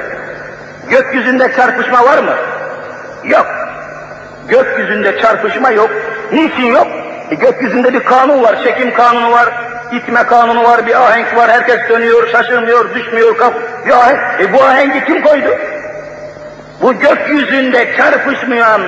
Gökyüzünde 0.90 1.54
çarpışma 1.56 2.04
var 2.06 2.18
mı? 2.18 2.36
Yok. 3.24 3.61
Gökyüzünde 4.48 5.22
çarpışma 5.22 5.72
yok. 5.72 5.90
Niçin 6.32 6.66
yok? 6.66 6.88
E, 7.32 7.36
gökyüzünde 7.36 7.94
bir 7.94 8.04
kanun 8.04 8.44
var, 8.44 8.64
çekim 8.64 8.94
kanunu 8.94 9.32
var, 9.32 9.50
itme 9.92 10.24
kanunu 10.24 10.64
var, 10.64 10.88
bir 10.88 10.96
ahenk 10.96 11.36
var, 11.36 11.52
herkes 11.52 11.90
dönüyor, 11.90 12.28
şaşırmıyor, 12.32 12.96
düşmüyor, 12.96 13.38
kap. 13.38 13.54
Bir 13.86 13.92
ahenk. 13.92 14.20
E 14.42 14.54
bu 14.54 14.64
ahengi 14.64 15.06
kim 15.06 15.22
koydu? 15.22 15.50
Bu 16.82 17.00
gökyüzünde 17.00 17.98
çarpışmayan, 17.98 18.82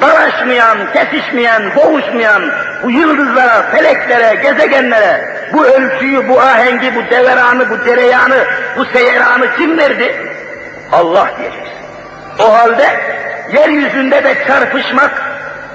dalaşmayan, 0.00 0.78
kesişmeyen, 0.92 1.62
boğuşmayan, 1.76 2.42
bu 2.82 2.90
yıldızlara, 2.90 3.62
feleklere, 3.62 4.34
gezegenlere, 4.42 5.28
bu 5.52 5.66
ölçüyü, 5.66 6.28
bu 6.28 6.40
ahengi, 6.40 6.94
bu 6.94 7.10
deveranı, 7.10 7.70
bu 7.70 7.84
cereyanı, 7.84 8.44
bu 8.76 8.84
seyeranı 8.84 9.56
kim 9.56 9.78
verdi? 9.78 10.14
Allah 10.92 11.30
diyeceksin. 11.38 11.81
O 12.38 12.52
halde 12.52 12.86
yeryüzünde 13.52 14.24
de 14.24 14.34
çarpışmak, 14.46 15.22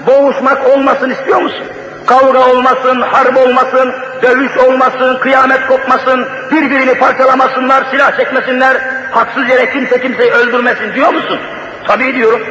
boğuşmak 0.07 0.69
olmasın 0.69 1.09
istiyor 1.09 1.41
musun? 1.41 1.63
Kavga 2.05 2.39
olmasın, 2.39 3.01
harp 3.01 3.37
olmasın, 3.37 3.93
dövüş 4.21 4.57
olmasın, 4.57 5.17
kıyamet 5.21 5.67
kopmasın, 5.67 6.27
birbirini 6.51 6.93
parçalamasınlar, 6.93 7.83
silah 7.91 8.17
çekmesinler, 8.17 8.77
haksız 9.11 9.49
yere 9.49 9.71
kimse 9.71 10.01
kimseyi 10.01 10.31
öldürmesin 10.31 10.93
diyor 10.93 11.13
musun? 11.13 11.39
Tabii 11.87 12.15
diyorum. 12.15 12.41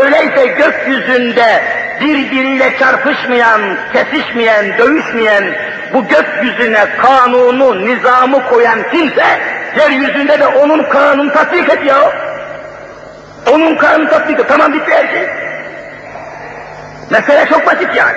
Öyleyse 0.00 0.46
gökyüzünde 0.46 1.62
birbiriyle 2.00 2.78
çarpışmayan, 2.78 3.60
kesişmeyen, 3.92 4.78
dövüşmeyen, 4.78 5.44
bu 5.94 6.08
gökyüzüne 6.08 6.86
kanunu, 6.96 7.86
nizamı 7.86 8.48
koyan 8.48 8.78
kimse, 8.90 9.24
yeryüzünde 9.76 10.40
de 10.40 10.46
onun 10.46 10.82
kanunu 10.82 11.32
tatbik 11.32 11.70
et 11.70 11.84
ya. 11.86 12.25
Onun 13.52 13.76
tatbik 14.06 14.40
et. 14.40 14.48
Tamam 14.48 14.72
bitti 14.72 14.92
her 14.94 15.08
şey. 15.08 15.28
Mesele 17.10 17.46
çok 17.46 17.66
basit 17.66 17.94
yani. 17.94 18.16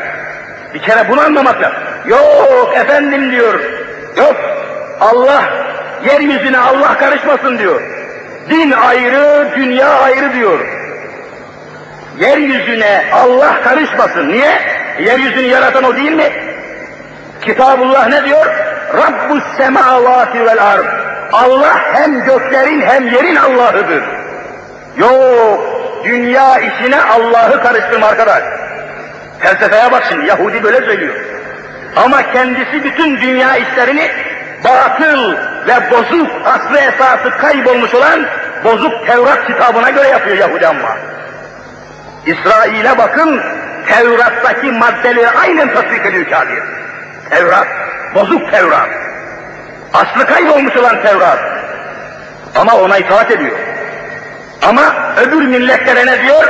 Bir 0.74 0.80
kere 0.80 1.10
bunu 1.10 1.22
anlamak 1.22 1.62
lazım. 1.62 1.78
Yok 2.06 2.74
efendim 2.76 3.32
diyor. 3.32 3.60
Yok. 4.18 4.36
Allah, 5.00 5.44
yeryüzüne 6.06 6.58
Allah 6.58 6.98
karışmasın 6.98 7.58
diyor. 7.58 7.82
Din 8.50 8.72
ayrı, 8.72 9.52
dünya 9.56 9.90
ayrı 9.90 10.34
diyor. 10.34 10.60
Yeryüzüne 12.20 13.04
Allah 13.14 13.62
karışmasın. 13.64 14.30
Niye? 14.30 14.52
Yeryüzünü 15.00 15.48
yaratan 15.48 15.84
o 15.84 15.96
değil 15.96 16.12
mi? 16.12 16.32
Kitabullah 17.42 18.08
ne 18.08 18.26
diyor? 18.26 18.46
Rabbus 18.94 19.44
semavati 19.58 20.46
vel 20.46 20.64
ard. 20.64 20.86
Allah 21.34 21.94
hem 21.94 22.26
göklerin 22.26 22.82
hem 22.82 23.08
yerin 23.08 23.36
Allah'ıdır. 23.36 24.04
Yok, 25.00 25.60
dünya 26.04 26.60
işine 26.60 27.02
Allah'ı 27.02 27.64
karıştırma 27.64 28.08
arkadaş. 28.08 28.44
Felsefeye 29.40 29.92
bak 29.92 30.04
şimdi, 30.10 30.26
Yahudi 30.26 30.64
böyle 30.64 30.78
söylüyor. 30.78 31.16
Ama 31.96 32.32
kendisi 32.32 32.84
bütün 32.84 33.22
dünya 33.22 33.56
işlerini 33.56 34.12
batıl 34.64 35.32
ve 35.68 35.92
bozuk, 35.92 36.28
aslı 36.46 36.80
esası 36.80 37.38
kaybolmuş 37.38 37.94
olan 37.94 38.26
bozuk 38.64 39.08
Tevrat 39.08 39.48
kitabına 39.48 39.90
göre 39.90 40.08
yapıyor 40.08 40.38
Yahudi 40.38 40.68
ama. 40.68 40.98
İsrail'e 42.26 42.98
bakın, 42.98 43.42
Tevrat'taki 43.88 44.72
maddeleri 44.72 45.30
aynen 45.30 45.74
tatbik 45.74 46.06
ediyor 46.06 46.30
kafir. 46.30 46.64
Tevrat, 47.30 47.68
bozuk 48.16 48.52
Tevrat. 48.52 48.90
Aslı 49.94 50.26
kaybolmuş 50.26 50.78
olan 50.78 51.02
Tevrat. 51.02 51.40
Ama 52.56 52.76
ona 52.76 52.98
itaat 52.98 53.32
ediyor. 53.32 53.58
Ama 54.62 55.14
öbür 55.18 55.46
milletlere 55.46 56.06
ne 56.06 56.22
diyor? 56.22 56.44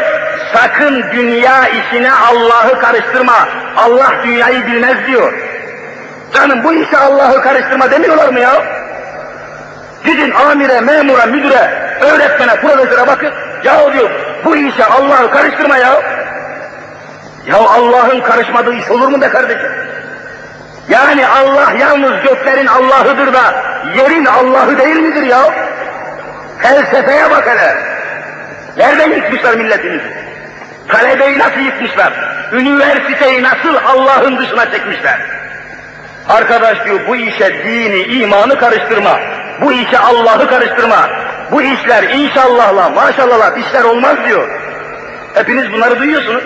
Sakın 0.54 1.04
dünya 1.12 1.68
işine 1.68 2.12
Allah'ı 2.12 2.80
karıştırma. 2.80 3.48
Allah 3.78 4.12
dünyayı 4.24 4.68
bilmez 4.68 4.98
diyor. 5.08 5.34
Canım 6.34 6.64
bu 6.64 6.74
işe 6.74 6.98
Allah'ı 6.98 7.42
karıştırma 7.42 7.92
demiyorlar 7.92 8.30
mı 8.30 8.40
ya? 8.40 8.64
Gidin 10.06 10.32
amire, 10.32 10.82
memura, 10.82 11.26
müdüre, 11.26 11.90
öğretmene, 12.02 12.56
profesöre 12.56 13.08
bakın. 13.08 13.34
Ya 13.64 13.94
diyor, 13.94 14.10
bu 14.46 14.56
işe 14.56 14.86
Allah'ı 14.86 15.32
karıştırma 15.32 15.78
ya. 15.78 16.02
Ya 17.48 17.58
Allah'ın 17.58 18.22
karışmadığı 18.22 18.74
iş 18.74 18.92
olur 18.92 19.08
mu 19.08 19.22
be 19.22 19.30
kardeşim? 19.30 19.72
Yani 20.90 21.28
Allah 21.28 21.72
yalnız 21.80 22.24
göklerin 22.24 22.68
Allah'ıdır 22.68 23.34
da 23.34 23.64
yerin 23.98 24.26
Allah'ı 24.26 24.78
değil 24.78 25.00
midir 25.00 25.22
ya? 25.22 25.42
Felsefeye 26.60 27.30
bak 27.30 27.48
hele. 27.48 27.99
Nereden 28.78 29.12
yıkmışlar 29.12 29.54
milletimizi? 29.54 30.14
Talebeyi 30.88 31.40
nasıl 31.40 31.60
yıkmışlar? 31.60 32.14
Üniversiteyi 32.54 33.44
nasıl 33.44 33.76
Allah'ın 33.86 34.38
dışına 34.38 34.72
çekmişler? 34.72 35.20
Arkadaş 36.30 36.86
diyor 36.86 37.00
bu 37.08 37.16
işe 37.16 37.64
dini, 37.64 38.02
imanı 38.02 38.60
karıştırma. 38.60 39.20
Bu 39.62 39.72
işe 39.72 39.98
Allah'ı 39.98 40.48
karıştırma. 40.48 41.10
Bu 41.52 41.62
işler 41.62 42.04
inşallahla, 42.04 42.90
maşallahla 42.90 43.58
işler 43.58 43.84
olmaz 43.84 44.18
diyor. 44.28 44.50
Hepiniz 45.34 45.74
bunları 45.74 46.00
duyuyorsunuz. 46.00 46.44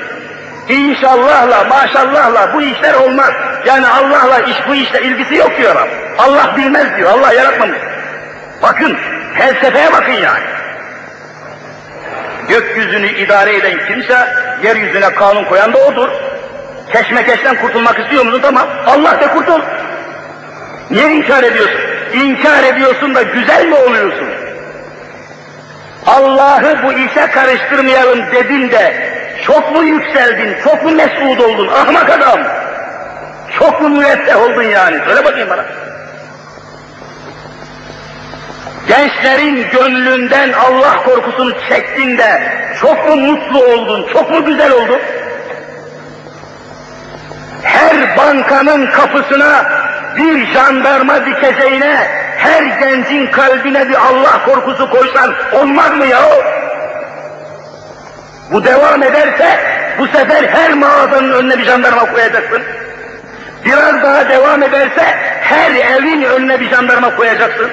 İnşallahla, 0.69 1.63
maşallahla 1.63 2.53
bu 2.53 2.61
işler 2.61 2.93
olmaz. 2.93 3.31
Yani 3.65 3.87
Allah'la 3.87 4.39
iş 4.39 4.57
bu 4.67 4.75
işle 4.75 5.01
ilgisi 5.01 5.35
yok 5.35 5.57
diyor. 5.57 5.75
Allah 6.17 6.53
bilmez 6.57 6.97
diyor, 6.97 7.11
Allah 7.11 7.33
yaratmamış. 7.33 7.79
Bakın, 8.61 8.97
felsefeye 9.37 9.93
bakın 9.93 10.11
yani. 10.11 10.43
Gökyüzünü 12.49 13.07
idare 13.07 13.55
eden 13.55 13.87
kimse, 13.87 14.17
yeryüzüne 14.63 15.15
kanun 15.15 15.43
koyan 15.43 15.73
da 15.73 15.77
odur. 15.77 16.09
Keşmekeşten 16.93 17.55
kurtulmak 17.55 17.99
istiyor 17.99 18.25
musun? 18.25 18.39
Tamam, 18.41 18.67
Allah 18.87 19.21
da 19.21 19.33
kurtul. 19.33 19.61
Niye 20.91 21.11
inkar 21.11 21.43
ediyorsun? 21.43 21.79
İnkar 22.13 22.63
ediyorsun 22.63 23.15
da 23.15 23.21
güzel 23.21 23.65
mi 23.65 23.75
oluyorsun? 23.75 24.27
Allah'ı 26.05 26.83
bu 26.83 26.93
işe 26.93 27.27
karıştırmayalım 27.27 28.31
dedin 28.31 28.71
de 28.71 28.93
çok 29.45 29.75
mu 29.75 29.83
yükseldin, 29.83 30.55
çok 30.63 30.83
mu 30.83 30.91
mesut 30.91 31.41
oldun 31.41 31.67
ahmak 31.67 32.09
adam? 32.09 32.39
Çok 33.59 33.81
mu 33.81 33.89
müretteh 33.89 34.41
oldun 34.41 34.63
yani? 34.63 34.99
Söyle 35.07 35.25
bakayım 35.25 35.49
bana. 35.49 35.65
Gençlerin 38.87 39.69
gönlünden 39.71 40.51
Allah 40.53 41.03
korkusunu 41.03 41.53
çektin 41.69 42.17
de 42.17 42.41
çok 42.81 43.09
mu 43.09 43.15
mutlu 43.15 43.63
oldun, 43.63 44.07
çok 44.13 44.31
mu 44.31 44.45
güzel 44.45 44.71
oldun? 44.71 44.99
Her 47.63 48.17
bankanın 48.17 48.85
kapısına 48.87 49.65
bir 50.17 50.53
jandarma 50.53 51.25
dikeceğine 51.25 52.07
her 52.37 52.63
gencin 52.63 53.27
kalbine 53.27 53.89
bir 53.89 53.95
Allah 53.95 54.45
korkusu 54.45 54.89
koysan 54.89 55.33
olmaz 55.53 55.91
mı 55.91 56.05
ya? 56.05 56.21
Bu 58.51 58.65
devam 58.65 59.03
ederse 59.03 59.59
bu 59.97 60.07
sefer 60.07 60.43
her 60.43 60.73
mağazanın 60.73 61.31
önüne 61.31 61.57
bir 61.57 61.63
jandarma 61.63 62.11
koyacaksın. 62.11 62.63
Biraz 63.65 64.03
daha 64.03 64.29
devam 64.29 64.63
ederse 64.63 65.03
her 65.41 65.71
evin 65.71 66.21
önüne 66.21 66.59
bir 66.59 66.69
jandarma 66.69 67.15
koyacaksın. 67.15 67.71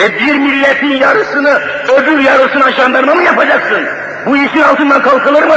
E 0.00 0.12
bir 0.18 0.38
milletin 0.38 0.92
yarısını 0.92 1.60
öbür 1.96 2.18
yarısına 2.18 2.72
jandarma 2.72 3.14
mı 3.14 3.22
yapacaksın? 3.22 3.86
Bu 4.26 4.36
işin 4.36 4.62
altından 4.62 5.02
kalkılır 5.02 5.42
mı? 5.42 5.56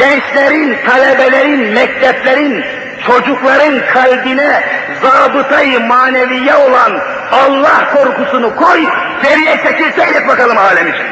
gençlerin, 0.00 0.76
talebelerin, 0.86 1.72
mekteplerin, 1.74 2.64
çocukların 3.06 3.74
kalbine 3.92 4.62
zabıtayı 5.02 5.80
maneviye 5.80 6.54
olan 6.54 6.92
Allah 7.32 7.90
korkusunu 7.94 8.56
koy, 8.56 8.80
geriye 9.22 9.56
çekil 9.56 9.92
seyret 9.92 10.28
bakalım 10.28 10.58
alem 10.58 10.88
için. 10.88 11.06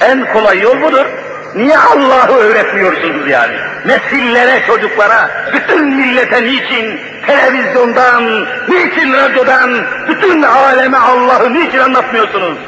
En 0.00 0.32
kolay 0.32 0.60
yol 0.60 0.82
budur. 0.82 1.06
Niye 1.54 1.78
Allah'ı 1.78 2.32
öğretmiyorsunuz 2.32 3.28
yani? 3.28 3.56
Nesillere, 3.86 4.62
çocuklara, 4.66 5.30
bütün 5.54 5.86
millete 5.86 6.44
niçin 6.44 7.00
televizyondan, 7.26 8.46
niçin 8.68 9.12
radyodan, 9.12 9.70
bütün 10.08 10.42
aleme 10.42 10.98
Allah'ı 10.98 11.54
niçin 11.54 11.78
anlatmıyorsunuz? 11.78 12.58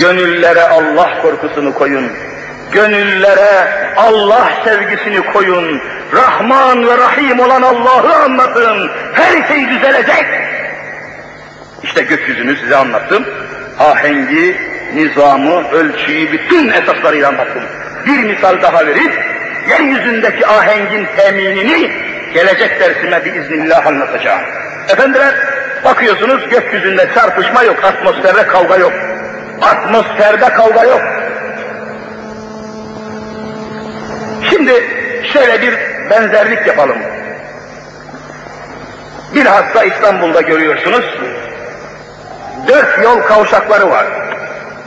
Gönüllere 0.00 0.62
Allah 0.62 1.22
korkusunu 1.22 1.74
koyun. 1.74 2.10
Gönüllere 2.72 3.66
Allah 3.96 4.50
sevgisini 4.64 5.32
koyun. 5.32 5.80
Rahman 6.14 6.88
ve 6.88 6.98
Rahim 6.98 7.40
olan 7.40 7.62
Allah'ı 7.62 8.14
anlatın. 8.14 8.90
Her 9.14 9.48
şey 9.48 9.68
düzelecek. 9.68 10.24
İşte 11.82 12.02
gökyüzünü 12.02 12.56
size 12.56 12.76
anlattım. 12.76 13.24
Ahengi, 13.78 14.56
nizamı, 14.94 15.70
ölçüyü, 15.70 16.32
bütün 16.32 16.68
esaslarıyla 16.68 17.28
anlattım. 17.28 17.62
Bir 18.06 18.24
misal 18.24 18.62
daha 18.62 18.86
verip, 18.86 19.24
yeryüzündeki 19.68 20.46
ahengin 20.46 21.06
teminini 21.16 21.92
gelecek 22.34 22.80
dersime 22.80 23.24
biiznillah 23.24 23.86
anlatacağım. 23.86 24.42
Efendiler, 24.88 25.34
bakıyorsunuz 25.84 26.48
gökyüzünde 26.48 27.08
çarpışma 27.14 27.62
yok, 27.62 27.84
atmosferde 27.84 28.46
kavga 28.46 28.76
yok. 28.76 28.92
Atmosferde 29.62 30.48
kavga 30.48 30.84
yok. 30.84 31.02
Şimdi 34.50 34.72
şöyle 35.32 35.62
bir 35.62 35.74
benzerlik 36.10 36.66
yapalım. 36.66 36.98
Bilhassa 39.34 39.84
İstanbul'da 39.84 40.40
görüyorsunuz, 40.40 41.04
dört 42.68 43.04
yol 43.04 43.20
kavşakları 43.20 43.90
var. 43.90 44.06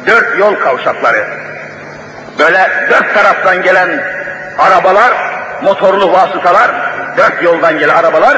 Dört 0.08 0.40
yol 0.40 0.56
kavşakları. 0.56 1.26
Böyle 2.40 2.70
dört 2.90 3.14
taraftan 3.14 3.62
gelen 3.64 4.04
arabalar, 4.60 5.12
motorlu 5.64 6.12
vasıtalar, 6.12 6.72
dört 7.18 7.44
yoldan 7.44 7.80
gelen 7.80 7.96
arabalar 7.96 8.38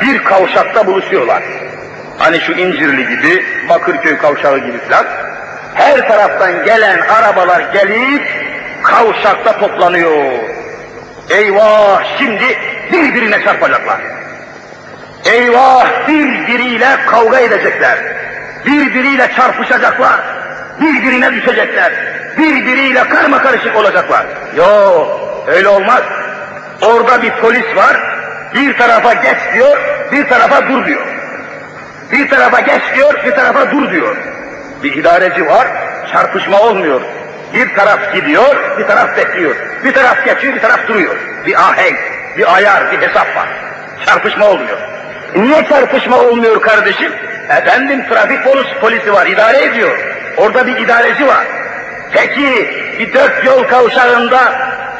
bir 0.00 0.24
kavşakta 0.24 0.86
buluşuyorlar. 0.86 1.42
Hani 2.18 2.40
şu 2.40 2.52
İncirli 2.52 3.08
gibi, 3.08 3.44
Bakırköy 3.68 4.18
kavşağı 4.18 4.58
gibi 4.58 4.78
filan. 4.78 5.06
Her 5.74 6.08
taraftan 6.08 6.64
gelen 6.64 7.00
arabalar 7.00 7.60
gelip 7.72 8.28
kavşakta 8.82 9.58
toplanıyor. 9.58 10.32
Eyvah 11.30 12.18
şimdi 12.18 12.58
birbirine 12.92 13.44
çarpacaklar. 13.44 14.00
Eyvah 15.24 16.08
birbiriyle 16.08 16.96
kavga 17.06 17.38
edecekler. 17.38 17.98
Birbiriyle 18.66 19.30
çarpışacaklar. 19.36 20.20
Birbirine 20.80 21.32
düşecekler. 21.32 21.92
Birbiriyle 22.38 23.08
karma 23.08 23.42
karışık 23.42 23.76
olacaklar. 23.76 24.26
Yo 24.56 25.06
öyle 25.46 25.68
olmaz. 25.68 26.02
Orada 26.82 27.22
bir 27.22 27.30
polis 27.30 27.76
var. 27.76 27.96
Bir 28.54 28.78
tarafa 28.78 29.14
geç 29.14 29.38
diyor, 29.54 29.78
bir 30.12 30.28
tarafa 30.28 30.68
dur 30.68 30.86
diyor. 30.86 31.06
Bir 32.12 32.28
tarafa 32.28 32.60
geç 32.60 32.82
diyor, 32.94 33.14
bir 33.26 33.32
tarafa 33.32 33.70
dur 33.70 33.90
diyor. 33.90 34.16
Bir 34.82 34.96
idareci 34.96 35.46
var, 35.46 35.68
çarpışma 36.12 36.60
olmuyor. 36.60 37.00
Bir 37.54 37.74
taraf 37.74 38.14
gidiyor, 38.14 38.56
bir 38.78 38.86
taraf 38.86 39.16
bekliyor. 39.16 39.56
Bir 39.84 39.92
taraf 39.92 40.24
geçiyor, 40.24 40.54
bir 40.54 40.60
taraf 40.60 40.88
duruyor. 40.88 41.16
Bir 41.46 41.54
ahenk, 41.54 41.98
bir 42.38 42.54
ayar, 42.54 42.92
bir 42.92 43.08
hesap 43.08 43.36
var. 43.36 43.48
Çarpışma 44.06 44.46
olmuyor. 44.46 44.78
Niye 45.36 45.64
çarpışma 45.68 46.16
olmuyor 46.18 46.60
kardeşim? 46.60 47.12
Efendim 47.48 48.04
trafik 48.08 48.44
polis, 48.44 48.66
polisi 48.80 49.12
var, 49.12 49.26
idare 49.26 49.64
ediyor. 49.64 49.98
Orada 50.38 50.66
bir 50.66 50.76
idareci 50.76 51.26
var. 51.26 51.46
Peki 52.12 52.70
bir 52.98 53.12
dört 53.14 53.44
yol 53.44 53.64
kavşağında 53.64 54.40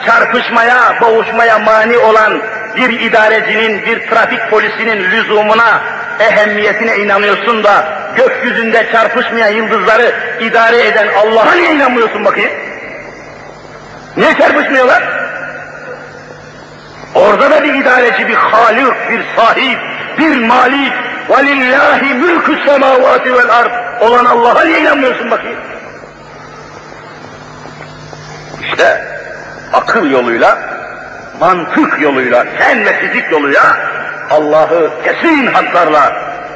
çarpışmaya, 0.06 1.00
boğuşmaya 1.00 1.58
mani 1.58 1.98
olan 1.98 2.42
bir 2.76 3.00
idarecinin, 3.00 3.86
bir 3.86 4.06
trafik 4.06 4.50
polisinin 4.50 5.10
lüzumuna, 5.10 5.80
ehemmiyetine 6.20 6.96
inanıyorsun 6.96 7.64
da 7.64 7.98
gökyüzünde 8.16 8.86
çarpışmayan 8.92 9.48
yıldızları 9.48 10.14
idare 10.40 10.86
eden 10.86 11.08
Allah'a 11.08 11.54
niye 11.54 11.74
inanmıyorsun 11.74 12.24
bakayım? 12.24 12.50
Niye 14.16 14.34
çarpışmıyorlar? 14.34 15.02
Orada 17.14 17.50
da 17.50 17.64
bir 17.64 17.74
idareci, 17.74 18.28
bir 18.28 18.34
halik, 18.34 19.10
bir 19.10 19.22
sahip, 19.36 19.78
bir 20.18 20.46
malik, 20.46 20.92
وَلِلَّهِ 21.29 22.01
مُلْكُ 22.23 22.47
السَّمَاوَاتِ 22.57 23.25
وَالْاَرْضِ 23.37 23.99
olan 24.01 24.25
Allah'a 24.25 24.63
niye 24.63 24.79
inanmıyorsun 24.79 25.31
bakayım? 25.31 25.59
İşte 28.61 29.03
akıl 29.73 30.11
yoluyla, 30.11 30.57
mantık 31.39 32.01
yoluyla, 32.01 32.45
fen 32.57 32.85
ve 32.85 32.93
fizik 32.93 33.31
yoluyla 33.31 33.77
Allah'ı 34.29 34.91
kesin 35.03 35.47
hatlarla 35.47 36.13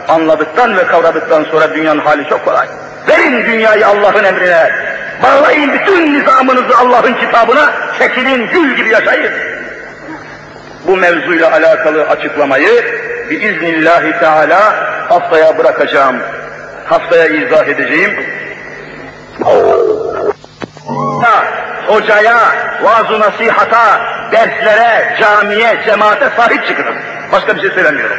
anladıktan 0.08 0.78
ve 0.78 0.88
kavradıktan 0.88 1.44
sonra 1.44 1.76
dünyanın 1.76 2.00
hali 2.00 2.30
çok 2.30 2.46
kolay. 2.46 2.68
Verin 3.08 3.46
dünyayı 3.46 3.88
Allah'ın 3.88 4.24
emrine, 4.24 4.72
bağlayın 5.24 5.74
bütün 5.74 6.20
nizamınızı 6.20 6.78
Allah'ın 6.78 7.14
kitabına, 7.14 7.74
çekilin 8.00 8.48
gül 8.48 8.76
gibi 8.76 8.90
yaşayın. 8.90 9.32
Bu 10.88 10.98
mevzuyla 10.98 11.52
alakalı 11.52 12.04
açıklamayı 12.04 12.86
biiznillahü 13.33 14.19
teala 14.19 14.75
haftaya 15.09 15.59
bırakacağım. 15.59 16.17
Haftaya 16.87 17.27
izah 17.27 17.67
edeceğim. 17.67 18.11
Hocaya, 21.87 22.39
vaaz 22.83 23.11
nasihata, 23.11 24.01
derslere, 24.33 25.17
camiye, 25.21 25.83
cemaate 25.87 26.29
sahip 26.37 26.67
çıkınız. 26.67 26.95
Başka 27.33 27.57
bir 27.57 27.61
şey 27.61 27.71
söylemiyorum. 27.71 28.17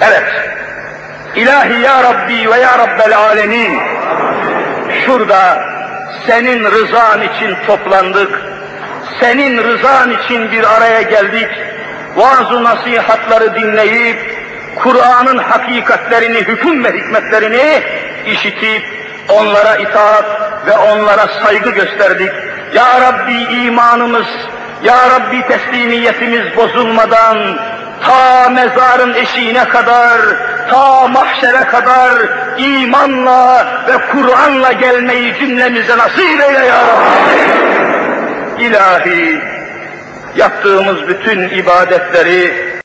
Evet. 0.00 0.24
İlahi 1.36 1.80
ya 1.80 2.02
Rabbi 2.02 2.50
ve 2.50 2.58
ya 2.58 2.78
Rabbel 2.78 3.18
alemin. 3.18 3.80
Şurada 5.06 5.64
senin 6.26 6.64
rızan 6.64 7.22
için 7.22 7.56
toplandık. 7.66 8.42
Senin 9.20 9.64
rızan 9.64 10.10
için 10.10 10.52
bir 10.52 10.76
araya 10.76 11.02
geldik. 11.02 11.48
Vaaz-ı 12.16 12.64
nasihatları 12.64 13.54
dinleyip, 13.54 14.18
Kur'an'ın 14.82 15.38
hakikatlerini, 15.38 16.38
hüküm 16.38 16.84
ve 16.84 16.92
hikmetlerini 16.92 17.82
işitip, 18.26 18.82
onlara 19.28 19.76
itaat 19.76 20.24
ve 20.66 20.72
onlara 20.76 21.26
saygı 21.44 21.70
gösterdik. 21.70 22.32
Ya 22.74 23.00
Rabbi 23.00 23.32
imanımız, 23.32 24.26
Ya 24.84 24.96
Rabbi 25.10 25.42
teslimiyetimiz 25.42 26.56
bozulmadan, 26.56 27.58
ta 28.02 28.48
mezarın 28.48 29.14
eşiğine 29.14 29.68
kadar, 29.68 30.20
ta 30.70 31.08
mahşere 31.08 31.64
kadar 31.64 32.12
imanla 32.58 33.66
ve 33.88 33.92
Kur'an'la 34.12 34.72
gelmeyi 34.72 35.34
cümlemize 35.34 35.98
nasip 35.98 36.40
eyle 36.40 36.66
ya 36.66 36.78
Rabbi. 36.78 38.62
İlahi, 38.64 39.42
yaptığımız 40.36 41.08
bütün 41.08 41.48
ibadetleri 41.48 42.71